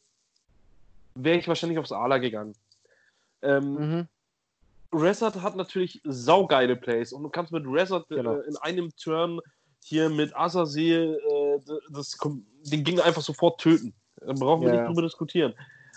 wäre 1.15 1.37
ich 1.37 1.47
wahrscheinlich 1.47 1.79
aufs 1.79 1.91
Ala 1.91 2.17
gegangen. 2.17 2.55
Ähm, 3.43 3.73
mhm. 3.73 4.07
Resort 4.93 5.41
hat 5.41 5.55
natürlich 5.55 6.01
saugeile 6.03 6.75
Plays 6.75 7.11
und 7.13 7.23
du 7.23 7.29
kannst 7.29 7.51
mit 7.51 7.65
Resort 7.67 8.09
äh, 8.11 8.15
genau. 8.15 8.35
äh, 8.35 8.47
in 8.47 8.57
einem 8.57 8.95
Turn 8.95 9.39
hier 9.83 10.09
mit 10.09 10.35
Azazel 10.35 11.19
äh, 11.19 11.73
das, 11.89 12.17
den 12.63 12.83
Gegner 12.83 13.03
einfach 13.03 13.21
sofort 13.21 13.59
töten. 13.59 13.93
Da 14.17 14.33
brauchen 14.33 14.61
wir 14.61 14.73
ja, 14.73 14.81
nicht 14.81 14.89
drüber 14.89 15.03
diskutieren. 15.03 15.53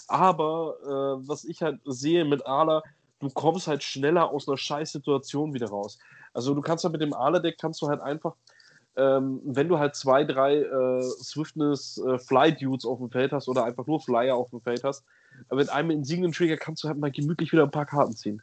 Aber 0.08 0.76
äh, 0.82 1.28
was 1.28 1.44
ich 1.44 1.62
halt 1.62 1.80
sehe 1.84 2.24
mit 2.24 2.44
Ala, 2.46 2.82
du 3.20 3.28
kommst 3.30 3.66
halt 3.66 3.82
schneller 3.82 4.30
aus 4.30 4.48
einer 4.48 4.56
Scheißsituation 4.56 5.54
wieder 5.54 5.68
raus. 5.68 5.98
Also 6.32 6.54
du 6.54 6.60
kannst 6.60 6.84
halt 6.84 6.92
mit 6.92 7.02
dem 7.02 7.12
Ala-Deck 7.12 7.58
kannst 7.58 7.82
du 7.82 7.88
halt 7.88 8.00
einfach, 8.00 8.34
ähm, 8.96 9.40
wenn 9.44 9.68
du 9.68 9.78
halt 9.78 9.94
zwei, 9.94 10.24
drei 10.24 10.58
äh, 10.58 11.02
Swiftness 11.02 11.98
äh, 12.06 12.18
Fly-Dudes 12.18 12.84
auf 12.84 12.98
dem 12.98 13.10
Feld 13.10 13.32
hast 13.32 13.48
oder 13.48 13.64
einfach 13.64 13.86
nur 13.86 14.00
Flyer 14.00 14.36
auf 14.36 14.50
dem 14.50 14.60
Feld 14.60 14.84
hast, 14.84 15.04
mit 15.52 15.70
einem 15.70 15.90
Insignien-Trigger 15.90 16.56
kannst 16.56 16.84
du 16.84 16.88
halt 16.88 16.98
mal 16.98 17.10
gemütlich 17.10 17.52
wieder 17.52 17.64
ein 17.64 17.70
paar 17.70 17.86
Karten 17.86 18.14
ziehen. 18.14 18.42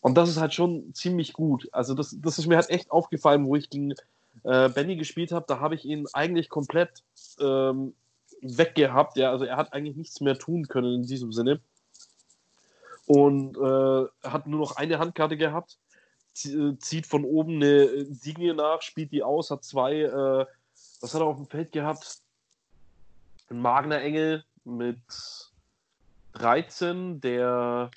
Und 0.00 0.16
das 0.16 0.28
ist 0.28 0.38
halt 0.38 0.54
schon 0.54 0.94
ziemlich 0.94 1.32
gut. 1.32 1.68
Also 1.72 1.94
das, 1.94 2.16
das 2.20 2.38
ist 2.38 2.46
mir 2.46 2.56
halt 2.56 2.70
echt 2.70 2.90
aufgefallen, 2.90 3.46
wo 3.46 3.56
ich 3.56 3.68
gegen 3.68 3.94
äh, 4.44 4.68
Benny 4.68 4.96
gespielt 4.96 5.32
habe. 5.32 5.46
Da 5.48 5.60
habe 5.60 5.74
ich 5.74 5.84
ihn 5.84 6.06
eigentlich 6.12 6.48
komplett 6.48 7.02
ähm, 7.40 7.94
weggehabt. 8.40 9.16
Ja, 9.16 9.30
also 9.30 9.44
er 9.44 9.56
hat 9.56 9.72
eigentlich 9.72 9.96
nichts 9.96 10.20
mehr 10.20 10.38
tun 10.38 10.68
können 10.68 10.94
in 10.94 11.02
diesem 11.02 11.32
Sinne. 11.32 11.60
Und 13.06 13.56
äh, 13.56 14.28
hat 14.28 14.46
nur 14.46 14.60
noch 14.60 14.76
eine 14.76 14.98
Handkarte 14.98 15.36
gehabt. 15.36 15.78
Zieht 16.34 17.06
von 17.06 17.24
oben 17.24 17.56
eine 17.56 17.84
Insignie 17.84 18.52
nach, 18.52 18.82
spielt 18.82 19.10
die 19.10 19.24
aus, 19.24 19.50
hat 19.50 19.64
zwei, 19.64 20.02
äh, 20.02 20.46
was 21.00 21.12
hat 21.12 21.20
er 21.20 21.26
auf 21.26 21.36
dem 21.36 21.48
Feld 21.48 21.72
gehabt? 21.72 22.18
Ein 23.50 23.60
Magner 23.60 24.00
Engel 24.00 24.44
mit 24.64 25.00
13, 26.34 27.20
der 27.20 27.90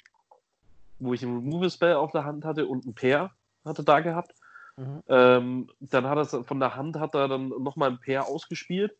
wo 1.01 1.13
ich 1.13 1.23
einen 1.23 1.39
Removal 1.39 1.69
Spell 1.69 1.95
auf 1.95 2.11
der 2.11 2.23
Hand 2.23 2.45
hatte 2.45 2.65
und 2.67 2.85
ein 2.85 2.93
Pair 2.93 3.31
hatte 3.65 3.83
da 3.83 3.99
gehabt. 3.99 4.33
Mhm. 4.77 5.03
Ähm, 5.07 5.69
dann 5.79 6.07
hat 6.07 6.33
er 6.33 6.43
von 6.43 6.59
der 6.59 6.75
Hand 6.75 6.97
hat 6.97 7.15
er 7.15 7.27
dann 7.27 7.49
nochmal 7.49 7.89
ein 7.89 7.99
Pair 7.99 8.27
ausgespielt 8.27 8.95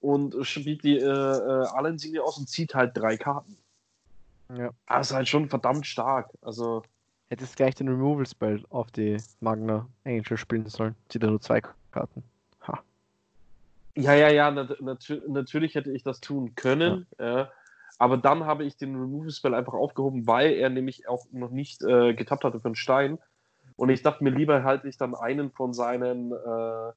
und 0.00 0.34
spielt 0.46 0.82
die 0.82 0.98
äh, 0.98 1.04
äh, 1.04 1.66
alle 1.74 1.90
Insigne 1.90 2.22
aus 2.22 2.38
und 2.38 2.48
zieht 2.48 2.74
halt 2.74 2.96
drei 2.96 3.16
Karten. 3.16 3.56
Ja. 4.54 4.70
Das 4.86 5.10
ist 5.10 5.16
halt 5.16 5.28
schon 5.28 5.48
verdammt 5.48 5.86
stark. 5.86 6.30
Also. 6.42 6.82
Hättest 7.28 7.56
gleich 7.56 7.74
den 7.74 7.88
Removal 7.88 8.26
Spell 8.26 8.62
auf 8.70 8.90
die 8.92 9.16
Magna 9.40 9.88
Angel 10.04 10.36
spielen 10.36 10.66
sollen. 10.66 10.94
Zieht 11.08 11.22
er 11.22 11.30
nur 11.30 11.40
zwei 11.40 11.60
Karten. 11.90 12.22
Ha. 12.66 12.80
Ja, 13.96 14.14
ja, 14.14 14.30
ja, 14.30 14.50
nat 14.50 14.80
nat 14.80 15.22
natürlich 15.26 15.74
hätte 15.74 15.90
ich 15.90 16.04
das 16.04 16.20
tun 16.20 16.54
können. 16.54 17.06
Ja. 17.18 17.38
ja. 17.38 17.52
Aber 17.98 18.16
dann 18.16 18.44
habe 18.44 18.64
ich 18.64 18.76
den 18.76 18.94
Removal 18.94 19.30
Spell 19.30 19.54
einfach 19.54 19.72
aufgehoben, 19.72 20.26
weil 20.26 20.52
er 20.52 20.68
nämlich 20.68 21.08
auch 21.08 21.26
noch 21.32 21.50
nicht 21.50 21.82
äh, 21.82 22.14
getappt 22.14 22.44
hatte 22.44 22.60
für 22.60 22.66
einen 22.66 22.76
Stein. 22.76 23.18
Und 23.76 23.88
ich 23.88 24.02
dachte 24.02 24.22
mir, 24.22 24.30
lieber 24.30 24.64
halte 24.64 24.88
ich 24.88 24.98
dann 24.98 25.14
einen 25.14 25.50
von 25.50 25.72
seinen, 25.72 26.32
äh, 26.32 26.92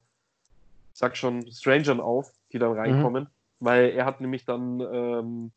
sag 0.92 1.16
schon, 1.16 1.50
Strangern 1.50 2.00
auf, 2.00 2.32
die 2.52 2.58
dann 2.58 2.72
reinkommen, 2.72 3.24
mhm. 3.24 3.28
weil 3.60 3.90
er 3.90 4.04
hat 4.04 4.20
nämlich 4.20 4.44
dann 4.44 4.80
ähm, 4.80 5.52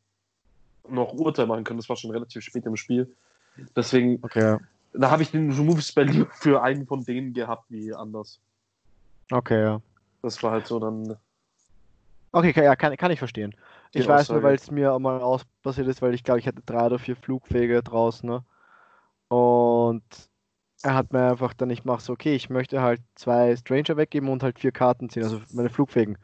noch 0.88 1.12
Urteil 1.12 1.46
machen 1.46 1.64
können. 1.64 1.78
Das 1.78 1.88
war 1.88 1.96
schon 1.96 2.10
relativ 2.10 2.42
spät 2.42 2.64
im 2.66 2.76
Spiel. 2.76 3.14
Deswegen, 3.76 4.18
okay. 4.22 4.58
da 4.92 5.10
habe 5.10 5.22
ich 5.22 5.30
den 5.30 5.52
Remove 5.52 5.82
Spell 5.82 6.08
lieber 6.08 6.30
für 6.32 6.62
einen 6.62 6.86
von 6.86 7.04
denen 7.04 7.32
gehabt, 7.32 7.70
wie 7.70 7.94
anders. 7.94 8.40
Okay, 9.30 9.62
ja. 9.62 9.80
Das 10.22 10.42
war 10.42 10.52
halt 10.52 10.66
so 10.66 10.78
dann. 10.78 11.16
Okay, 12.32 12.52
ja, 12.56 12.74
kann, 12.76 12.96
kann 12.96 13.10
ich 13.10 13.18
verstehen. 13.18 13.54
Ich 13.94 14.08
weiß 14.08 14.30
nur, 14.30 14.42
weil 14.42 14.56
es 14.56 14.70
mir 14.70 14.92
auch 14.92 14.98
mal 14.98 15.20
aus 15.20 15.42
passiert 15.62 15.86
ist, 15.88 16.02
weil 16.02 16.14
ich 16.14 16.24
glaube, 16.24 16.40
ich 16.40 16.46
hatte 16.46 16.62
drei 16.66 16.86
oder 16.86 16.98
vier 16.98 17.16
Flugwege 17.16 17.82
draußen. 17.82 18.28
Ne? 18.28 18.44
Und 19.28 20.02
er 20.82 20.94
hat 20.94 21.12
mir 21.12 21.30
einfach 21.30 21.54
dann, 21.54 21.70
ich 21.70 21.84
mache 21.84 22.02
so, 22.02 22.12
okay, 22.12 22.34
ich 22.34 22.50
möchte 22.50 22.82
halt 22.82 23.00
zwei 23.14 23.56
Stranger 23.56 23.96
weggeben 23.96 24.28
und 24.28 24.42
halt 24.42 24.58
vier 24.58 24.72
Karten 24.72 25.08
ziehen, 25.08 25.22
also 25.22 25.40
meine 25.52 25.70
Flugwegen. 25.70 26.16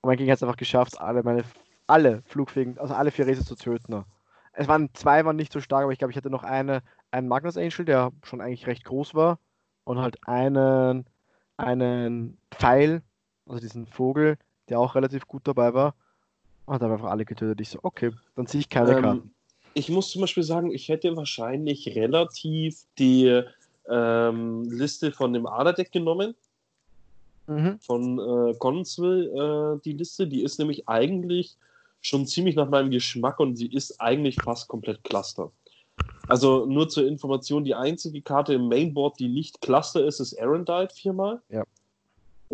Und 0.00 0.08
mein 0.08 0.16
Gegner 0.16 0.32
hat 0.32 0.38
es 0.38 0.42
einfach 0.42 0.56
geschafft, 0.56 1.00
alle 1.00 1.22
meine, 1.22 1.44
alle 1.86 2.22
Flugwegen, 2.26 2.78
also 2.78 2.94
alle 2.94 3.10
vier 3.10 3.26
Races 3.26 3.46
zu 3.46 3.54
töten. 3.56 3.92
Ne? 3.92 4.04
Es 4.52 4.68
waren 4.68 4.90
zwei, 4.94 5.24
waren 5.24 5.36
nicht 5.36 5.52
so 5.52 5.60
stark, 5.60 5.84
aber 5.84 5.92
ich 5.92 5.98
glaube, 5.98 6.10
ich 6.10 6.16
hatte 6.16 6.30
noch 6.30 6.44
eine, 6.44 6.82
einen 7.10 7.28
Magnus 7.28 7.56
Angel, 7.56 7.84
der 7.84 8.12
schon 8.24 8.40
eigentlich 8.40 8.66
recht 8.66 8.84
groß 8.84 9.14
war. 9.14 9.38
Und 9.84 9.98
halt 9.98 10.16
einen, 10.26 11.06
einen 11.56 12.38
Pfeil, 12.50 13.02
also 13.46 13.60
diesen 13.60 13.86
Vogel, 13.86 14.36
der 14.68 14.78
auch 14.80 14.94
relativ 14.94 15.26
gut 15.26 15.46
dabei 15.46 15.74
war. 15.74 15.94
Und 16.66 16.82
dann 16.82 16.92
einfach 16.92 17.10
alle 17.10 17.24
getötet. 17.24 17.60
Ich 17.60 17.68
so, 17.68 17.78
okay, 17.82 18.10
dann 18.36 18.46
ziehe 18.46 18.60
ich 18.60 18.68
keine 18.68 18.92
ähm, 18.92 19.02
Karten. 19.02 19.34
Ich 19.74 19.88
muss 19.88 20.10
zum 20.10 20.22
Beispiel 20.22 20.42
sagen, 20.42 20.70
ich 20.72 20.88
hätte 20.88 21.16
wahrscheinlich 21.16 21.94
relativ 21.94 22.84
die 22.98 23.42
ähm, 23.88 24.62
Liste 24.70 25.12
von 25.12 25.32
dem 25.32 25.46
Aderdeck 25.46 25.92
genommen. 25.92 26.34
Mhm. 27.46 27.78
Von 27.80 28.18
äh, 28.18 28.54
Connonsville, 28.54 29.74
äh, 29.76 29.80
die 29.84 29.92
Liste. 29.92 30.26
Die 30.26 30.42
ist 30.42 30.58
nämlich 30.58 30.88
eigentlich 30.88 31.56
schon 32.00 32.26
ziemlich 32.26 32.54
nach 32.56 32.68
meinem 32.68 32.90
Geschmack 32.90 33.40
und 33.40 33.56
sie 33.56 33.66
ist 33.66 34.00
eigentlich 34.00 34.36
fast 34.36 34.68
komplett 34.68 35.02
Cluster. 35.04 35.50
Also 36.28 36.64
nur 36.64 36.88
zur 36.88 37.06
Information, 37.06 37.64
die 37.64 37.74
einzige 37.74 38.22
Karte 38.22 38.54
im 38.54 38.68
Mainboard, 38.68 39.18
die 39.18 39.28
nicht 39.28 39.60
Cluster 39.60 40.04
ist, 40.04 40.20
ist 40.20 40.32
Erendite 40.34 40.94
viermal. 40.94 41.42
Ja. 41.50 41.64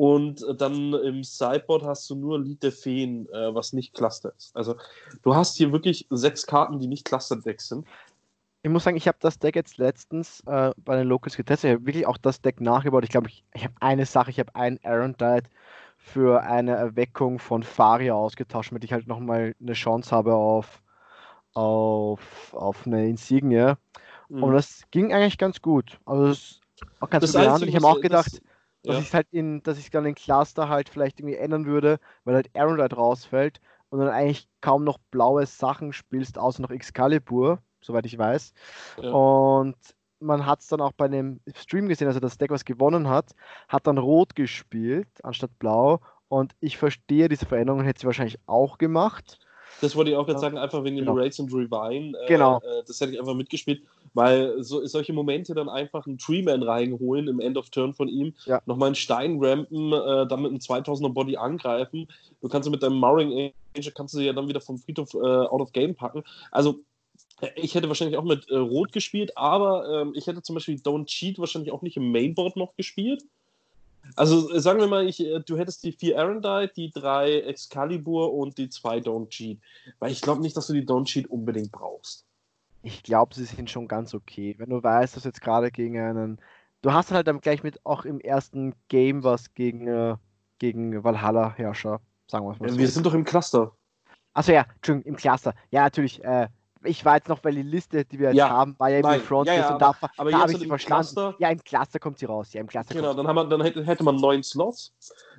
Und 0.00 0.46
dann 0.56 0.94
im 0.94 1.22
Sideboard 1.22 1.84
hast 1.84 2.08
du 2.08 2.14
nur 2.14 2.40
Lied 2.40 2.62
der 2.62 2.72
Feen, 2.72 3.28
äh, 3.34 3.54
was 3.54 3.74
nicht 3.74 3.92
Cluster 3.92 4.32
ist. 4.34 4.56
Also 4.56 4.76
du 5.20 5.34
hast 5.34 5.58
hier 5.58 5.72
wirklich 5.72 6.06
sechs 6.08 6.46
Karten, 6.46 6.78
die 6.78 6.86
nicht 6.86 7.04
Cluster-Decks 7.04 7.68
sind. 7.68 7.86
Ich 8.62 8.70
muss 8.70 8.84
sagen, 8.84 8.96
ich 8.96 9.06
habe 9.06 9.18
das 9.20 9.38
Deck 9.38 9.56
jetzt 9.56 9.76
letztens 9.76 10.40
äh, 10.46 10.72
bei 10.78 10.96
den 10.96 11.06
Locals 11.06 11.36
getestet. 11.36 11.68
Ich 11.68 11.74
habe 11.74 11.86
wirklich 11.86 12.06
auch 12.06 12.16
das 12.16 12.40
Deck 12.40 12.62
nachgebaut. 12.62 13.04
Ich 13.04 13.10
glaube, 13.10 13.28
ich, 13.28 13.44
ich 13.52 13.62
habe 13.62 13.74
eine 13.80 14.06
Sache, 14.06 14.30
ich 14.30 14.40
habe 14.40 14.54
einen 14.54 14.80
Aaron 14.84 15.18
Diet 15.18 15.50
für 15.98 16.44
eine 16.44 16.76
Erweckung 16.76 17.38
von 17.38 17.62
Faria 17.62 18.14
ausgetauscht, 18.14 18.70
damit 18.70 18.84
ich 18.84 18.94
halt 18.94 19.06
nochmal 19.06 19.54
eine 19.60 19.74
Chance 19.74 20.16
habe 20.16 20.32
auf, 20.34 20.80
auf, 21.52 22.54
auf 22.54 22.86
eine 22.86 23.06
Insignie. 23.06 23.74
Mhm. 24.30 24.44
Und 24.44 24.54
das 24.54 24.80
ging 24.92 25.12
eigentlich 25.12 25.36
ganz 25.36 25.60
gut. 25.60 26.00
Also 26.06 26.28
das 26.28 26.60
auch 27.00 27.10
ganz 27.10 27.30
das 27.30 27.60
gut 27.60 27.68
Ich 27.68 27.76
habe 27.76 27.86
auch 27.86 28.00
gedacht, 28.00 28.40
dass 28.82 28.96
ja. 28.96 29.02
ich 29.02 29.14
halt 29.14 29.26
in, 29.30 29.62
dass 29.62 29.78
ich 29.78 29.90
dann 29.90 30.04
den 30.04 30.14
Cluster 30.14 30.68
halt 30.68 30.88
vielleicht 30.88 31.20
irgendwie 31.20 31.36
ändern 31.36 31.66
würde, 31.66 31.98
weil 32.24 32.34
halt 32.34 32.50
Arrowlight 32.54 32.96
rausfällt 32.96 33.60
und 33.90 33.98
dann 33.98 34.08
eigentlich 34.08 34.48
kaum 34.60 34.84
noch 34.84 34.98
blaue 35.10 35.46
Sachen 35.46 35.92
spielst, 35.92 36.38
außer 36.38 36.62
noch 36.62 36.70
Excalibur, 36.70 37.58
soweit 37.82 38.06
ich 38.06 38.16
weiß. 38.16 38.52
Ja. 39.02 39.10
Und 39.10 39.76
man 40.20 40.46
hat 40.46 40.60
es 40.60 40.68
dann 40.68 40.80
auch 40.80 40.92
bei 40.92 41.08
dem 41.08 41.40
Stream 41.54 41.88
gesehen, 41.88 42.08
also 42.08 42.20
das 42.20 42.38
Deck, 42.38 42.50
was 42.50 42.64
gewonnen 42.64 43.08
hat, 43.08 43.34
hat 43.68 43.86
dann 43.86 43.98
rot 43.98 44.36
gespielt 44.36 45.08
anstatt 45.22 45.58
blau. 45.58 46.00
Und 46.28 46.54
ich 46.60 46.78
verstehe 46.78 47.28
diese 47.28 47.46
Veränderungen, 47.46 47.84
hätte 47.84 48.00
sie 48.00 48.06
wahrscheinlich 48.06 48.38
auch 48.46 48.78
gemacht. 48.78 49.40
Das 49.80 49.96
wollte 49.96 50.10
ich 50.10 50.16
auch 50.16 50.28
jetzt 50.28 50.40
sagen, 50.40 50.58
einfach 50.58 50.84
wegen 50.84 50.96
genau. 50.96 51.14
dem 51.14 51.18
Race 51.18 51.40
and 51.40 51.52
Revine. 51.52 52.16
Äh, 52.18 52.28
genau. 52.28 52.58
Äh, 52.58 52.84
das 52.86 53.00
hätte 53.00 53.12
ich 53.12 53.18
einfach 53.18 53.34
mitgespielt, 53.34 53.82
weil 54.14 54.62
so, 54.62 54.84
solche 54.86 55.12
Momente 55.12 55.54
dann 55.54 55.68
einfach 55.68 56.06
einen 56.06 56.18
Treeman 56.18 56.62
reinholen 56.62 57.28
im 57.28 57.40
End 57.40 57.56
of 57.56 57.70
Turn 57.70 57.94
von 57.94 58.08
ihm, 58.08 58.34
ja. 58.46 58.60
nochmal 58.66 58.88
einen 58.88 58.94
Stein 58.94 59.38
rampen, 59.42 59.92
äh, 59.92 60.26
dann 60.26 60.42
mit 60.42 60.50
einem 60.50 60.60
2000er 60.60 61.12
Body 61.12 61.36
angreifen. 61.36 62.08
Du 62.40 62.48
kannst 62.48 62.68
mit 62.70 62.82
deinem 62.82 62.96
Mowing 62.96 63.52
Angel 63.76 63.92
kannst 63.92 64.14
du 64.14 64.20
ja 64.20 64.32
dann 64.32 64.48
wieder 64.48 64.60
vom 64.60 64.78
Friedhof 64.78 65.14
äh, 65.14 65.18
out 65.18 65.60
of 65.60 65.72
game 65.72 65.94
packen. 65.94 66.24
Also 66.50 66.80
ich 67.54 67.74
hätte 67.74 67.88
wahrscheinlich 67.88 68.18
auch 68.18 68.24
mit 68.24 68.48
äh, 68.50 68.56
Rot 68.56 68.92
gespielt, 68.92 69.36
aber 69.36 70.02
ähm, 70.02 70.12
ich 70.14 70.26
hätte 70.26 70.42
zum 70.42 70.54
Beispiel 70.54 70.76
Don't 70.76 71.06
Cheat 71.06 71.38
wahrscheinlich 71.38 71.72
auch 71.72 71.82
nicht 71.82 71.96
im 71.96 72.10
Mainboard 72.10 72.56
noch 72.56 72.76
gespielt. 72.76 73.24
Also 74.16 74.50
äh, 74.52 74.60
sagen 74.60 74.80
wir 74.80 74.88
mal, 74.88 75.06
ich, 75.06 75.20
äh, 75.20 75.40
du 75.40 75.56
hättest 75.56 75.84
die 75.84 75.92
vier 75.92 76.18
Arendite, 76.18 76.72
die 76.74 76.90
drei 76.90 77.40
Excalibur 77.40 78.32
und 78.34 78.58
die 78.58 78.68
zwei 78.68 78.98
Don't 78.98 79.28
Cheat. 79.28 79.58
Weil 79.98 80.12
ich 80.12 80.20
glaube 80.20 80.42
nicht, 80.42 80.56
dass 80.56 80.66
du 80.66 80.72
die 80.72 80.86
Don't 80.86 81.06
Cheat 81.06 81.28
unbedingt 81.28 81.72
brauchst. 81.72 82.26
Ich 82.82 83.02
glaube, 83.02 83.34
sie 83.34 83.44
sind 83.44 83.70
schon 83.70 83.88
ganz 83.88 84.14
okay. 84.14 84.54
Wenn 84.58 84.70
du 84.70 84.82
weißt, 84.82 85.16
dass 85.16 85.24
jetzt 85.24 85.40
gerade 85.40 85.70
gegen 85.70 85.98
einen. 85.98 86.40
Du 86.82 86.92
hast 86.92 87.10
halt 87.10 87.26
dann 87.26 87.40
gleich 87.40 87.62
mit 87.62 87.84
auch 87.84 88.04
im 88.04 88.20
ersten 88.20 88.74
Game 88.88 89.22
was 89.22 89.52
gegen, 89.52 89.86
äh, 89.86 90.16
gegen 90.58 91.04
Valhalla-Herrscher, 91.04 92.00
sagen 92.26 92.46
wir 92.46 92.56
mal 92.58 92.70
so. 92.70 92.78
Wir 92.78 92.88
sind 92.88 93.04
doch 93.04 93.12
im 93.12 93.24
Cluster. 93.24 93.72
Achso, 94.32 94.52
ja, 94.52 94.64
Entschuldigung, 94.76 95.12
im 95.12 95.16
Cluster. 95.16 95.54
Ja, 95.70 95.82
natürlich. 95.82 96.24
Äh, 96.24 96.48
ich 96.82 97.04
war 97.04 97.16
jetzt 97.16 97.28
noch, 97.28 97.44
weil 97.44 97.54
die 97.54 97.62
Liste, 97.62 98.04
die 98.06 98.18
wir 98.18 98.28
jetzt 98.28 98.38
ja, 98.38 98.48
haben, 98.48 98.74
war 98.78 98.88
ja 98.88 98.98
im 98.98 99.20
Front 99.20 99.48
ja, 99.48 99.54
ja, 99.54 99.74
und 99.74 99.82
aber, 99.82 99.96
da, 100.00 100.10
aber 100.16 100.30
da 100.30 100.38
habe 100.40 100.52
ich 100.52 100.58
sie 100.58 100.66
verstanden. 100.66 101.14
Cluster, 101.14 101.34
ja, 101.38 101.50
im 101.50 101.62
Cluster 101.62 101.98
kommt 101.98 102.18
sie 102.18 102.24
raus. 102.24 102.52
Ja, 102.54 102.60
im 102.60 102.66
Cluster 102.66 102.94
genau, 102.94 103.12
dann, 103.12 103.26
haben 103.28 103.36
wir, 103.36 103.44
dann 103.44 103.60
hätte, 103.60 103.84
hätte 103.84 104.02
man 104.02 104.16
neun 104.16 104.42
Slots. 104.42 104.94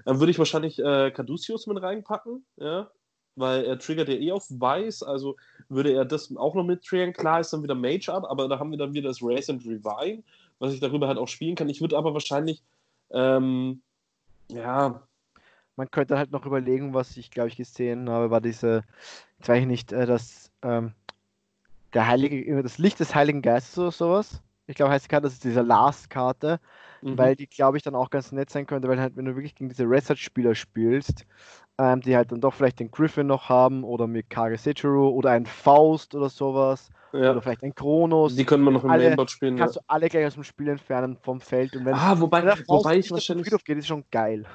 Dann 0.06 0.20
würde 0.20 0.32
ich 0.32 0.38
wahrscheinlich 0.38 0.78
äh, 0.78 1.10
Caduceus 1.10 1.66
mit 1.66 1.82
reinpacken, 1.82 2.46
ja, 2.58 2.92
weil 3.36 3.66
er 3.66 3.80
triggert 3.80 4.10
ja 4.10 4.16
eh 4.16 4.32
auf 4.32 4.48
Weiß, 4.50 5.04
also 5.04 5.36
würde 5.70 5.94
er 5.94 6.06
das 6.06 6.36
auch 6.36 6.56
noch 6.56 6.64
mit 6.64 6.84
triggern. 6.84 7.14
Klar 7.14 7.40
ist 7.40 7.54
dann 7.54 7.64
wieder 7.64 7.76
Mage 7.76 8.10
ab, 8.10 8.26
aber 8.28 8.48
da 8.48 8.60
haben 8.60 8.72
wir 8.72 8.78
dann 8.78 8.94
wieder 8.94 9.10
das 9.10 9.20
Race 9.22 9.50
and 9.50 9.66
Revive, 9.66 10.22
was 10.60 10.74
ich 10.74 10.80
darüber 10.80 11.08
halt 11.08 11.18
auch 11.18 11.28
spielen 11.28 11.56
kann. 11.56 11.70
Ich 11.70 11.82
würde 11.82 11.98
aber 11.98 12.14
wahrscheinlich, 12.14 12.62
ähm, 13.12 13.82
ja. 14.50 15.02
Man 15.78 15.90
könnte 15.90 16.18
halt 16.18 16.32
noch 16.32 16.46
überlegen, 16.46 16.94
was 16.94 17.16
ich 17.18 17.32
glaube 17.32 17.50
ich 17.50 17.56
gesehen 17.56 18.10
habe, 18.10 18.30
war 18.30 18.42
diese, 18.42 18.84
jetzt 19.40 19.50
weiß 19.50 19.62
ich 19.62 19.68
nicht, 19.68 19.92
äh, 19.94 20.06
das, 20.06 20.52
ähm, 20.62 20.94
der 21.94 22.08
Heilige, 22.08 22.62
das 22.62 22.78
Licht 22.78 23.00
des 23.00 23.16
Heiligen 23.16 23.42
Geistes 23.42 23.78
oder 23.78 23.92
sowas. 23.92 24.42
Ich 24.68 24.76
glaube, 24.76 24.92
heißt 24.92 25.06
die 25.06 25.10
Karte, 25.10 25.26
das 25.26 25.34
ist 25.34 25.44
diese 25.44 25.62
Last-Karte, 25.62 26.60
mhm. 27.02 27.18
weil 27.18 27.36
die, 27.36 27.48
glaube 27.48 27.78
ich, 27.78 27.84
dann 27.84 27.96
auch 27.96 28.10
ganz 28.10 28.32
nett 28.32 28.50
sein 28.50 28.66
könnte, 28.66 28.88
weil 28.88 29.00
halt, 29.00 29.16
wenn 29.16 29.26
du 29.26 29.36
wirklich 29.36 29.56
gegen 29.56 29.70
diese 29.70 29.84
Reset-Spieler 29.84 30.56
spielst, 30.56 31.26
ähm, 31.78 32.02
die 32.02 32.16
halt 32.16 32.32
dann 32.32 32.42
doch 32.42 32.54
vielleicht 32.54 32.80
den 32.80 32.92
Griffin 32.92 33.28
noch 33.28 33.50
haben 33.50 33.84
oder 33.84 34.08
mit 34.08 34.30
Kage 34.30 34.58
Sechiro 34.58 35.10
oder 35.10 35.32
ein 35.32 35.46
Faust 35.46 36.16
oder 36.16 36.30
sowas. 36.30 36.90
Ja. 37.14 37.32
Oder 37.32 37.42
vielleicht 37.42 37.64
ein 37.64 37.76
Kronos. 37.76 38.36
Die 38.36 38.46
können 38.46 38.64
wir 38.64 38.72
noch 38.72 38.86
im 38.86 38.90
alle, 38.90 39.10
Mainboard 39.10 39.32
spielen. 39.32 39.58
Kannst 39.58 39.76
ja. 39.76 39.82
du 39.82 39.86
alle 39.88 40.08
gleich 40.08 40.26
aus 40.26 40.36
dem 40.36 40.46
Spiel 40.46 40.70
entfernen 40.70 41.18
vom 41.22 41.42
Feld. 41.42 41.76
Und 41.76 41.84
wenn, 41.84 41.94
ah, 41.94 42.18
wobei, 42.18 42.46
wenn 42.46 42.58
wobei 42.68 42.98
ich 42.98 43.12
wahrscheinlich. 43.12 43.48
Friedhof 43.48 43.66
geht, 43.66 43.78
ist 43.78 43.88
schon 43.88 44.06
geil. 44.12 44.46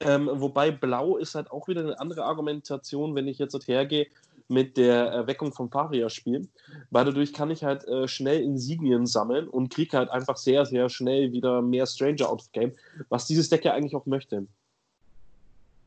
Ähm, 0.00 0.28
wobei 0.30 0.70
Blau 0.70 1.16
ist 1.16 1.34
halt 1.34 1.50
auch 1.50 1.66
wieder 1.66 1.80
eine 1.80 1.98
andere 1.98 2.24
Argumentation, 2.24 3.14
wenn 3.14 3.26
ich 3.26 3.38
jetzt 3.38 3.56
hergehe 3.66 4.06
mit 4.48 4.76
der 4.76 5.06
Erweckung 5.06 5.52
vom 5.52 5.70
Faria-Spiel, 5.70 6.48
weil 6.90 7.04
dadurch 7.04 7.32
kann 7.32 7.50
ich 7.50 7.64
halt 7.64 7.86
äh, 7.88 8.06
schnell 8.08 8.42
Insignien 8.42 9.06
sammeln 9.06 9.48
und 9.48 9.72
kriege 9.72 9.96
halt 9.96 10.10
einfach 10.10 10.36
sehr, 10.36 10.66
sehr 10.66 10.88
schnell 10.88 11.32
wieder 11.32 11.62
mehr 11.62 11.86
Stranger 11.86 12.28
out 12.28 12.40
of 12.40 12.52
game, 12.52 12.72
was 13.08 13.26
dieses 13.26 13.48
Deck 13.48 13.64
ja 13.64 13.72
eigentlich 13.72 13.96
auch 13.96 14.06
möchte. 14.06 14.46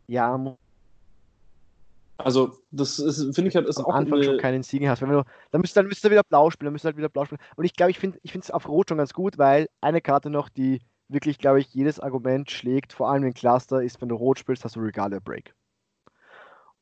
Ja, 0.08 0.58
also, 2.18 2.58
das 2.72 2.96
finde 2.96 3.50
ich 3.50 3.56
halt 3.56 3.68
ist 3.68 3.78
am 3.78 3.86
auch 3.86 3.94
Anfang 3.94 4.24
schon 4.24 4.38
keinen 4.38 4.56
Insignien 4.56 4.90
hast. 4.90 5.02
Wenn 5.02 5.10
du, 5.10 5.24
dann 5.52 5.62
müsst, 5.62 5.78
dann 5.78 5.86
müsst 5.86 6.04
ihr 6.04 6.10
wieder 6.10 6.24
blau 6.24 6.50
spielen, 6.50 6.66
dann 6.66 6.74
müsst 6.74 6.84
ihr 6.86 6.90
halt 6.90 6.98
wieder 6.98 7.10
blau 7.10 7.26
spielen. 7.26 7.40
Und 7.56 7.66
ich 7.66 7.74
glaube, 7.74 7.92
ich 7.92 8.00
finde 8.00 8.20
es 8.24 8.52
auf 8.52 8.68
Rot 8.68 8.90
schon 8.90 8.98
ganz 8.98 9.14
gut, 9.14 9.38
weil 9.38 9.68
eine 9.82 10.02
Karte 10.02 10.30
noch, 10.30 10.50
die 10.50 10.82
wirklich, 11.10 11.38
glaube 11.38 11.60
ich, 11.60 11.74
jedes 11.74 12.00
Argument 12.00 12.50
schlägt, 12.50 12.92
vor 12.92 13.10
allem 13.10 13.24
in 13.24 13.34
Cluster, 13.34 13.84
ist, 13.84 14.02
wenn 14.02 14.10
du 14.10 14.16
Rot 14.16 14.40
spielst, 14.40 14.66
hast 14.66 14.76
du 14.76 14.80
Regalia 14.80 15.20
Break. 15.20 15.54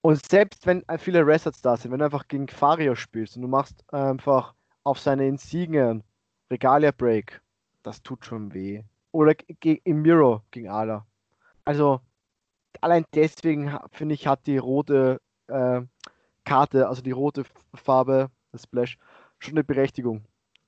Und 0.06 0.24
selbst 0.24 0.68
wenn 0.68 0.88
äh, 0.88 1.00
viele 1.00 1.26
Resets 1.26 1.64
da 1.64 1.76
sind, 1.76 1.92
wenn 1.92 1.98
du 1.98 2.06
einfach 2.06 2.28
gegen 2.28 2.48
Fario 2.48 2.94
spielst 2.94 3.38
und 3.38 3.42
du 3.42 3.48
machst 3.48 3.84
einfach 3.92 4.54
auf 4.84 5.00
seine 5.00 5.28
Insignien 5.28 6.04
Regalia 6.52 6.92
Break, 6.92 7.42
das 7.82 8.04
tut 8.04 8.24
schon 8.24 8.54
weh. 8.54 8.84
Oder 9.14 9.34
im 9.64 10.04
Miro 10.04 10.44
gegen 10.52 10.70
Ala. 10.70 11.08
Also 11.64 12.02
allein 12.82 13.06
deswegen 13.16 13.80
finde 13.94 14.14
ich, 14.14 14.28
hat 14.28 14.46
die 14.46 14.60
rote 14.60 15.22
äh, 15.48 15.82
Karte, 16.44 16.88
also 16.88 17.02
die 17.02 17.10
rote 17.10 17.44
Farbe, 17.74 18.30
das 18.52 18.62
Splash, 18.62 19.00
schon 19.40 19.56
eine 19.56 19.64
Berechtigung. 19.64 20.24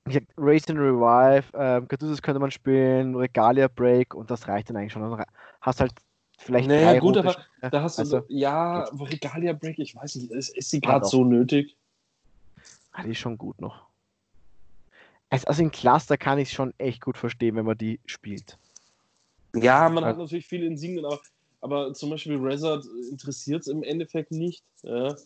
Ich 0.08 0.14
sag, 0.14 0.24
Race 0.36 0.68
and 0.68 0.80
Revive, 0.80 1.44
ähm, 1.54 1.86
Caduceus 1.86 2.22
könnte 2.22 2.40
man 2.40 2.50
spielen, 2.50 3.14
Regalia 3.14 3.68
Break 3.68 4.16
und 4.16 4.32
das 4.32 4.48
reicht 4.48 4.68
dann 4.68 4.78
eigentlich 4.78 4.94
schon. 4.94 5.02
Dann 5.02 5.24
hast 5.60 5.80
halt 5.80 5.92
Vielleicht 6.38 6.68
naja, 6.68 6.98
gut, 7.00 7.16
aber 7.16 7.36
da 7.60 7.82
hast 7.82 7.98
du, 7.98 8.02
also, 8.02 8.22
ja, 8.28 8.84
Regalia 8.84 9.52
Break, 9.52 9.78
ich 9.80 9.94
weiß 9.94 10.14
nicht, 10.16 10.30
ist, 10.30 10.56
ist 10.56 10.70
sie 10.70 10.80
gerade 10.80 11.04
so 11.04 11.24
nötig? 11.24 11.76
Ah, 12.92 13.02
die 13.02 13.10
ist 13.10 13.18
schon 13.18 13.36
gut 13.36 13.60
noch. 13.60 13.88
Also 15.30 15.62
in 15.62 15.70
Cluster 15.70 16.16
kann 16.16 16.38
ich 16.38 16.48
es 16.48 16.54
schon 16.54 16.72
echt 16.78 17.02
gut 17.02 17.18
verstehen, 17.18 17.56
wenn 17.56 17.66
man 17.66 17.76
die 17.76 18.00
spielt. 18.06 18.56
Ja, 19.54 19.88
man 19.88 20.04
also, 20.04 20.16
hat 20.16 20.24
natürlich 20.24 20.46
viele 20.46 20.66
Insignien, 20.66 21.04
aber, 21.04 21.20
aber 21.60 21.92
zum 21.92 22.10
Beispiel 22.10 22.36
Resort 22.36 22.86
interessiert 23.10 23.62
es 23.62 23.66
im 23.66 23.82
Endeffekt 23.82 24.30
nicht. 24.30 24.64
Ja. 24.82 25.16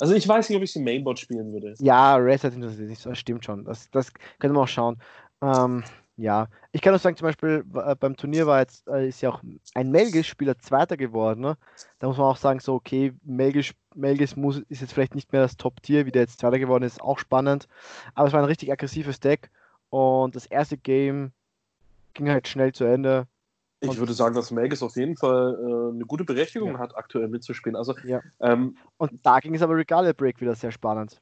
Also 0.00 0.14
ich 0.14 0.26
weiß 0.26 0.48
nicht, 0.48 0.56
ob 0.56 0.62
ich 0.62 0.72
sie 0.72 0.80
Mainboard 0.80 1.18
spielen 1.18 1.52
würde. 1.52 1.74
Ja, 1.80 2.16
Resort 2.16 2.54
interessiert 2.54 2.88
nicht, 2.88 3.04
das 3.04 3.18
stimmt 3.18 3.44
schon. 3.44 3.64
Das, 3.64 3.90
das 3.90 4.12
können 4.38 4.54
wir 4.54 4.62
auch 4.62 4.68
schauen. 4.68 5.00
Ähm, 5.42 5.84
ja, 6.16 6.48
ich 6.72 6.82
kann 6.82 6.94
auch 6.94 7.00
sagen, 7.00 7.16
zum 7.16 7.26
Beispiel 7.26 7.64
äh, 7.74 7.94
beim 7.94 8.16
Turnier 8.16 8.46
war 8.46 8.60
jetzt, 8.60 8.86
äh, 8.88 9.08
ist 9.08 9.22
ja 9.22 9.30
auch 9.30 9.42
ein 9.74 9.90
Melgis-Spieler 9.90 10.58
Zweiter 10.58 10.96
geworden. 10.96 11.40
Ne? 11.40 11.56
Da 11.98 12.06
muss 12.06 12.18
man 12.18 12.26
auch 12.26 12.36
sagen, 12.36 12.60
so, 12.60 12.74
okay, 12.74 13.14
Melgis, 13.24 13.72
Melgis 13.94 14.36
muss, 14.36 14.58
ist 14.68 14.82
jetzt 14.82 14.92
vielleicht 14.92 15.14
nicht 15.14 15.32
mehr 15.32 15.42
das 15.42 15.56
Top-Tier, 15.56 16.04
wie 16.04 16.12
der 16.12 16.22
jetzt 16.22 16.38
Zweiter 16.38 16.58
geworden 16.58 16.84
ist, 16.84 17.00
auch 17.00 17.18
spannend. 17.18 17.66
Aber 18.14 18.26
es 18.26 18.32
war 18.32 18.40
ein 18.40 18.46
richtig 18.46 18.70
aggressives 18.70 19.20
Deck 19.20 19.50
und 19.90 20.36
das 20.36 20.46
erste 20.46 20.76
Game 20.76 21.32
ging 22.14 22.28
halt 22.28 22.46
schnell 22.46 22.72
zu 22.72 22.84
Ende. 22.84 23.26
Ich 23.80 23.98
würde 23.98 24.12
sagen, 24.12 24.34
dass 24.34 24.52
Melgis 24.52 24.82
auf 24.82 24.94
jeden 24.94 25.16
Fall 25.16 25.58
äh, 25.58 25.94
eine 25.94 26.04
gute 26.04 26.24
Berechtigung 26.24 26.74
ja. 26.74 26.78
hat, 26.78 26.96
aktuell 26.96 27.28
mitzuspielen. 27.28 27.74
Also, 27.74 27.96
ja. 28.04 28.20
ähm, 28.40 28.76
und 28.96 29.26
da 29.26 29.40
ging 29.40 29.54
es 29.54 29.62
aber 29.62 29.76
Regalia 29.76 30.12
Break 30.12 30.40
wieder 30.40 30.54
sehr 30.54 30.70
spannend. 30.70 31.20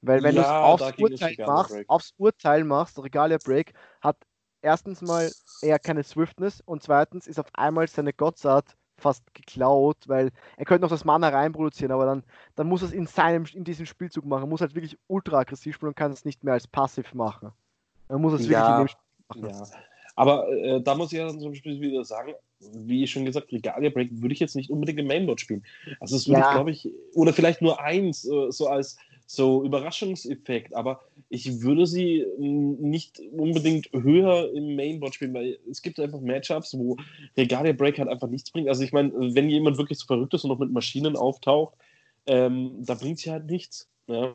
Weil 0.00 0.22
wenn 0.22 0.36
ja, 0.36 0.42
du 0.42 0.84
es 0.84 0.84
aufs 0.84 0.98
Urteil 0.98 1.34
machst, 1.46 1.76
aufs 1.88 2.14
Urteil 2.18 2.64
machst, 2.64 3.02
Regalia 3.02 3.38
Break 3.42 3.72
hat 4.00 4.16
erstens 4.62 5.02
mal 5.02 5.30
eher 5.62 5.78
keine 5.78 6.04
Swiftness 6.04 6.60
und 6.60 6.82
zweitens 6.82 7.26
ist 7.26 7.38
auf 7.38 7.48
einmal 7.54 7.88
seine 7.88 8.12
Godsart 8.12 8.76
fast 8.96 9.22
geklaut, 9.34 9.96
weil 10.06 10.30
er 10.56 10.64
könnte 10.64 10.82
noch 10.82 10.90
das 10.90 11.04
Mana 11.04 11.28
reinproduzieren, 11.28 11.92
aber 11.92 12.04
dann, 12.04 12.24
dann 12.56 12.66
muss 12.66 12.82
er 12.82 12.88
es 12.88 12.94
in 12.94 13.06
seinem, 13.06 13.44
in 13.52 13.64
diesem 13.64 13.86
Spielzug 13.86 14.24
machen. 14.24 14.48
Muss 14.48 14.60
halt 14.60 14.74
wirklich 14.74 14.98
ultra 15.06 15.38
aggressiv 15.38 15.76
spielen 15.76 15.90
und 15.90 15.96
kann 15.96 16.12
es 16.12 16.24
nicht 16.24 16.44
mehr 16.44 16.54
als 16.54 16.66
passiv 16.66 17.14
machen. 17.14 17.52
Er 18.08 18.18
muss 18.18 18.34
es 18.34 18.48
ja, 18.48 18.78
wirklich 18.78 18.96
in 19.34 19.42
dem 19.42 19.48
Spiel 19.48 19.58
machen. 19.58 19.70
Ja. 19.70 19.78
Aber 20.16 20.48
äh, 20.48 20.82
da 20.82 20.96
muss 20.96 21.12
ich 21.12 21.18
ja 21.18 21.28
zum 21.28 21.52
Beispiel 21.52 21.80
wieder 21.80 22.04
sagen, 22.04 22.34
wie 22.58 23.04
ich 23.04 23.10
schon 23.12 23.24
gesagt, 23.24 23.52
Regalia 23.52 23.90
Break 23.90 24.10
würde 24.20 24.32
ich 24.32 24.40
jetzt 24.40 24.56
nicht 24.56 24.68
unbedingt 24.68 24.98
im 24.98 25.06
Mainboard 25.06 25.40
spielen. 25.40 25.64
Also 26.00 26.16
es 26.16 26.26
würde 26.26 26.40
ja. 26.40 26.48
ich, 26.48 26.54
glaube 26.54 26.70
ich, 26.72 26.92
oder 27.14 27.32
vielleicht 27.32 27.62
nur 27.62 27.80
eins, 27.80 28.24
äh, 28.24 28.50
so 28.50 28.66
als 28.66 28.96
so 29.30 29.62
Überraschungseffekt, 29.62 30.74
aber 30.74 31.02
ich 31.28 31.60
würde 31.60 31.86
sie 31.86 32.24
nicht 32.38 33.20
unbedingt 33.36 33.90
höher 33.92 34.50
im 34.54 34.74
Mainboard 34.74 35.14
spielen, 35.14 35.34
weil 35.34 35.58
es 35.70 35.82
gibt 35.82 36.00
einfach 36.00 36.20
Matchups, 36.20 36.72
wo 36.78 36.96
Regalia 37.36 37.74
Break 37.74 37.98
halt 37.98 38.08
einfach 38.08 38.28
nichts 38.28 38.50
bringt. 38.50 38.70
Also 38.70 38.82
ich 38.82 38.92
meine, 38.92 39.12
wenn 39.12 39.50
jemand 39.50 39.76
wirklich 39.76 39.98
so 39.98 40.06
verrückt 40.06 40.32
ist 40.32 40.44
und 40.44 40.50
noch 40.50 40.58
mit 40.58 40.72
Maschinen 40.72 41.14
auftaucht, 41.14 41.74
ähm, 42.26 42.72
da 42.78 42.94
bringt 42.94 43.18
sie 43.18 43.30
halt 43.30 43.44
nichts. 43.44 43.86
Ja. 44.06 44.34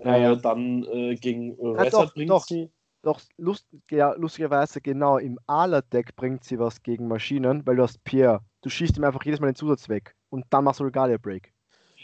Naja. 0.00 0.32
Äh, 0.32 0.36
dann 0.36 0.84
äh, 0.84 1.14
gegen 1.14 1.54
Reset 1.58 2.12
bringt 2.14 2.30
doch. 2.30 2.44
sie. 2.44 2.68
doch 3.00 3.22
lust, 3.38 3.66
ja, 3.90 4.12
lustigerweise 4.18 4.82
genau 4.82 5.16
im 5.16 5.38
Ala-Deck 5.46 6.14
bringt 6.14 6.44
sie 6.44 6.58
was 6.58 6.82
gegen 6.82 7.08
Maschinen, 7.08 7.66
weil 7.66 7.76
du 7.76 7.84
hast 7.84 8.04
Pierre. 8.04 8.40
Du 8.60 8.68
schießt 8.68 8.98
ihm 8.98 9.04
einfach 9.04 9.24
jedes 9.24 9.40
Mal 9.40 9.46
den 9.46 9.56
Zusatz 9.56 9.88
weg 9.88 10.14
und 10.28 10.44
dann 10.50 10.64
machst 10.64 10.80
du 10.80 10.84
Regalia 10.84 11.16
Break. 11.16 11.54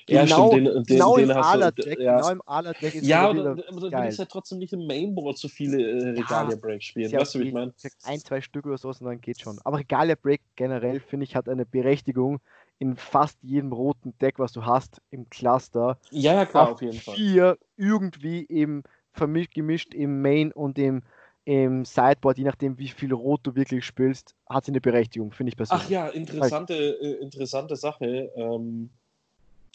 Ja, 0.08 0.24
genau, 0.24 0.48
stimmt, 0.48 0.66
den, 0.66 0.74
den, 0.74 0.84
genau 0.84 1.16
den 1.16 1.30
im 1.30 1.36
Ala-Deck, 1.36 1.98
ja. 1.98 2.16
genau 2.16 2.30
im 2.30 2.42
Ala-Deck 2.44 2.94
ist 2.94 3.06
Ja, 3.06 3.30
aber, 3.30 3.54
du 3.54 3.90
geil. 3.90 4.04
willst 4.04 4.18
ja 4.18 4.26
trotzdem 4.26 4.58
nicht 4.58 4.72
im 4.72 4.86
Mainboard 4.86 5.38
so 5.38 5.48
viele 5.48 5.80
äh, 5.82 6.10
Regalia 6.10 6.56
Break 6.56 6.82
spielen. 6.82 7.10
Ja 7.10 7.20
weißt 7.20 7.34
du, 7.34 7.40
wie 7.40 7.48
ich 7.48 7.54
meine? 7.54 7.72
Ein, 8.02 8.20
zwei 8.20 8.40
Stück 8.40 8.66
oder 8.66 8.76
sowas 8.76 9.00
und 9.00 9.06
dann 9.06 9.20
geht 9.20 9.40
schon. 9.40 9.58
Aber 9.64 9.78
Regalia 9.78 10.16
Break 10.20 10.42
generell, 10.56 11.00
finde 11.00 11.24
ich, 11.24 11.36
hat 11.36 11.48
eine 11.48 11.64
Berechtigung 11.64 12.40
in 12.78 12.96
fast 12.96 13.38
jedem 13.42 13.72
roten 13.72 14.16
Deck, 14.18 14.38
was 14.38 14.52
du 14.52 14.64
hast, 14.66 15.00
im 15.10 15.30
Cluster. 15.30 15.98
Ja, 16.10 16.34
ja, 16.34 16.44
klar, 16.44 16.64
Auf 16.64 16.72
auf 16.74 16.82
jeden 16.82 16.98
Fall. 16.98 17.14
Vier 17.14 17.58
irgendwie 17.76 18.46
eben 18.48 18.82
vermischt, 19.12 19.54
gemischt 19.54 19.94
im 19.94 20.20
Main 20.20 20.52
und 20.52 20.78
im, 20.78 21.02
im 21.44 21.84
Sideboard, 21.84 22.36
je 22.36 22.44
nachdem, 22.44 22.78
wie 22.78 22.88
viel 22.88 23.12
Rot 23.12 23.40
du 23.44 23.54
wirklich 23.54 23.84
spielst, 23.84 24.34
hat 24.48 24.64
sie 24.66 24.72
eine 24.72 24.80
Berechtigung, 24.80 25.32
finde 25.32 25.50
ich 25.50 25.56
persönlich. 25.56 25.84
Ach 25.86 25.90
ja, 25.90 26.08
interessante, 26.08 26.74
äh, 26.74 27.22
interessante 27.22 27.76
Sache, 27.76 28.30
ähm, 28.36 28.90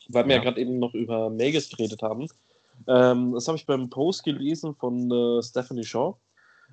weil 0.10 0.26
wir 0.26 0.36
ja, 0.36 0.38
Ja. 0.38 0.44
gerade 0.44 0.62
eben 0.62 0.80
noch 0.80 0.94
über 0.94 1.30
Magus 1.30 1.70
geredet 1.70 2.02
haben. 2.02 2.28
Ähm, 2.88 3.34
das 3.34 3.48
habe 3.48 3.58
ich 3.58 3.66
beim 3.66 3.90
Post 3.90 4.24
gelesen 4.24 4.76
von 4.76 5.12
äh, 5.12 5.44
Stephanie 5.44 5.84
Shaw, 5.84 6.16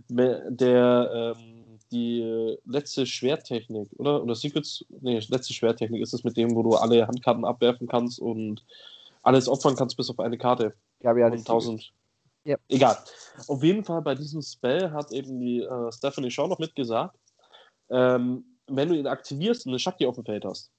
der 0.08 1.34
ähm, 1.36 1.78
die 1.90 2.20
äh, 2.20 2.58
letzte 2.64 3.06
Schwerttechnik, 3.06 3.88
oder? 3.98 4.22
Oder 4.22 4.34
Secrets, 4.34 4.84
nee, 5.00 5.20
letzte 5.28 5.52
Schwerttechnik 5.52 6.02
ist 6.02 6.14
es 6.14 6.24
mit 6.24 6.36
dem, 6.36 6.54
wo 6.54 6.62
du 6.62 6.74
alle 6.76 7.06
Handkarten 7.06 7.44
abwerfen 7.44 7.86
kannst 7.86 8.18
und 8.18 8.64
alles 9.22 9.48
opfern 9.48 9.76
kannst 9.76 9.96
bis 9.96 10.10
auf 10.10 10.18
eine 10.18 10.38
Karte. 10.38 10.74
Ja, 11.00 11.16
ja, 11.16 11.26
und 11.26 11.32
das 11.32 11.40
1000. 11.40 11.92
Ja. 12.44 12.56
Egal. 12.68 12.96
Auf 13.48 13.62
jeden 13.62 13.82
Fall 13.84 14.02
bei 14.02 14.14
diesem 14.14 14.40
Spell 14.40 14.92
hat 14.92 15.10
eben 15.10 15.40
die 15.40 15.62
äh, 15.62 15.92
Stephanie 15.92 16.30
Shaw 16.30 16.46
noch 16.46 16.60
mitgesagt, 16.60 17.16
ähm, 17.90 18.44
wenn 18.68 18.88
du 18.88 18.94
ihn 18.96 19.06
aktivierst 19.06 19.66
und 19.66 19.72
eine 19.72 19.78
Shakti 19.80 20.06
auf 20.06 20.14
dem 20.14 20.24
Feld 20.24 20.44
hast 20.44 20.70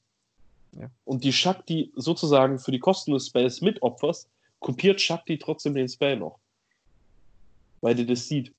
Ja. 0.73 0.89
und 1.05 1.23
die 1.23 1.33
Shakti 1.33 1.91
sozusagen 1.95 2.59
für 2.59 2.71
die 2.71 2.79
Kosten 2.79 3.11
des 3.13 3.27
Spells 3.27 3.61
mitopferst, 3.61 4.29
kopiert 4.59 5.01
Shakti 5.01 5.37
trotzdem 5.39 5.73
den 5.75 5.87
Spell 5.87 6.17
noch. 6.17 6.39
Weil 7.81 7.95
die 7.95 8.05
das 8.05 8.27
sieht. 8.27 8.53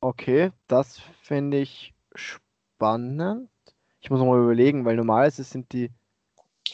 Okay, 0.00 0.52
das 0.68 1.00
finde 1.22 1.58
ich 1.60 1.94
spannend. 2.14 3.48
Ich 4.00 4.10
muss 4.10 4.20
noch 4.20 4.26
mal 4.26 4.38
überlegen, 4.42 4.84
weil 4.84 4.96
normalerweise 4.96 5.44
sind 5.44 5.72
die. 5.72 5.90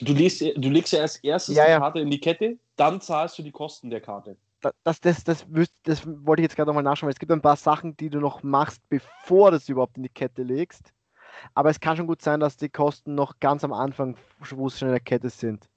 Du, 0.01 0.12
legst, 0.12 0.41
du 0.41 0.68
legst 0.68 0.93
ja 0.93 1.03
als 1.03 1.16
erstes 1.16 1.57
Ja, 1.57 1.64
die 1.64 1.70
ja. 1.70 1.78
Karte 1.78 2.01
in 2.01 2.11
die 2.11 2.20
Kette, 2.20 2.59
dann 2.76 3.01
zahlst 3.01 3.39
du 3.39 3.43
die 3.43 3.53
Kosten 3.53 3.91
der 3.91 4.01
Karte. 4.01 4.37
da- 4.61 4.72
Das, 4.85 5.01
das, 5.01 5.22
das, 5.24 5.47
das 5.85 6.07
wollte 6.07 6.43
ich 6.43 6.45
jetzt 6.45 6.57
gerade 6.57 6.68
nochmal 6.68 6.83
nachschauen, 6.83 7.07
weil 7.07 7.12
es 7.14 7.18
gibt 7.20 7.31
ein 7.33 7.41
paar 7.43 7.57
Sachen, 7.57 7.97
die 7.97 8.11
du 8.11 8.18
noch 8.18 8.43
machst, 8.43 8.81
bevor 8.89 9.51
du 9.53 9.57
es 9.59 9.68
überhaupt 9.68 9.97
in 9.97 10.03
die 10.03 10.09
Kette 10.09 10.43
legst. 10.43 10.93
Aber 11.55 11.70
es 11.70 11.80
kann 11.80 11.97
schon 11.97 12.07
gut 12.07 12.22
sein, 12.22 12.41
dass 12.41 12.57
die 12.57 12.68
Kosten 12.68 13.14
noch 13.14 13.41
ganz 13.41 13.64
am 13.64 13.72
Anfang, 13.72 14.16
wo 14.51 14.66
es 14.66 14.78
schon 14.78 14.88
in 14.88 14.95
der 14.95 15.01
Kette 15.01 15.30
sind. 15.30 15.68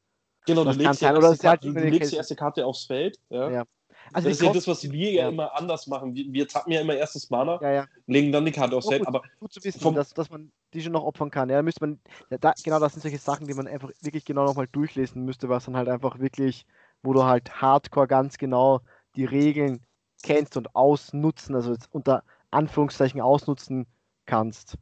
Genau, 0.45 0.64
du 0.64 0.70
Das 0.70 0.78
kann 0.78 0.86
legst, 0.86 1.01
die 1.01 1.05
ist 1.05 1.43
halt 1.43 1.61
Karte, 1.61 1.68
du, 1.68 1.72
über 1.72 1.80
du 1.80 1.86
die 1.86 1.91
legst 1.91 2.11
die 2.11 2.18
erste 2.18 2.36
Karte 2.36 2.66
aufs 2.66 2.84
Feld. 2.86 3.18
Ja. 3.30 3.49
Ja. 3.49 3.59
das 3.59 4.14
Also 4.14 4.28
die 4.28 4.32
ist 4.34 4.41
ja 4.41 4.53
das, 4.53 4.68
was 4.68 4.91
wir 4.91 5.11
ja, 5.11 5.24
ja. 5.24 5.30
immer 5.30 5.55
anders 5.55 5.88
machen. 5.88 6.14
Wir, 6.14 6.26
wir 6.32 6.47
tappen 6.47 6.74
ja 6.74 6.82
immer 6.82 6.95
erstes 6.95 7.30
Mana, 7.30 7.59
Ja, 7.61 7.86
legen 8.07 8.32
dann 8.32 8.45
die 8.45 8.51
Karte 8.51 8.76
aufs 8.76 8.88
Oh, 8.88 8.91
Feld, 8.91 9.07
aber 9.07 9.22
Gut 9.39 9.53
zu 9.53 9.64
wissen, 9.64 9.95
dass, 9.95 10.14
dass 10.14 10.30
man 10.30 10.51
die 10.74 10.82
schon 10.82 10.91
noch 10.91 11.03
opfern 11.03 11.32
kann. 11.32 11.49
Ja, 11.49 11.57
da 11.57 11.64
müsste 11.64 11.86
man, 11.86 11.99
da, 12.41 12.53
genau 12.64 12.80
das 12.80 12.93
sind 12.93 13.01
solche 13.01 13.20
Sachen, 13.20 13.47
die 13.47 13.53
man 13.53 13.68
einfach 13.68 13.89
wirklich 14.01 14.26
genau 14.26 14.45
nochmal 14.45 14.68
durchlesen 14.72 15.24
müsste, 15.24 15.47
was 15.47 15.66
dann 15.66 15.78
halt 15.78 15.88
einfach 15.88 16.20
wirklich, 16.20 16.66
wo 17.03 17.14
du 17.14 17.24
halt 17.24 17.61
hardcore 17.61 18.07
ganz 18.07 18.38
genau 18.38 18.82
die 19.16 19.26
Regeln 19.26 19.86
kennst 20.24 20.57
und 20.57 20.76
ausnutzen, 20.76 21.55
also 21.55 21.72
jetzt 21.72 21.93
unter 21.93 22.24
Anführungszeichen 22.51 23.22
ausnutzen 23.22 23.88
kannst. 24.26 24.78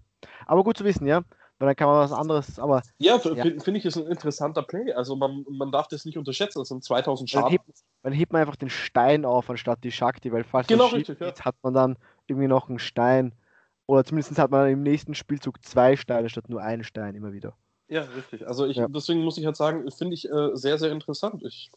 Aber 0.45 0.63
gut 0.63 0.77
zu 0.77 0.83
wissen, 0.83 1.07
ja. 1.07 1.21
Weil 1.59 1.67
dann 1.67 1.75
kann 1.75 1.87
man 1.87 1.99
was 1.99 2.11
anderes, 2.11 2.57
aber 2.57 2.81
ja, 2.97 3.17
Ja. 3.17 3.19
finde 3.19 3.59
find 3.61 3.77
ich, 3.77 3.85
ist 3.85 3.95
ein 3.95 4.07
interessanter 4.07 4.63
Play. 4.63 4.93
Also 4.93 5.15
man, 5.15 5.45
man 5.47 5.71
darf 5.71 5.87
das 5.87 6.05
nicht 6.05 6.17
unterschätzen. 6.17 6.57
Das 6.57 6.69
sind 6.69 6.83
2000 6.83 7.31
dann 7.31 7.41
Schaden. 7.43 7.51
hebt, 7.51 7.65
dann 8.01 8.13
hebt 8.13 8.33
man 8.33 8.41
einfach 8.41 8.55
den 8.55 8.71
Stein 8.71 9.25
auf 9.25 9.47
anstatt 9.47 9.83
die 9.83 9.91
Shakti, 9.91 10.31
weil 10.31 10.43
falls 10.43 10.65
Genau, 10.67 10.87
richtig, 10.87 11.19
ja. 11.19 11.27
geht, 11.27 11.45
hat 11.45 11.55
man 11.61 11.75
dann 11.75 11.97
irgendwie 12.25 12.47
noch 12.47 12.67
einen 12.67 12.79
Stein. 12.79 13.33
Oder 13.85 14.03
zumindest 14.03 14.39
hat 14.39 14.49
man 14.49 14.69
im 14.71 14.81
nächsten 14.81 15.13
Spielzug 15.13 15.63
zwei 15.63 15.95
Steine 15.97 16.29
statt 16.29 16.49
nur 16.49 16.61
einen 16.63 16.83
Stein 16.83 17.13
immer 17.13 17.31
wieder. 17.31 17.55
Ja, 17.89 18.01
richtig. 18.01 18.47
Also 18.47 18.65
ich, 18.65 18.77
Ja. 18.77 18.87
deswegen 18.87 19.21
muss 19.23 19.37
ich 19.37 19.45
halt 19.45 19.57
sagen, 19.57 19.89
finde 19.91 20.15
ich 20.15 20.27
äh, 20.31 20.49
sehr, 20.55 20.79
sehr 20.79 20.91
interessant. 20.91 21.43
Ich, 21.45 21.69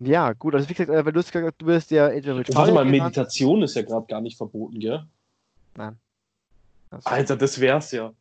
Ja, 0.00 0.32
gut, 0.32 0.54
also 0.54 0.68
wie 0.68 0.74
gesagt, 0.74 0.90
äh, 0.90 1.04
weil 1.04 1.12
du 1.12 1.20
hast 1.20 1.32
gesagt, 1.32 1.62
du 1.62 1.66
wirst 1.66 1.90
ja 1.90 2.08
warte 2.08 2.72
mal. 2.72 2.84
Meditation 2.84 3.62
ist 3.62 3.76
ja 3.76 3.82
gerade 3.82 4.06
gar 4.06 4.20
nicht 4.20 4.36
verboten, 4.36 4.78
gell? 4.80 5.06
Nein. 5.76 5.98
Also, 6.90 7.08
Alter, 7.10 7.36
das 7.36 7.58
wär's 7.60 7.90
ja. 7.92 8.12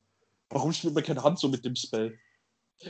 Warum 0.50 0.74
spielt 0.74 0.94
man 0.94 1.04
keine 1.04 1.24
Hand 1.24 1.40
so 1.40 1.48
mit 1.50 1.64
dem 1.66 1.76
Spell? 1.76 2.18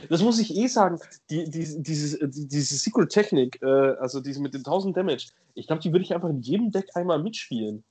Das 0.08 0.22
muss 0.22 0.38
ich 0.38 0.54
eh 0.56 0.66
sagen. 0.66 0.98
Die, 1.30 1.48
die, 1.50 1.82
dieses, 1.82 2.14
äh, 2.14 2.28
die, 2.28 2.48
diese 2.48 2.76
Secret 2.76 3.10
Technik, 3.10 3.60
äh, 3.62 3.66
also 3.66 4.20
diese 4.20 4.40
mit 4.40 4.54
den 4.54 4.60
1000 4.64 4.96
Damage, 4.96 5.28
ich 5.54 5.66
glaube, 5.66 5.82
die 5.82 5.92
würde 5.92 6.02
ich 6.04 6.14
einfach 6.14 6.28
in 6.30 6.40
jedem 6.40 6.70
Deck 6.70 6.88
einmal 6.94 7.22
mitspielen. 7.22 7.84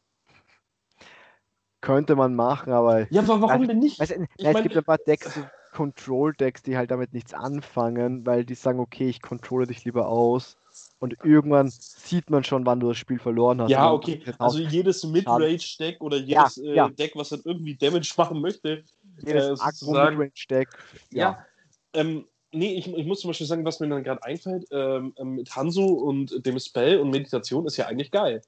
könnte 1.82 2.16
man 2.16 2.34
machen, 2.34 2.72
aber 2.72 3.12
Ja, 3.12 3.22
aber 3.22 3.42
warum 3.42 3.50
Also, 3.52 3.66
denn 3.68 3.80
nicht? 3.80 4.00
weißt, 4.00 4.12
Ich 4.12 4.46
es 4.46 4.54
mein- 4.54 4.64
gibt 4.64 4.78
ein 4.78 4.84
paar 4.86 4.98
Decks, 4.98 5.34
so 5.34 5.46
Control-Decks, 5.74 6.64
die 6.64 6.78
halt 6.78 6.92
damit 6.92 7.14
nichts 7.14 7.34
anfangen, 7.34 8.26
weil 8.26 8.46
die 8.46 8.56
sagen, 8.56 8.80
okay, 8.80 9.10
ich 9.10 9.22
controle 9.22 9.68
dich 9.68 9.84
lieber 9.84 10.08
aus. 10.08 10.58
Und 11.04 11.18
irgendwann 11.22 11.70
sieht 11.70 12.30
man 12.30 12.46
schon, 12.46 12.66
wann 12.66 12.80
du 12.80 12.88
das 12.88 12.98
Spiel 12.98 13.20
verloren 13.20 13.60
hast. 13.60 13.70
Ja, 13.70 13.92
okay. 13.92 14.24
Also 14.38 14.60
jedes 14.60 15.04
Midrange-Deck 15.04 16.00
oder 16.00 16.16
jedes 16.16 16.58
äh, 16.60 16.76
ja. 16.76 16.88
Deck, 16.88 17.12
was 17.16 17.28
dann 17.28 17.42
irgendwie 17.44 17.76
Damage 17.76 18.14
machen 18.16 18.40
möchte. 18.40 18.86
jedes 19.18 19.44
äh, 19.44 19.56
sozusagen- 19.58 20.16
Midrange-Deck. 20.16 20.70
Ja. 21.12 21.20
Ja. 21.20 21.46
Ähm, 21.92 22.26
nee, 22.54 22.76
ich, 22.76 22.88
ich 22.88 23.06
muss 23.06 23.20
zum 23.20 23.32
Beispiel 23.32 23.46
sagen, 23.48 23.66
was 23.66 23.82
mir 23.82 23.90
dann 23.90 24.06
gerade 24.06 24.24
einfällt, 24.24 24.66
ähm, 24.72 25.14
ähm, 25.18 25.36
mit 25.36 25.54
Hanzo 25.54 25.84
und 25.88 26.46
dem 26.46 26.58
Spell 26.58 26.98
und 27.02 27.10
Meditation 27.10 27.66
ist 27.66 27.76
ja 27.76 27.88
eigentlich 27.88 28.10
geil. 28.10 28.42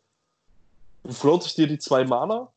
Du 1.03 1.11
floatest 1.11 1.57
dir 1.57 1.67
die 1.67 1.77
zwei 1.77 2.05
Mana, 2.05 2.53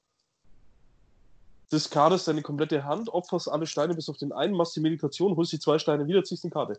discardest 1.73 2.29
deine 2.29 2.43
komplette 2.43 2.85
Hand, 2.85 3.09
opferst 3.09 3.51
alle 3.51 3.67
Steine 3.67 3.95
bis 3.95 4.09
auf 4.09 4.17
den 4.17 4.31
einen, 4.31 4.55
machst 4.55 4.77
die 4.77 4.81
Meditation, 4.81 5.35
holst 5.35 5.51
die 5.55 5.59
zwei 5.59 5.81
Steine 5.81 6.07
wieder, 6.07 6.23
ziehst 6.23 6.45
eine 6.45 6.53
Karte. 6.53 6.79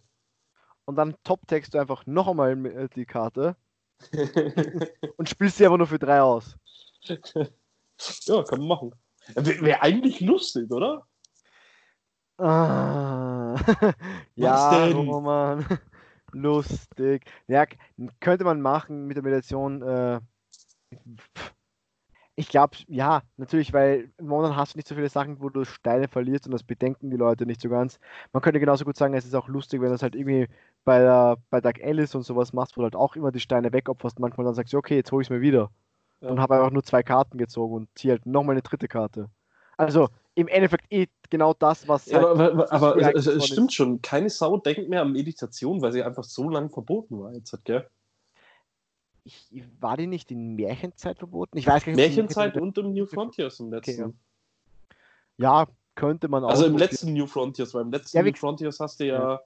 Und 0.89 0.95
dann 0.95 1.15
top-text 1.23 1.75
du 1.75 1.77
einfach 1.77 2.07
noch 2.07 2.27
einmal 2.27 2.65
äh, 2.65 2.89
die 2.95 3.05
Karte 3.05 3.55
und 5.17 5.29
spielst 5.29 5.57
sie 5.57 5.67
aber 5.67 5.77
nur 5.77 5.85
für 5.85 5.99
drei 5.99 6.19
aus. 6.19 6.57
ja, 7.03 8.41
kann 8.41 8.57
man 8.57 8.67
machen. 8.67 8.95
Wäre 9.35 9.61
wär 9.61 9.83
eigentlich 9.83 10.19
lustig, 10.19 10.71
oder? 10.71 11.05
Ah. 12.39 13.55
ja? 14.35 14.87
Roman. 14.87 15.63
Lustig. 16.31 17.23
Ja, 17.45 17.67
könnte 18.19 18.43
man 18.43 18.59
machen 18.59 19.05
mit 19.05 19.15
der 19.15 19.23
Meditation. 19.23 19.83
Äh, 19.83 20.19
ich 22.39 22.47
glaube, 22.47 22.77
ja, 22.87 23.21
natürlich, 23.35 23.73
weil 23.73 24.11
momentan 24.21 24.55
hast 24.55 24.73
du 24.73 24.77
nicht 24.77 24.87
so 24.87 24.95
viele 24.95 25.09
Sachen, 25.09 25.41
wo 25.41 25.49
du 25.49 25.65
Steine 25.65 26.07
verlierst 26.07 26.45
und 26.45 26.53
das 26.53 26.63
bedenken 26.63 27.09
die 27.11 27.17
Leute 27.17 27.45
nicht 27.45 27.59
so 27.59 27.67
ganz. 27.67 27.99
Man 28.31 28.41
könnte 28.41 28.61
genauso 28.61 28.85
gut 28.85 28.95
sagen, 28.95 29.13
es 29.13 29.25
ist 29.25 29.35
auch 29.35 29.49
lustig, 29.49 29.81
wenn 29.81 29.89
du 29.89 29.95
es 29.95 30.01
halt 30.01 30.15
irgendwie 30.15 30.47
bei, 30.85 30.99
der, 30.99 31.35
bei 31.49 31.59
Dark 31.59 31.83
Alice 31.83 32.15
und 32.15 32.21
sowas 32.23 32.53
machst, 32.53 32.77
wo 32.77 32.81
du 32.81 32.85
halt 32.85 32.95
auch 32.95 33.17
immer 33.17 33.33
die 33.33 33.41
Steine 33.41 33.73
wegopferst. 33.73 34.19
Manchmal 34.19 34.45
dann 34.45 34.53
sagst 34.53 34.71
du, 34.71 34.77
okay, 34.77 34.95
jetzt 34.95 35.11
hole 35.11 35.21
ich 35.21 35.27
es 35.27 35.29
mir 35.29 35.41
wieder. 35.41 35.69
Ja. 36.21 36.29
Und 36.29 36.39
habe 36.39 36.55
einfach 36.55 36.71
nur 36.71 36.83
zwei 36.83 37.03
Karten 37.03 37.37
gezogen 37.37 37.75
und 37.75 37.89
ziehe 37.95 38.13
halt 38.13 38.25
nochmal 38.25 38.53
eine 38.53 38.61
dritte 38.61 38.87
Karte. 38.87 39.29
Also 39.75 40.07
im 40.35 40.47
Endeffekt 40.47 40.85
eh 40.91 41.07
genau 41.29 41.53
das, 41.53 41.89
was. 41.89 42.05
Ja, 42.05 42.19
halt- 42.19 42.27
aber, 42.27 42.53
aber, 42.53 42.71
aber 42.71 42.97
es, 42.97 43.07
es, 43.07 43.27
es 43.27 43.35
ist. 43.35 43.47
stimmt 43.47 43.73
schon. 43.73 44.01
Keine 44.01 44.29
Sau 44.29 44.55
denkt 44.57 44.87
mehr 44.87 45.01
an 45.01 45.11
Meditation, 45.11 45.81
weil 45.81 45.91
sie 45.91 46.03
einfach 46.03 46.23
so 46.23 46.49
lange 46.49 46.69
verboten 46.69 47.19
war 47.19 47.33
jetzt, 47.33 47.53
gell? 47.65 47.85
Ich, 49.23 49.63
war 49.79 49.97
die 49.97 50.07
nicht 50.07 50.31
in 50.31 50.55
Märchenzeit 50.55 51.17
verboten? 51.17 51.57
Ich 51.57 51.67
weiß 51.67 51.85
gar 51.85 51.93
nicht. 51.93 51.97
Märchenzeit 51.97 52.57
und 52.57 52.77
im 52.77 52.93
New 52.93 53.05
Frontiers 53.05 53.59
im 53.59 53.71
letzten. 53.71 54.03
Okay, 54.03 54.13
ja. 55.37 55.61
Ja, 55.61 55.67
könnte 55.95 56.27
man 56.27 56.43
auch. 56.43 56.49
Also 56.49 56.65
im 56.65 56.77
letzten 56.77 57.13
New 57.13 57.27
Frontiers, 57.27 57.73
weil 57.73 57.83
im 57.83 57.91
letzten 57.91 58.17
Ja, 58.17 58.23
New 58.23 58.33
Frontiers 58.33 58.79
hast 58.79 58.99
du 58.99 59.05
ja, 59.05 59.39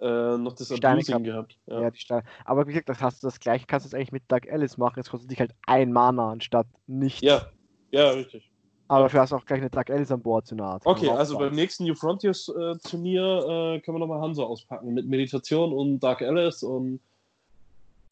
äh, 0.00 0.38
noch 0.38 0.54
das 0.54 0.70
Abusing 0.72 1.22
gehabt. 1.22 1.58
Ja. 1.66 1.82
Ja, 1.82 1.90
die 1.90 1.98
Steine. 1.98 2.24
Aber 2.44 2.66
wie 2.66 2.72
gesagt, 2.72 2.88
das 2.88 3.00
hast 3.00 3.22
du 3.22 3.26
das 3.26 3.38
gleiche, 3.38 3.66
kannst 3.66 3.84
du 3.84 3.88
jetzt 3.88 3.94
eigentlich 3.94 4.12
mit 4.12 4.22
Dark 4.28 4.50
Alice 4.50 4.78
machen. 4.78 4.94
Jetzt 4.96 5.10
kostet 5.10 5.30
dich 5.30 5.40
halt 5.40 5.54
ein 5.66 5.92
Mana 5.92 6.30
anstatt 6.30 6.66
nicht. 6.86 7.22
ja, 7.22 7.46
ja, 7.90 8.10
richtig. 8.10 8.50
Aber 8.88 9.04
dafür 9.04 9.20
hast 9.20 9.30
du 9.30 9.36
auch 9.36 9.44
gleich 9.44 9.60
eine 9.60 9.70
Dark 9.70 9.88
Alice 9.88 10.10
an 10.10 10.20
Bord, 10.20 10.48
so 10.48 10.56
eine 10.56 10.64
Art. 10.64 10.82
Okay, 10.84 11.08
also 11.08 11.38
beim 11.38 11.54
nächsten 11.54 11.84
New 11.84 11.94
Frontiers 11.94 12.48
äh, 12.48 12.76
Turnier 12.78 13.22
äh, 13.22 13.80
können 13.80 13.96
wir 13.96 14.00
nochmal 14.00 14.20
Hanso 14.20 14.44
auspacken 14.44 14.92
mit 14.94 15.06
Meditation 15.06 15.72
und 15.72 16.00
Dark 16.00 16.22
Alice 16.22 16.64
und 16.64 17.00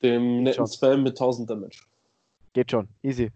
dem 0.02 0.42
netten. 0.42 0.66
Spell 0.66 0.98
mit 0.98 1.12
1000 1.12 1.50
Damage. 1.50 1.82
Geht 2.52 2.70
schon, 2.70 2.88
easy. 3.02 3.30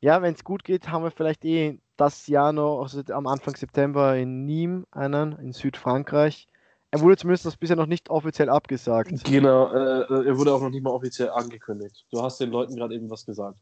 Ja, 0.00 0.20
wenn 0.22 0.34
es 0.34 0.44
gut 0.44 0.64
geht, 0.64 0.88
haben 0.88 1.04
wir 1.04 1.10
vielleicht 1.10 1.44
eh 1.44 1.78
das 1.96 2.26
Jahr 2.26 2.52
noch, 2.52 2.82
also 2.82 3.02
am 3.12 3.26
Anfang 3.26 3.56
September 3.56 4.16
in 4.16 4.46
Nîmes 4.46 4.84
einen, 4.90 5.32
in 5.38 5.52
Südfrankreich. 5.52 6.46
Er 6.90 7.00
wurde 7.00 7.16
zumindest 7.16 7.46
das 7.46 7.56
bisher 7.56 7.76
noch 7.76 7.86
nicht 7.86 8.10
offiziell 8.10 8.48
abgesagt. 8.48 9.24
Genau, 9.24 9.72
äh, 9.72 10.26
er 10.26 10.38
wurde 10.38 10.54
auch 10.54 10.60
noch 10.60 10.70
nicht 10.70 10.82
mal 10.82 10.90
offiziell 10.90 11.30
angekündigt. 11.30 12.06
Du 12.10 12.22
hast 12.22 12.38
den 12.40 12.50
Leuten 12.50 12.76
gerade 12.76 12.94
eben 12.94 13.10
was 13.10 13.26
gesagt. 13.26 13.58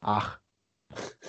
Ach. 0.00 0.38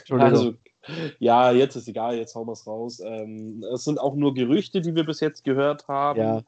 Also, 0.09 0.53
ja, 1.19 1.51
jetzt 1.51 1.75
ist 1.75 1.87
egal, 1.87 2.15
jetzt 2.15 2.35
hauen 2.35 2.47
wir 2.47 2.53
es 2.53 2.65
raus. 2.65 3.01
Ähm, 3.03 3.63
es 3.73 3.83
sind 3.83 3.99
auch 3.99 4.15
nur 4.15 4.33
Gerüchte, 4.33 4.81
die 4.81 4.95
wir 4.95 5.05
bis 5.05 5.19
jetzt 5.19 5.43
gehört 5.43 5.87
haben. 5.87 6.19
Ja. 6.19 6.41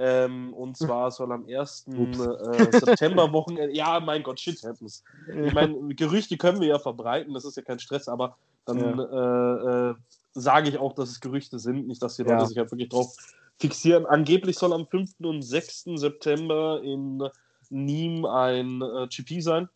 Ähm, 0.00 0.54
und 0.54 0.76
zwar 0.76 1.10
soll 1.10 1.32
am 1.32 1.44
1. 1.48 1.88
Äh, 1.88 2.78
September-Wochenende, 2.78 3.74
ja, 3.74 3.98
mein 3.98 4.22
Gott, 4.22 4.38
shit 4.38 4.62
happens. 4.62 5.02
Ich 5.44 5.52
meine, 5.52 5.94
Gerüchte 5.94 6.36
können 6.36 6.60
wir 6.60 6.68
ja 6.68 6.78
verbreiten, 6.78 7.34
das 7.34 7.44
ist 7.44 7.56
ja 7.56 7.62
kein 7.62 7.80
Stress, 7.80 8.06
aber 8.08 8.36
dann 8.64 8.78
ja. 8.78 9.88
äh, 9.88 9.90
äh, 9.90 9.94
sage 10.34 10.68
ich 10.68 10.78
auch, 10.78 10.92
dass 10.92 11.10
es 11.10 11.20
Gerüchte 11.20 11.58
sind, 11.58 11.88
nicht, 11.88 12.00
dass 12.00 12.14
die 12.14 12.22
Leute 12.22 12.34
ja. 12.34 12.46
sich 12.46 12.56
halt 12.56 12.70
wirklich 12.70 12.90
drauf 12.90 13.16
fixieren. 13.58 14.06
Angeblich 14.06 14.56
soll 14.56 14.72
am 14.72 14.86
5. 14.86 15.14
und 15.20 15.42
6. 15.42 15.84
September 15.96 16.80
in 16.82 17.24
Nîmes 17.70 18.28
ein 18.28 18.82
äh, 18.82 19.08
GP 19.08 19.42
sein. 19.42 19.68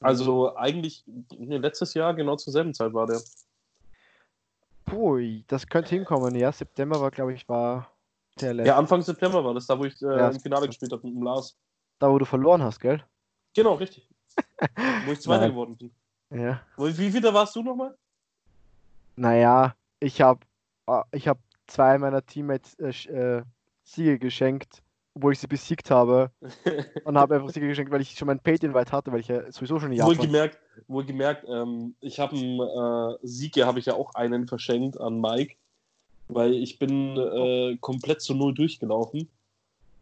Also 0.00 0.56
eigentlich 0.56 1.04
nee, 1.38 1.58
letztes 1.58 1.94
Jahr 1.94 2.12
genau 2.14 2.34
zur 2.34 2.52
selben 2.52 2.74
Zeit 2.74 2.92
war 2.92 3.06
der. 3.06 3.20
Pui, 4.84 5.44
das 5.46 5.68
könnte 5.68 5.90
hinkommen. 5.90 6.34
Ja, 6.34 6.50
September 6.50 7.00
war, 7.00 7.12
glaube 7.12 7.34
ich, 7.34 7.48
war 7.48 7.92
der 8.40 8.54
letzte. 8.54 8.68
Ja, 8.68 8.78
Anfang 8.78 9.02
September 9.02 9.44
war 9.44 9.54
das, 9.54 9.66
da 9.66 9.78
wo 9.78 9.84
ich 9.84 10.00
äh, 10.02 10.06
ja, 10.06 10.28
im 10.28 10.40
Finale 10.40 10.66
gespielt 10.66 10.92
habe 10.92 11.06
mit 11.06 11.16
dem 11.16 11.22
Lars. 11.22 11.56
Da, 11.98 12.10
wo 12.10 12.18
du 12.18 12.24
verloren 12.24 12.62
hast, 12.62 12.80
gell? 12.80 13.02
Genau, 13.54 13.74
richtig. 13.74 14.08
wo 15.06 15.12
ich 15.12 15.20
Zweiter 15.20 15.50
geworden 15.50 15.76
bin. 15.76 15.92
Ja. 16.30 16.62
Wie, 16.76 17.10
viel 17.10 17.22
warst 17.22 17.54
du 17.54 17.62
nochmal? 17.62 17.96
Naja, 19.16 19.74
ich 20.00 20.20
habe 20.22 20.40
ah, 20.86 21.04
ich 21.12 21.28
hab 21.28 21.38
zwei 21.66 21.98
meiner 21.98 22.24
Teammates 22.24 22.74
äh, 22.78 23.12
äh, 23.12 23.42
Siege 23.82 24.18
geschenkt 24.18 24.82
obwohl 25.14 25.32
ich 25.32 25.38
sie 25.38 25.46
besiegt 25.46 25.90
habe. 25.90 26.30
und 27.04 27.18
habe 27.18 27.36
einfach 27.36 27.50
Siege 27.50 27.68
geschenkt, 27.68 27.92
weil 27.92 28.00
ich 28.00 28.16
schon 28.16 28.26
mein 28.26 28.40
Paint-Invite 28.40 28.92
hatte, 28.92 29.12
weil 29.12 29.20
ich 29.20 29.28
ja 29.28 29.50
sowieso 29.50 29.78
schon 29.78 29.92
Jahr. 29.92 30.08
Wohlgemerkt, 30.08 30.58
wohlgemerkt 30.88 31.44
ähm, 31.48 31.94
ich 32.00 32.18
habe 32.18 32.36
einen 32.36 32.60
äh, 32.60 33.18
Siege, 33.22 33.66
habe 33.66 33.78
ich 33.78 33.86
ja 33.86 33.94
auch 33.94 34.14
einen 34.14 34.46
verschenkt 34.46 35.00
an 35.00 35.20
Mike, 35.20 35.56
weil 36.28 36.54
ich 36.54 36.78
bin 36.78 37.16
äh, 37.16 37.76
komplett 37.80 38.22
zu 38.22 38.34
Null 38.34 38.54
durchgelaufen 38.54 39.28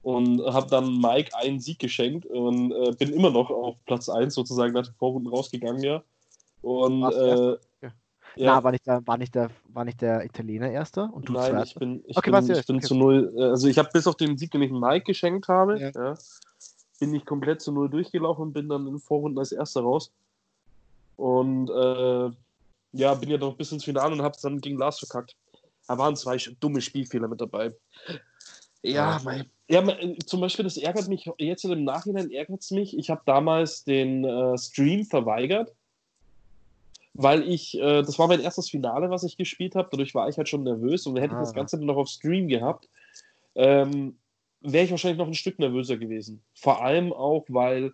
und 0.02 0.42
habe 0.44 0.68
dann 0.70 1.00
Mike 1.00 1.36
einen 1.36 1.60
Sieg 1.60 1.78
geschenkt 1.78 2.26
und 2.26 2.72
äh, 2.72 2.92
bin 2.92 3.12
immer 3.12 3.30
noch 3.30 3.50
auf 3.50 3.76
Platz 3.84 4.08
1 4.08 4.34
sozusagen 4.34 4.72
nach 4.72 4.86
den 4.86 4.94
Vorrunden 4.94 5.28
rausgegangen, 5.28 5.82
ja. 5.82 6.02
Und 6.62 7.02
äh, 7.02 7.56
ja. 8.36 8.54
Na, 8.54 8.64
war 8.64 8.70
nicht, 8.70 8.86
der, 8.86 9.06
war, 9.06 9.18
nicht 9.18 9.34
der, 9.34 9.50
war 9.68 9.84
nicht 9.84 10.00
der 10.00 10.24
Italiener 10.24 10.70
Erster? 10.70 11.12
Und 11.12 11.28
du 11.28 11.32
Nein, 11.32 11.50
Zweiter? 11.50 11.64
ich 11.64 11.74
bin, 11.74 12.04
ich 12.06 12.16
okay, 12.16 12.30
bin, 12.30 12.50
ich 12.50 12.66
bin 12.66 12.76
okay. 12.76 12.86
zu 12.86 12.94
null. 12.94 13.32
Äh, 13.36 13.42
also 13.44 13.66
ich 13.66 13.76
habe 13.76 13.90
bis 13.92 14.06
auf 14.06 14.14
den 14.14 14.38
Sieg, 14.38 14.52
den 14.52 14.62
ich 14.62 14.70
Mike 14.70 15.04
geschenkt 15.04 15.48
habe, 15.48 15.80
ja. 15.80 15.90
Ja, 15.90 16.14
bin 17.00 17.14
ich 17.14 17.24
komplett 17.24 17.60
zu 17.60 17.72
null 17.72 17.88
durchgelaufen 17.88 18.42
und 18.42 18.52
bin 18.52 18.68
dann 18.68 18.86
in 18.86 18.94
den 18.94 19.00
Vorrunden 19.00 19.38
als 19.38 19.52
Erster 19.52 19.80
raus. 19.80 20.12
Und 21.16 21.70
äh, 21.70 22.30
ja, 22.92 23.14
bin 23.14 23.30
ja 23.30 23.38
noch 23.38 23.56
bis 23.56 23.72
ins 23.72 23.84
Finale 23.84 24.12
und 24.12 24.22
habe 24.22 24.34
es 24.34 24.42
dann 24.42 24.60
gegen 24.60 24.78
Lars 24.78 24.98
verkackt. 24.98 25.34
Da 25.90 25.98
waren 25.98 26.14
zwei 26.14 26.36
dumme 26.60 26.80
Spielfehler 26.80 27.26
mit 27.26 27.40
dabei. 27.40 27.74
Ja, 28.84 29.20
mein, 29.24 29.50
ja, 29.68 29.84
zum 30.24 30.40
Beispiel, 30.40 30.62
das 30.62 30.76
ärgert 30.76 31.08
mich, 31.08 31.28
jetzt 31.38 31.64
im 31.64 31.82
Nachhinein 31.82 32.30
ärgert 32.30 32.60
es 32.60 32.70
mich. 32.70 32.96
Ich 32.96 33.10
habe 33.10 33.22
damals 33.26 33.82
den 33.82 34.24
äh, 34.24 34.56
Stream 34.56 35.04
verweigert 35.04 35.72
weil 37.14 37.42
ich, 37.42 37.76
äh, 37.76 38.02
das 38.02 38.20
war 38.20 38.28
mein 38.28 38.40
erstes 38.40 38.70
Finale, 38.70 39.10
was 39.10 39.24
ich 39.24 39.36
gespielt 39.36 39.74
habe, 39.74 39.88
dadurch 39.90 40.14
war 40.14 40.28
ich 40.28 40.38
halt 40.38 40.48
schon 40.48 40.62
nervös 40.62 41.06
und 41.06 41.16
hätte 41.16 41.34
ich 41.34 41.40
das 41.40 41.50
ah. 41.50 41.54
Ganze 41.54 41.84
noch 41.84 41.96
auf 41.96 42.08
Stream 42.08 42.46
gehabt, 42.46 42.88
ähm, 43.56 44.16
wäre 44.60 44.84
ich 44.84 44.92
wahrscheinlich 44.92 45.18
noch 45.18 45.26
ein 45.26 45.34
Stück 45.34 45.58
nervöser 45.58 45.96
gewesen. 45.96 46.40
Vor 46.54 46.82
allem 46.82 47.12
auch, 47.12 47.44
weil 47.48 47.92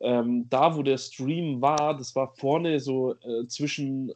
ähm, 0.00 0.46
da, 0.50 0.76
wo 0.76 0.82
der 0.82 0.98
Stream 0.98 1.62
war, 1.62 1.96
das 1.96 2.14
war 2.16 2.34
vorne 2.34 2.80
so 2.80 3.14
äh, 3.14 3.46
zwischen 3.46 4.12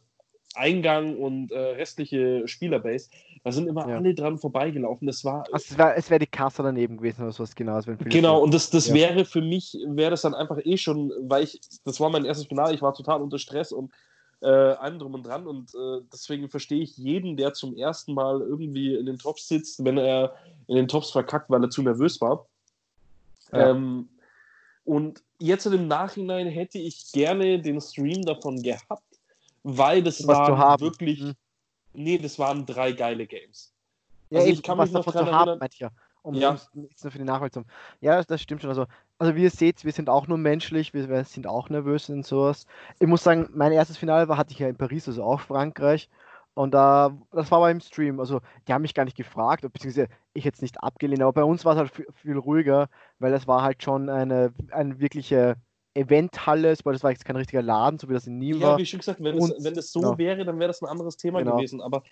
Eingang 0.55 1.17
und 1.17 1.51
äh, 1.51 1.57
restliche 1.57 2.47
Spielerbase, 2.47 3.09
da 3.43 3.51
sind 3.51 3.67
immer 3.67 3.87
ja. 3.87 3.97
alle 3.97 4.13
dran 4.13 4.37
vorbeigelaufen. 4.37 5.07
Das 5.07 5.23
war. 5.23 5.45
Also 5.51 5.73
es 5.73 5.77
wäre 5.77 6.09
wär 6.09 6.19
die 6.19 6.27
Kasse 6.27 6.63
daneben 6.63 6.97
gewesen 6.97 7.23
oder 7.23 7.31
sowas, 7.31 7.55
genau. 7.55 7.79
Genau, 7.99 8.41
und 8.41 8.53
das, 8.53 8.69
das 8.69 8.87
ja. 8.87 8.93
wäre 8.93 9.25
für 9.25 9.41
mich, 9.41 9.77
wäre 9.87 10.11
das 10.11 10.21
dann 10.21 10.33
einfach 10.33 10.59
eh 10.63 10.77
schon, 10.77 11.11
weil 11.21 11.43
ich, 11.43 11.59
das 11.85 11.99
war 11.99 12.09
mein 12.09 12.25
erstes 12.25 12.47
Finale, 12.47 12.73
ich 12.73 12.81
war 12.81 12.93
total 12.93 13.21
unter 13.21 13.39
Stress 13.39 13.71
und 13.71 13.91
äh, 14.41 14.47
allem 14.47 14.99
drum 14.99 15.13
und 15.13 15.25
dran. 15.25 15.47
Und 15.47 15.73
äh, 15.73 16.01
deswegen 16.11 16.49
verstehe 16.49 16.81
ich 16.81 16.97
jeden, 16.97 17.37
der 17.37 17.53
zum 17.53 17.75
ersten 17.75 18.13
Mal 18.13 18.41
irgendwie 18.41 18.95
in 18.95 19.05
den 19.05 19.17
Tops 19.17 19.47
sitzt, 19.47 19.83
wenn 19.85 19.97
er 19.97 20.35
in 20.67 20.75
den 20.75 20.87
Tops 20.87 21.11
verkackt, 21.11 21.49
weil 21.49 21.63
er 21.63 21.69
zu 21.69 21.81
nervös 21.81 22.19
war. 22.21 22.47
Ja. 23.51 23.71
Ähm, 23.71 24.09
und 24.83 25.21
jetzt 25.39 25.65
im 25.65 25.87
Nachhinein 25.87 26.47
hätte 26.47 26.79
ich 26.79 27.11
gerne 27.11 27.61
den 27.61 27.79
Stream 27.79 28.23
davon 28.23 28.61
gehabt, 28.61 29.03
weil 29.63 30.03
das 30.03 30.25
was 30.27 30.37
waren 30.37 30.79
wirklich. 30.79 31.21
Mhm. 31.21 31.33
Nee, 31.93 32.17
das 32.17 32.39
waren 32.39 32.65
drei 32.65 32.93
geile 32.93 33.27
Games. 33.27 33.73
Ja, 34.29 34.39
also 34.39 34.49
eben, 34.49 34.57
ich 34.57 34.63
kann 34.63 34.77
mich 34.77 34.91
noch 34.91 35.05
daran 35.05 35.27
erinnern. 35.27 35.59
Haben, 35.59 35.69
ja 35.73 35.91
um 36.23 36.35
ja. 36.35 36.57
nur 36.73 37.11
für 37.11 37.17
die 37.17 37.23
Nachweisung. 37.23 37.65
Ja, 37.99 38.23
das 38.23 38.41
stimmt 38.41 38.61
schon. 38.61 38.69
Also, 38.69 38.85
also 39.17 39.35
wie 39.35 39.43
ihr 39.43 39.49
seht, 39.49 39.83
wir 39.85 39.91
sind 39.91 40.09
auch 40.09 40.27
nur 40.27 40.37
menschlich, 40.37 40.93
wir, 40.93 41.09
wir, 41.09 41.23
sind 41.23 41.47
auch 41.47 41.69
nervös 41.69 42.09
und 42.09 42.25
sowas. 42.25 42.65
Ich 42.99 43.07
muss 43.07 43.23
sagen, 43.23 43.49
mein 43.53 43.71
erstes 43.71 43.97
Finale 43.97 44.27
war, 44.27 44.37
hatte 44.37 44.53
ich 44.53 44.59
ja 44.59 44.67
in 44.67 44.77
Paris, 44.77 45.07
also 45.07 45.23
auch 45.23 45.39
Frankreich. 45.39 46.09
Und 46.53 46.73
da, 46.73 47.17
das 47.31 47.49
war 47.49 47.59
aber 47.59 47.71
im 47.71 47.79
Stream. 47.79 48.19
Also, 48.19 48.41
die 48.67 48.73
haben 48.73 48.81
mich 48.81 48.93
gar 48.93 49.05
nicht 49.05 49.17
gefragt, 49.17 49.61
beziehungsweise 49.61 50.09
ich 50.33 50.43
jetzt 50.43 50.61
nicht 50.61 50.83
abgelehnt, 50.83 51.21
aber 51.21 51.33
bei 51.33 51.43
uns 51.43 51.65
war 51.65 51.73
es 51.73 51.79
halt 51.79 51.91
viel, 51.91 52.07
viel 52.13 52.37
ruhiger, 52.37 52.89
weil 53.19 53.33
es 53.33 53.47
war 53.47 53.61
halt 53.63 53.81
schon 53.81 54.09
eine, 54.09 54.53
eine 54.71 54.99
wirkliche 54.99 55.55
Eventhalle, 55.93 56.75
weil 56.83 56.93
das 56.93 57.03
war 57.03 57.11
jetzt 57.11 57.25
kein 57.25 57.35
richtiger 57.35 57.61
Laden, 57.61 57.99
so 57.99 58.07
wie 58.09 58.13
das 58.13 58.27
in 58.27 58.41
ja, 58.41 58.59
war. 58.61 58.71
Ja, 58.71 58.77
wie 58.77 58.85
schon 58.85 58.99
gesagt, 58.99 59.21
wenn, 59.23 59.37
und, 59.37 59.51
das, 59.51 59.63
wenn 59.63 59.73
das 59.73 59.91
so 59.91 59.99
genau. 59.99 60.17
wäre, 60.17 60.45
dann 60.45 60.59
wäre 60.59 60.67
das 60.67 60.81
ein 60.81 60.87
anderes 60.87 61.17
Thema 61.17 61.39
genau. 61.39 61.57
gewesen. 61.57 61.81
Aber 61.81 62.03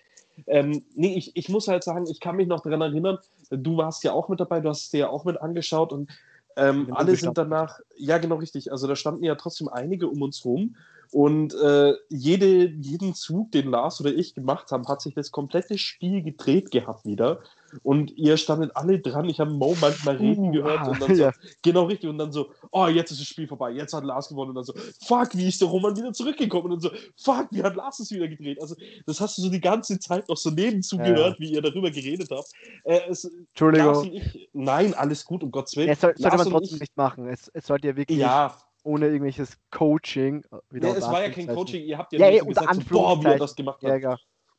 ähm, 0.46 0.84
nee, 0.94 1.16
ich, 1.16 1.36
ich 1.36 1.48
muss 1.48 1.68
halt 1.68 1.84
sagen, 1.84 2.06
ich 2.10 2.20
kann 2.20 2.36
mich 2.36 2.48
noch 2.48 2.60
daran 2.60 2.80
erinnern, 2.82 3.18
du 3.50 3.76
warst 3.76 4.04
ja 4.04 4.12
auch 4.12 4.28
mit 4.28 4.40
dabei, 4.40 4.60
du 4.60 4.68
hast 4.68 4.84
es 4.84 4.90
dir 4.90 5.00
ja 5.00 5.08
auch 5.08 5.24
mit 5.24 5.40
angeschaut 5.40 5.92
und 5.92 6.10
ähm, 6.56 6.92
alle 6.92 7.14
sind 7.16 7.38
danach, 7.38 7.78
ja 7.96 8.18
genau 8.18 8.36
richtig, 8.36 8.72
also 8.72 8.86
da 8.86 8.96
standen 8.96 9.24
ja 9.24 9.34
trotzdem 9.34 9.68
einige 9.68 10.08
um 10.08 10.20
uns 10.20 10.44
rum 10.44 10.76
und 11.12 11.54
äh, 11.54 11.94
jede, 12.08 12.68
jeden 12.68 13.14
Zug, 13.14 13.52
den 13.52 13.70
Lars 13.70 14.00
oder 14.00 14.12
ich 14.12 14.34
gemacht 14.34 14.70
haben, 14.70 14.86
hat 14.86 15.00
sich 15.00 15.14
das 15.14 15.30
komplette 15.30 15.78
Spiel 15.78 16.22
gedreht 16.22 16.70
gehabt 16.70 17.04
wieder. 17.04 17.40
Und 17.82 18.16
ihr 18.16 18.36
standet 18.36 18.76
alle 18.76 18.98
dran. 18.98 19.28
Ich 19.28 19.40
habe 19.40 19.50
Mo 19.50 19.76
manchmal 19.80 20.16
reden 20.16 20.48
uh, 20.48 20.52
gehört 20.52 20.86
und 20.88 21.00
dann 21.00 21.14
so, 21.14 21.22
ja. 21.22 21.32
genau 21.62 21.84
richtig. 21.84 22.10
Und 22.10 22.18
dann 22.18 22.32
so, 22.32 22.52
oh, 22.70 22.86
jetzt 22.86 23.10
ist 23.10 23.20
das 23.20 23.28
Spiel 23.28 23.46
vorbei, 23.46 23.70
jetzt 23.70 23.92
hat 23.92 24.04
Lars 24.04 24.28
gewonnen. 24.28 24.50
Und 24.50 24.56
dann 24.56 24.64
so, 24.64 24.74
fuck, 25.04 25.36
wie 25.36 25.48
ist 25.48 25.60
der 25.60 25.68
Roman 25.68 25.96
wieder 25.96 26.12
zurückgekommen? 26.12 26.72
Und 26.72 26.84
dann 26.84 26.90
so, 26.92 26.96
fuck, 27.16 27.48
wie 27.50 27.62
hat 27.62 27.76
Lars 27.76 28.00
es 28.00 28.10
wieder 28.10 28.28
gedreht? 28.28 28.60
Also, 28.60 28.74
das 29.06 29.20
hast 29.20 29.38
du 29.38 29.42
so 29.42 29.50
die 29.50 29.60
ganze 29.60 29.98
Zeit 29.98 30.28
noch 30.28 30.36
so 30.36 30.50
nebenzu 30.50 30.96
ja. 30.96 31.04
gehört, 31.04 31.40
wie 31.40 31.52
ihr 31.52 31.62
darüber 31.62 31.90
geredet 31.90 32.28
habt. 32.30 32.50
Äh, 32.84 33.00
es, 33.08 33.24
Entschuldigung. 33.24 34.12
Ich, 34.12 34.48
nein, 34.52 34.94
alles 34.94 35.24
gut, 35.24 35.42
um 35.42 35.50
Gottes 35.50 35.76
Willen. 35.76 35.88
Ja, 35.88 35.96
soll, 35.96 36.14
sollte 36.16 36.36
man 36.36 36.50
trotzdem 36.50 36.76
ich, 36.76 36.80
nicht 36.80 36.96
machen. 36.96 37.28
Es, 37.28 37.48
es 37.54 37.66
sollte 37.66 37.88
ja 37.88 37.96
wirklich. 37.96 38.18
Ja, 38.18 38.56
ohne 38.82 39.06
irgendwelches 39.06 39.58
Coaching. 39.70 40.44
Äh, 40.50 40.56
nee, 40.70 40.88
es 40.88 41.02
war 41.02 41.22
ja 41.22 41.30
kein 41.30 41.46
Coaching, 41.46 41.84
ihr 41.84 41.98
habt 41.98 42.12
ja, 42.12 42.18
ja, 42.18 42.30
ja 42.30 42.44
gesagt, 42.44 42.74
so, 42.74 42.80
boah, 42.88 43.22
wie 43.22 43.26
er 43.26 43.38
das 43.38 43.54
gemacht 43.54 43.82
hat. 43.82 43.90
Ja, 43.90 43.96
ja. 43.96 44.16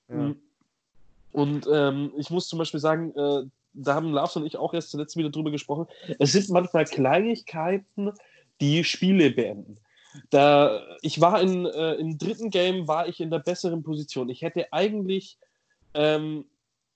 Mhm. 0.08 0.40
Und 1.32 1.68
ähm, 1.72 2.12
ich 2.18 2.30
muss 2.30 2.48
zum 2.48 2.60
Beispiel 2.60 2.80
sagen, 2.80 3.14
äh, 3.16 3.44
da 3.74 3.96
haben 3.96 4.12
Lars 4.12 4.36
und 4.36 4.46
ich 4.46 4.58
auch 4.58 4.74
erst 4.74 4.92
zuletzt 4.92 5.16
wieder 5.16 5.30
drüber 5.30 5.52
gesprochen, 5.52 5.88
es 6.20 6.34
sind 6.34 6.50
manchmal 6.50 6.86
Kleinigkeiten, 6.86 8.12
die 8.60 8.84
Spiele 8.84 9.32
beenden. 9.32 9.78
Da, 10.30 10.82
ich 11.02 11.22
war 11.22 11.42
in, 11.42 11.66
äh, 11.66 11.94
im 11.94 12.18
dritten 12.18 12.50
Game 12.50 12.88
war 12.88 13.08
ich 13.08 13.22
in 13.22 13.32
der 13.32 13.40
besseren 13.40 13.82
Position. 13.82 14.30
Ich 14.30 14.42
hätte 14.42 14.72
eigentlich 14.74 15.38
ähm, 15.94 16.46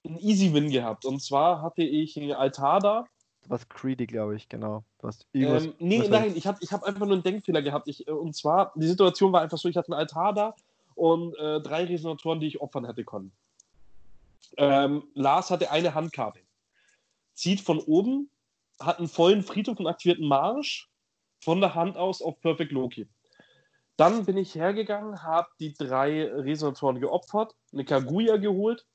einen 0.06 0.18
Easy 0.20 0.54
Win 0.54 0.70
gehabt. 0.70 1.06
Und 1.06 1.22
zwar 1.22 1.62
hatte 1.62 1.84
ich 1.84 2.18
einen 2.18 2.34
Altar 2.34 2.82
da 2.82 3.06
was 3.50 3.68
Greedy, 3.70 4.06
glaube 4.06 4.36
ich, 4.36 4.50
genau. 4.50 4.84
Was 5.02 5.26
ähm, 5.34 5.74
nee, 5.80 6.00
was 6.00 6.10
nein, 6.10 6.34
ich 6.36 6.48
habe 6.48 6.58
ich 6.62 6.72
hab 6.72 6.84
einfach 6.84 7.06
nur 7.06 7.14
einen 7.14 7.24
Denkfehler 7.24 7.62
gehabt. 7.62 7.88
Ich, 7.88 8.08
äh, 8.08 8.12
und 8.12 8.36
zwar, 8.36 8.74
die 8.76 8.88
Situation 8.88 9.32
war 9.32 9.42
einfach 9.42 9.58
so, 9.58 9.70
ich 9.70 9.78
hatte 9.78 9.92
einen 9.92 10.00
Altar 10.00 10.34
da 10.34 10.56
und 10.96 11.38
äh, 11.38 11.62
drei 11.62 11.86
Resonatoren, 11.86 12.40
die 12.40 12.48
ich 12.48 12.62
opfern 12.62 12.86
hätte 12.86 13.04
können. 13.04 13.32
Ähm, 14.58 15.04
Lars 15.14 15.52
hatte 15.52 15.72
eine 15.72 15.94
Handkarte. 15.94 16.40
Zieht 17.34 17.62
von 17.62 17.80
oben, 17.80 18.30
hat 18.80 19.00
einen 19.00 19.08
vollen 19.08 19.44
Friedhof 19.44 19.80
und 19.80 19.88
aktivierten 19.88 20.28
Marsch 20.28 20.90
von 21.42 21.62
der 21.62 21.76
Hand 21.76 21.98
aus 21.98 22.22
auf 22.22 22.40
Perfect 22.42 22.72
Loki. 22.72 23.08
Dann 23.98 24.26
bin 24.26 24.38
ich 24.38 24.56
hergegangen, 24.56 25.24
habe 25.24 25.48
die 25.60 25.74
drei 25.74 26.26
Resonatoren 26.26 27.00
geopfert, 27.00 27.56
eine 27.72 27.86
Kaguya 27.86 28.38
geholt 28.38 28.86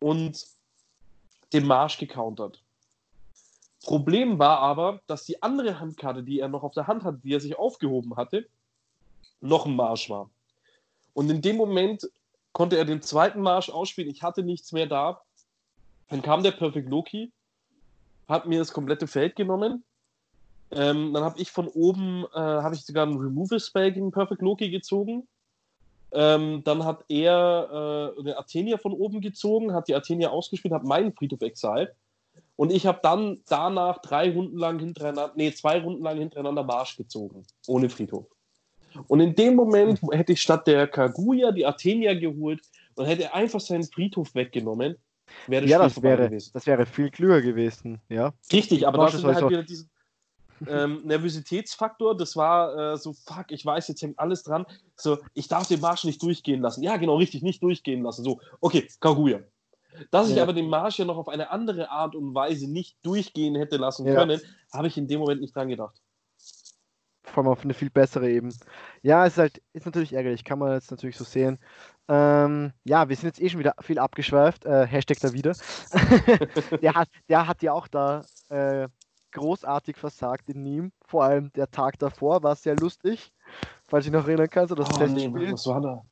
und 0.00 0.46
den 1.52 1.66
Marsch 1.66 1.98
gecountert. 1.98 2.62
Problem 3.84 4.38
war 4.38 4.58
aber, 4.58 5.00
dass 5.06 5.24
die 5.24 5.42
andere 5.42 5.78
Handkarte, 5.78 6.22
die 6.22 6.40
er 6.40 6.48
noch 6.48 6.64
auf 6.64 6.74
der 6.74 6.88
Hand 6.88 7.04
hatte, 7.04 7.20
die 7.22 7.32
er 7.32 7.40
sich 7.40 7.56
aufgehoben 7.56 8.16
hatte, 8.16 8.48
noch 9.40 9.66
ein 9.66 9.76
Marsch 9.76 10.10
war. 10.10 10.30
Und 11.14 11.30
in 11.30 11.40
dem 11.40 11.56
Moment 11.56 12.08
konnte 12.58 12.76
er 12.76 12.84
den 12.84 13.02
zweiten 13.02 13.40
Marsch 13.40 13.70
ausspielen. 13.70 14.10
Ich 14.10 14.24
hatte 14.24 14.42
nichts 14.42 14.72
mehr 14.72 14.86
da. 14.86 15.22
Dann 16.08 16.22
kam 16.22 16.42
der 16.42 16.50
Perfect 16.50 16.88
Loki 16.88 17.30
hat 18.28 18.46
mir 18.46 18.58
das 18.58 18.72
komplette 18.72 19.06
Feld 19.06 19.36
genommen. 19.36 19.84
Ähm, 20.72 21.14
dann 21.14 21.22
habe 21.22 21.40
ich 21.40 21.52
von 21.52 21.68
oben, 21.68 22.24
äh, 22.34 22.36
habe 22.36 22.74
ich 22.74 22.84
sogar 22.84 23.06
einen 23.06 23.16
Removal 23.16 23.60
Spell 23.60 23.92
gegen 23.92 24.10
Perfect 24.10 24.42
Loki 24.42 24.70
gezogen. 24.70 25.28
Ähm, 26.10 26.64
dann 26.64 26.84
hat 26.84 27.04
er 27.08 28.14
äh, 28.18 28.20
eine 28.20 28.36
Athenia 28.36 28.76
von 28.76 28.92
oben 28.92 29.20
gezogen, 29.20 29.72
hat 29.72 29.86
die 29.86 29.94
Athenia 29.94 30.30
ausgespielt, 30.30 30.74
hat 30.74 30.82
meinen 30.82 31.12
Friedhof 31.12 31.42
exiled. 31.42 31.94
Und 32.56 32.72
ich 32.72 32.88
habe 32.88 32.98
dann 33.04 33.40
danach 33.48 34.02
drei 34.02 34.32
Runden 34.32 34.58
lang 34.58 34.80
hintereinander, 34.80 35.32
nee, 35.36 35.52
zwei 35.52 35.80
Runden 35.80 36.02
lang 36.02 36.18
hintereinander 36.18 36.64
Marsch 36.64 36.96
gezogen, 36.96 37.46
ohne 37.68 37.88
Friedhof. 37.88 38.26
Und 39.06 39.20
in 39.20 39.34
dem 39.34 39.54
Moment 39.54 40.00
hätte 40.10 40.32
ich 40.32 40.42
statt 40.42 40.66
der 40.66 40.86
Kaguya 40.86 41.52
die 41.52 41.66
Athenia 41.66 42.14
geholt 42.14 42.60
und 42.96 43.06
hätte 43.06 43.32
einfach 43.32 43.60
seinen 43.60 43.84
Friedhof 43.84 44.34
weggenommen. 44.34 44.96
Wäre 45.46 45.62
das 45.62 45.70
ja, 45.70 45.78
das 45.78 46.02
wäre, 46.02 46.28
gewesen. 46.28 46.50
das 46.54 46.66
wäre 46.66 46.86
viel 46.86 47.10
klüger 47.10 47.42
gewesen, 47.42 48.00
ja. 48.08 48.32
Richtig, 48.52 48.86
aber 48.86 49.04
das 49.04 49.14
ist 49.14 49.24
halt 49.24 49.48
wieder 49.48 49.62
diesen 49.62 49.90
ähm, 50.66 51.02
Nervositätsfaktor. 51.04 52.16
Das 52.16 52.36
war 52.36 52.94
äh, 52.94 52.96
so, 52.96 53.12
fuck, 53.12 53.46
ich 53.50 53.64
weiß, 53.64 53.88
jetzt 53.88 54.02
hängt 54.02 54.18
alles 54.18 54.42
dran. 54.42 54.66
So, 54.96 55.18
ich 55.34 55.48
darf 55.48 55.68
den 55.68 55.80
Marsch 55.80 56.04
nicht 56.04 56.22
durchgehen 56.22 56.60
lassen. 56.60 56.82
Ja, 56.82 56.96
genau, 56.96 57.16
richtig, 57.16 57.42
nicht 57.42 57.62
durchgehen 57.62 58.02
lassen. 58.02 58.24
So, 58.24 58.40
okay, 58.60 58.88
Kaguya. 59.00 59.40
Dass 60.10 60.28
ja. 60.28 60.36
ich 60.36 60.42
aber 60.42 60.52
den 60.52 60.68
Marsch 60.68 60.98
ja 60.98 61.04
noch 61.04 61.16
auf 61.16 61.28
eine 61.28 61.50
andere 61.50 61.90
Art 61.90 62.14
und 62.14 62.34
Weise 62.34 62.70
nicht 62.70 62.96
durchgehen 63.02 63.56
hätte 63.56 63.76
lassen 63.76 64.06
ja. 64.06 64.14
können, 64.14 64.40
habe 64.72 64.88
ich 64.88 64.96
in 64.96 65.08
dem 65.08 65.20
Moment 65.20 65.40
nicht 65.40 65.54
dran 65.54 65.68
gedacht. 65.68 66.00
Vor 67.32 67.44
allem 67.44 67.52
auf 67.52 67.64
eine 67.64 67.74
viel 67.74 67.90
bessere 67.90 68.28
eben. 68.30 68.54
Ja, 69.02 69.26
es 69.26 69.34
ist 69.34 69.38
halt, 69.38 69.62
ist 69.72 69.86
natürlich 69.86 70.12
ärgerlich, 70.12 70.44
kann 70.44 70.58
man 70.58 70.72
jetzt 70.72 70.90
natürlich 70.90 71.16
so 71.16 71.24
sehen. 71.24 71.58
Ähm, 72.08 72.72
ja, 72.84 73.08
wir 73.08 73.16
sind 73.16 73.26
jetzt 73.26 73.40
eh 73.40 73.48
schon 73.48 73.60
wieder 73.60 73.74
viel 73.80 73.98
abgeschweift. 73.98 74.64
Äh, 74.64 74.86
Hashtag 74.86 75.18
da 75.20 75.32
wieder. 75.32 75.54
der, 76.82 76.94
hat, 76.94 77.08
der 77.28 77.46
hat 77.46 77.62
ja 77.62 77.72
auch 77.72 77.88
da 77.88 78.22
äh, 78.48 78.88
großartig 79.32 79.96
versagt 79.96 80.48
in 80.48 80.64
Nîmes. 80.64 80.92
Vor 81.06 81.24
allem 81.24 81.52
der 81.52 81.70
Tag 81.70 81.98
davor 81.98 82.42
war 82.42 82.56
sehr 82.56 82.76
lustig, 82.76 83.32
falls 83.86 84.06
ich 84.06 84.12
noch 84.12 84.26
erinnern 84.26 84.48
kannst. 84.50 84.76
Das 84.78 84.88
oh, 84.98 85.06
nee, 85.06 85.30
was 85.52 85.66
war 85.66 85.80
da? 85.80 86.02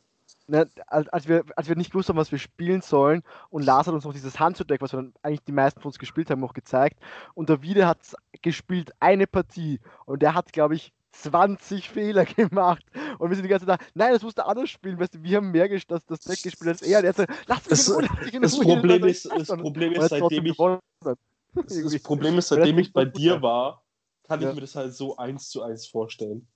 ne, 0.49 0.69
als, 0.87 1.29
wir, 1.29 1.45
als 1.57 1.69
wir 1.69 1.77
nicht 1.77 1.91
gewusst 1.91 2.09
haben, 2.09 2.17
was 2.17 2.33
wir 2.33 2.39
spielen 2.39 2.81
sollen, 2.81 3.23
und 3.51 3.64
Lars 3.64 3.87
hat 3.87 3.95
uns 3.95 4.05
noch 4.05 4.12
dieses 4.12 4.39
Handzudeck, 4.39 4.81
was 4.81 4.93
wir 4.93 4.99
dann 4.99 5.12
eigentlich 5.23 5.45
die 5.45 5.53
meisten 5.53 5.81
von 5.81 5.91
uns 5.91 5.99
gespielt 5.99 6.31
haben, 6.31 6.41
noch 6.41 6.55
gezeigt. 6.55 7.01
Und 7.35 7.49
der 7.49 7.62
Wiede 7.62 7.87
hat 7.87 7.99
gespielt 8.43 8.93
eine 9.01 9.27
Partie 9.27 9.81
und 10.05 10.23
der 10.23 10.35
hat, 10.35 10.53
glaube 10.53 10.75
ich, 10.75 10.93
20 11.23 11.89
Fehler 11.89 12.25
gemacht. 12.25 12.85
Und 13.19 13.31
wir 13.31 13.37
sind 13.37 13.45
die 13.45 13.49
ganze 13.49 13.67
Zeit 13.67 13.81
da, 13.81 13.87
nein, 13.95 14.12
das 14.12 14.23
musste 14.23 14.47
anders 14.47 14.71
spielen, 14.71 14.99
weißt 14.99 15.14
du, 15.14 15.23
wir 15.23 15.37
haben 15.37 15.51
mehr 15.51 15.69
das, 15.69 16.05
das 16.07 16.21
Deck 16.21 16.43
gespielt 16.43 16.69
als 16.69 16.83
er. 16.83 17.03
Der 17.03 17.14
hat 17.14 17.29
lass 17.47 17.69
mich 17.69 17.89
in 17.89 17.95
Ruhe, 17.95 18.09
lass 18.09 18.25
mich 18.25 18.35
in 18.35 18.43
Das 18.43 18.59
Problem 18.59 19.05
ist, 19.05 19.25
das 19.31 19.49
Problem 19.49 19.93
ist, 19.93 20.09
seitdem 20.09 20.47
ich, 20.47 20.57
das 20.57 22.03
Problem 22.03 22.39
ist, 22.39 22.49
seitdem 22.49 22.79
ich 22.79 22.93
bei 22.93 23.05
dir 23.05 23.43
war, 23.43 23.83
kann 24.25 24.41
ja. 24.41 24.49
ich 24.49 24.55
mir 24.55 24.61
das 24.61 24.75
halt 24.75 24.95
so 24.95 25.17
eins 25.17 25.49
zu 25.49 25.62
eins 25.62 25.87
vorstellen. 25.87 26.47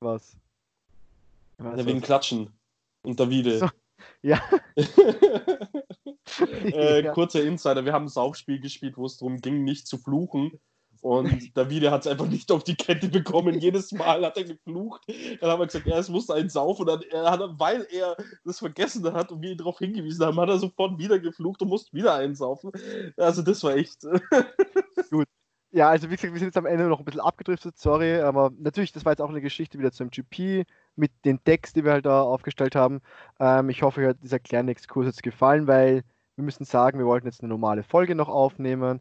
Was? 0.00 0.36
Ja, 1.58 1.86
wegen 1.86 2.00
Klatschen 2.00 2.50
und 3.02 3.18
Davide. 3.18 3.58
So. 3.58 3.68
Ja. 4.22 4.40
äh, 6.64 7.02
kurzer 7.12 7.42
Insider, 7.42 7.84
wir 7.84 7.92
haben 7.92 8.06
ein 8.06 8.08
Saufspiel 8.08 8.60
gespielt, 8.60 8.96
wo 8.96 9.06
es 9.06 9.18
darum 9.18 9.40
ging, 9.40 9.64
nicht 9.64 9.86
zu 9.86 9.98
fluchen. 9.98 10.58
Und 11.02 11.56
Davide 11.56 11.90
hat 11.90 12.02
es 12.02 12.06
einfach 12.06 12.28
nicht 12.28 12.52
auf 12.52 12.62
die 12.62 12.76
Kette 12.76 13.08
bekommen. 13.08 13.58
Jedes 13.58 13.90
Mal 13.90 14.24
hat 14.24 14.36
er 14.36 14.44
geflucht. 14.44 15.02
Dann 15.40 15.50
haben 15.50 15.58
wir 15.58 15.66
gesagt, 15.66 15.88
er 15.88 16.10
muss 16.12 16.30
einen 16.30 16.48
saufen. 16.48 16.82
Und 16.82 16.86
dann, 16.86 17.02
er 17.10 17.28
hat, 17.28 17.40
weil 17.58 17.84
er 17.90 18.16
das 18.44 18.60
vergessen 18.60 19.12
hat 19.12 19.32
und 19.32 19.42
wir 19.42 19.50
ihn 19.50 19.58
darauf 19.58 19.78
hingewiesen 19.78 20.24
haben, 20.24 20.38
hat 20.38 20.48
er 20.48 20.58
sofort 20.58 20.98
wieder 20.98 21.18
geflucht 21.18 21.60
und 21.60 21.68
musste 21.68 21.92
wieder 21.92 22.14
einen 22.14 22.36
saufen. 22.36 22.70
Also 23.16 23.42
das 23.42 23.64
war 23.64 23.74
echt. 23.74 24.02
Gut. 25.10 25.26
Ja, 25.72 25.88
also 25.88 26.08
wie 26.08 26.14
gesagt, 26.14 26.32
wir 26.32 26.38
sind 26.38 26.48
jetzt 26.48 26.56
am 26.56 26.66
Ende 26.66 26.84
noch 26.84 27.00
ein 27.00 27.04
bisschen 27.04 27.20
abgedriftet, 27.22 27.78
sorry, 27.78 28.20
aber 28.20 28.52
natürlich, 28.58 28.92
das 28.92 29.06
war 29.06 29.12
jetzt 29.12 29.22
auch 29.22 29.30
eine 29.30 29.40
Geschichte 29.40 29.78
wieder 29.78 29.90
zum 29.90 30.10
GP 30.10 30.66
mit 30.96 31.10
den 31.24 31.40
Decks, 31.46 31.72
die 31.72 31.82
wir 31.82 31.92
halt 31.92 32.04
da 32.04 32.20
aufgestellt 32.22 32.76
haben. 32.76 33.00
Ähm, 33.40 33.70
ich 33.70 33.82
hoffe, 33.82 34.02
euch 34.02 34.08
hat 34.08 34.22
dieser 34.22 34.38
kleine 34.38 34.70
Exkurs 34.70 35.06
jetzt 35.06 35.22
gefallen, 35.22 35.66
weil 35.66 36.04
wir 36.36 36.44
müssen 36.44 36.64
sagen, 36.64 36.98
wir 36.98 37.06
wollten 37.06 37.26
jetzt 37.26 37.40
eine 37.40 37.48
normale 37.48 37.82
Folge 37.82 38.14
noch 38.14 38.28
aufnehmen 38.28 39.00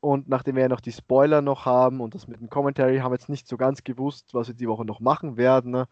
und 0.00 0.28
nachdem 0.28 0.56
wir 0.56 0.62
ja 0.62 0.68
noch 0.68 0.80
die 0.80 0.92
Spoiler 0.92 1.42
noch 1.42 1.66
haben 1.66 2.00
und 2.00 2.14
das 2.14 2.28
mit 2.28 2.40
dem 2.40 2.50
Commentary, 2.50 2.98
haben 2.98 3.10
wir 3.10 3.16
jetzt 3.16 3.28
nicht 3.28 3.48
so 3.48 3.56
ganz 3.56 3.84
gewusst, 3.84 4.34
was 4.34 4.48
wir 4.48 4.54
die 4.54 4.68
Woche 4.68 4.84
noch 4.84 5.00
machen 5.00 5.36
werden. 5.36 5.72
Ne? 5.72 5.88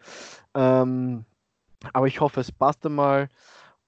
Ähm, 0.55 1.25
aber 1.93 2.07
ich 2.07 2.21
hoffe, 2.21 2.41
es 2.41 2.53
passt 2.53 2.87
einmal. 2.87 3.29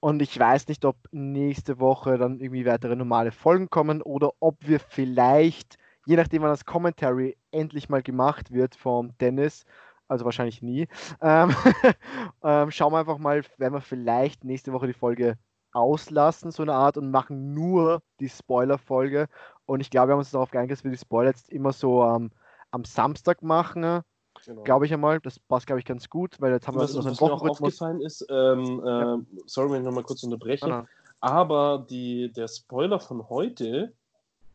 Und 0.01 0.21
ich 0.21 0.37
weiß 0.39 0.69
nicht, 0.69 0.85
ob 0.85 0.95
nächste 1.11 1.79
Woche 1.79 2.17
dann 2.17 2.39
irgendwie 2.39 2.65
weitere 2.65 2.95
normale 2.95 3.31
Folgen 3.31 3.69
kommen 3.69 4.01
oder 4.01 4.31
ob 4.39 4.55
wir 4.61 4.79
vielleicht 4.79 5.77
je 6.09 6.15
nachdem, 6.15 6.41
wann 6.41 6.49
das 6.49 6.65
Commentary 6.65 7.37
endlich 7.51 7.87
mal 7.87 8.01
gemacht 8.01 8.51
wird 8.51 8.75
vom 8.75 9.15
Dennis, 9.19 9.63
also 10.07 10.25
wahrscheinlich 10.25 10.63
nie, 10.63 10.87
ähm, 11.21 11.55
ähm, 12.43 12.71
schauen 12.71 12.93
wir 12.93 12.97
einfach 12.97 13.19
mal, 13.19 13.43
werden 13.57 13.75
wir 13.75 13.81
vielleicht 13.81 14.43
nächste 14.43 14.73
Woche 14.73 14.87
die 14.87 14.93
Folge 14.93 15.37
auslassen, 15.71 16.51
so 16.51 16.63
eine 16.63 16.73
Art, 16.73 16.97
und 16.97 17.11
machen 17.11 17.53
nur 17.53 18.01
die 18.19 18.29
Spoiler-Folge. 18.29 19.27
Und 19.65 19.81
ich 19.81 19.89
glaube, 19.89 20.09
wir 20.09 20.13
haben 20.13 20.19
uns 20.19 20.31
darauf 20.31 20.51
geeinigt, 20.51 20.71
dass 20.71 20.83
wir 20.83 20.91
die 20.91 20.97
Spoiler 20.97 21.29
jetzt 21.29 21.49
immer 21.49 21.73
so 21.73 22.03
ähm, 22.03 22.31
am 22.71 22.85
Samstag 22.85 23.41
machen. 23.41 24.01
Genau. 24.45 24.63
Glaube 24.63 24.85
ich 24.85 24.93
einmal. 24.93 25.19
Das 25.19 25.39
passt, 25.39 25.67
glaube 25.67 25.79
ich, 25.79 25.85
ganz 25.85 26.09
gut, 26.09 26.39
weil 26.39 26.53
jetzt 26.53 26.67
haben 26.67 26.77
was, 26.77 26.93
wir 26.93 27.03
was 27.03 27.19
mir 27.19 27.33
auch 27.33 27.41
aufgefallen 27.41 28.01
ist, 28.01 28.25
ähm, 28.29 28.81
ja. 28.85 29.15
äh, 29.15 29.17
sorry, 29.45 29.71
wenn 29.71 29.81
ich 29.81 29.85
nochmal 29.85 30.03
kurz 30.03 30.23
unterbreche, 30.23 30.71
ah, 30.71 30.85
aber 31.19 31.85
die, 31.89 32.31
der 32.31 32.47
Spoiler 32.47 32.99
von 32.99 33.27
heute, 33.29 33.93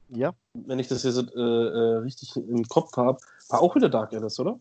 ja. 0.08 0.34
Wenn 0.54 0.78
ich 0.78 0.88
das 0.88 1.02
jetzt 1.02 1.18
äh, 1.34 1.40
äh, 1.40 1.96
richtig 1.98 2.36
im 2.36 2.64
Kopf 2.68 2.96
habe, 2.96 3.18
war 3.48 3.62
auch 3.62 3.74
wieder 3.74 3.88
Dark 3.88 4.12
Alice, 4.12 4.38
oder? 4.38 4.58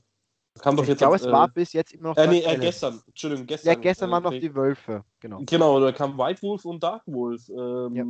Kam 0.59 0.77
doch 0.77 0.87
ich 0.87 0.97
glaube, 0.97 1.15
es 1.15 1.25
äh, 1.25 1.31
war 1.31 1.47
bis 1.47 1.73
jetzt 1.73 1.93
immer 1.93 2.09
noch. 2.09 2.17
Äh, 2.17 2.27
nee, 2.27 2.41
äh, 2.41 2.57
gestern. 2.57 3.01
Entschuldigung, 3.07 3.47
gestern. 3.47 3.73
Ja, 3.73 3.79
gestern 3.79 4.11
waren 4.11 4.23
noch 4.23 4.31
die 4.31 4.53
Wölfe, 4.53 5.03
genau. 5.19 5.41
Genau, 5.45 5.79
da 5.79 5.91
kam 5.91 6.17
White 6.17 6.41
Wolf 6.43 6.63
und 6.65 6.81
Dark 6.83 7.03
Wolf. 7.07 7.49
Ähm, 7.49 7.95
ja. 7.95 8.05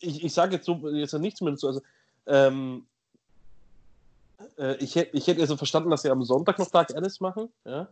Ich, 0.00 0.24
ich 0.24 0.32
sage 0.32 0.56
jetzt 0.56 0.66
so 0.66 0.88
jetzt 0.90 1.14
nichts 1.14 1.40
mehr 1.40 1.52
dazu. 1.52 1.66
Also, 1.66 1.80
ähm, 2.26 2.86
äh, 4.58 4.76
ich, 4.76 4.94
hätte, 4.96 5.16
ich 5.16 5.26
hätte 5.26 5.40
also 5.40 5.56
verstanden, 5.56 5.90
dass 5.90 6.02
sie 6.02 6.10
am 6.10 6.22
Sonntag 6.22 6.58
noch 6.58 6.70
Dark 6.70 6.94
Alice 6.94 7.20
machen. 7.20 7.48
Ja? 7.64 7.88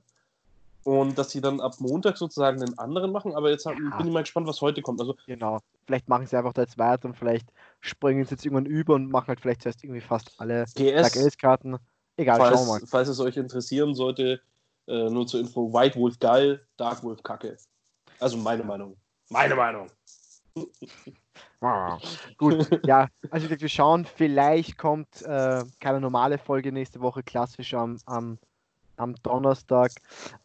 und 0.86 1.18
dass 1.18 1.32
sie 1.32 1.40
dann 1.40 1.60
ab 1.60 1.74
Montag 1.80 2.16
sozusagen 2.16 2.60
den 2.60 2.78
anderen 2.78 3.10
machen. 3.10 3.34
Aber 3.34 3.50
jetzt 3.50 3.66
ja. 3.66 3.72
bin 3.72 4.06
ich 4.06 4.12
mal 4.12 4.20
gespannt, 4.20 4.46
was 4.46 4.60
heute 4.60 4.82
kommt. 4.82 5.00
Also, 5.00 5.16
genau. 5.26 5.58
Vielleicht 5.84 6.08
machen 6.08 6.28
sie 6.28 6.36
einfach 6.36 6.52
da 6.52 6.62
jetzt 6.62 6.78
weiter 6.78 7.08
und 7.08 7.16
vielleicht 7.16 7.52
springen 7.80 8.24
sie 8.24 8.32
jetzt 8.32 8.44
irgendwann 8.46 8.66
über 8.66 8.94
und 8.94 9.10
machen 9.10 9.26
halt 9.26 9.40
vielleicht 9.40 9.62
zuerst 9.62 9.82
irgendwie 9.82 10.00
fast 10.00 10.32
alle 10.38 10.64
GS-Karten. 10.76 11.78
Egal, 12.16 12.38
falls, 12.38 12.56
schauen 12.56 12.66
wir 12.66 12.72
mal. 12.80 12.86
Falls 12.86 13.08
es 13.08 13.20
euch 13.20 13.36
interessieren 13.36 13.94
sollte, 13.94 14.40
äh, 14.86 15.10
nur 15.10 15.26
zur 15.26 15.40
Info: 15.40 15.72
White 15.72 15.98
Wolf 15.98 16.18
geil, 16.18 16.60
Dark 16.76 17.02
Wolf 17.02 17.22
kacke. 17.22 17.56
Also 18.18 18.36
meine 18.36 18.64
Meinung. 18.64 18.96
Meine 19.28 19.54
Meinung. 19.54 19.88
Ah, 21.60 21.98
gut, 22.38 22.68
ja, 22.86 23.08
also 23.30 23.50
wir 23.50 23.68
schauen, 23.68 24.04
vielleicht 24.04 24.78
kommt 24.78 25.22
äh, 25.22 25.64
keine 25.80 26.00
normale 26.00 26.38
Folge 26.38 26.72
nächste 26.72 27.00
Woche 27.00 27.22
klassisch 27.22 27.74
am, 27.74 27.98
am 28.06 28.38
am 28.96 29.14
Donnerstag. 29.22 29.92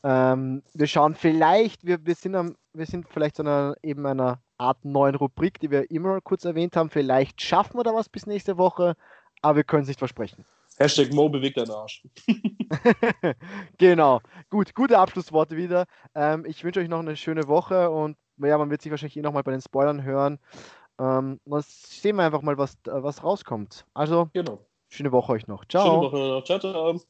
Ähm, 0.03 0.63
wir 0.74 0.88
schauen 0.88 1.15
vielleicht, 1.15 1.86
wir, 1.86 2.05
wir, 2.05 2.15
sind 2.15 2.36
am, 2.36 2.55
wir 2.74 2.86
sind 2.86 3.07
vielleicht 3.09 3.38
so 3.38 3.43
einer, 3.43 3.76
eben 3.82 4.05
einer 4.05 4.39
Art 4.57 4.84
neuen 4.86 5.15
Rubrik, 5.15 5.59
die 5.59 5.72
wir 5.72 5.89
immer 5.89 6.22
kurz 6.22 6.45
erwähnt 6.45 6.76
haben. 6.76 6.89
Vielleicht 6.89 7.41
schaffen 7.41 7.78
wir 7.78 7.84
da 7.84 7.93
was 7.93 8.09
bis 8.09 8.28
nächste 8.28 8.57
Woche, 8.57 8.95
aber 9.41 9.57
wir 9.57 9.63
können 9.63 9.84
es 9.84 9.88
nicht 9.88 9.99
versprechen. 9.99 10.45
Hashtag 10.82 11.14
Mo 11.14 11.30
bewegt 11.30 11.58
deinen 11.58 11.72
Arsch. 11.72 12.04
genau. 13.78 14.22
Gut, 14.50 14.74
gute 14.76 14.98
Abschlussworte 14.98 15.56
wieder. 15.56 15.86
Ähm, 16.16 16.46
ich 16.46 16.64
wünsche 16.64 16.80
euch 16.80 16.90
noch 16.90 17.00
eine 17.00 17.16
schöne 17.16 17.48
Woche 17.48 17.90
und 17.90 18.18
ja, 18.38 18.58
man 18.58 18.70
wird 18.70 18.82
sich 18.82 18.92
wahrscheinlich 18.92 19.18
eh 19.18 19.22
nochmal 19.22 19.44
bei 19.44 19.52
den 19.52 19.62
Spoilern 19.62 20.04
hören. 20.04 20.40
Ähm, 21.00 21.40
dann 21.46 21.64
sehen 21.66 22.16
wir 22.16 22.24
einfach 22.24 22.42
mal, 22.42 22.58
was, 22.58 22.78
was 22.84 23.24
rauskommt. 23.24 23.86
Also, 23.94 24.30
genau. 24.34 24.60
schöne 24.90 25.12
Woche 25.12 25.34
euch 25.34 25.48
noch. 25.48 25.66
Ciao. 25.66 25.86
Schöne 25.86 26.02
Woche 26.02 26.18
noch. 26.18 26.44
Ciao, 26.44 26.60
ciao. 26.60 27.02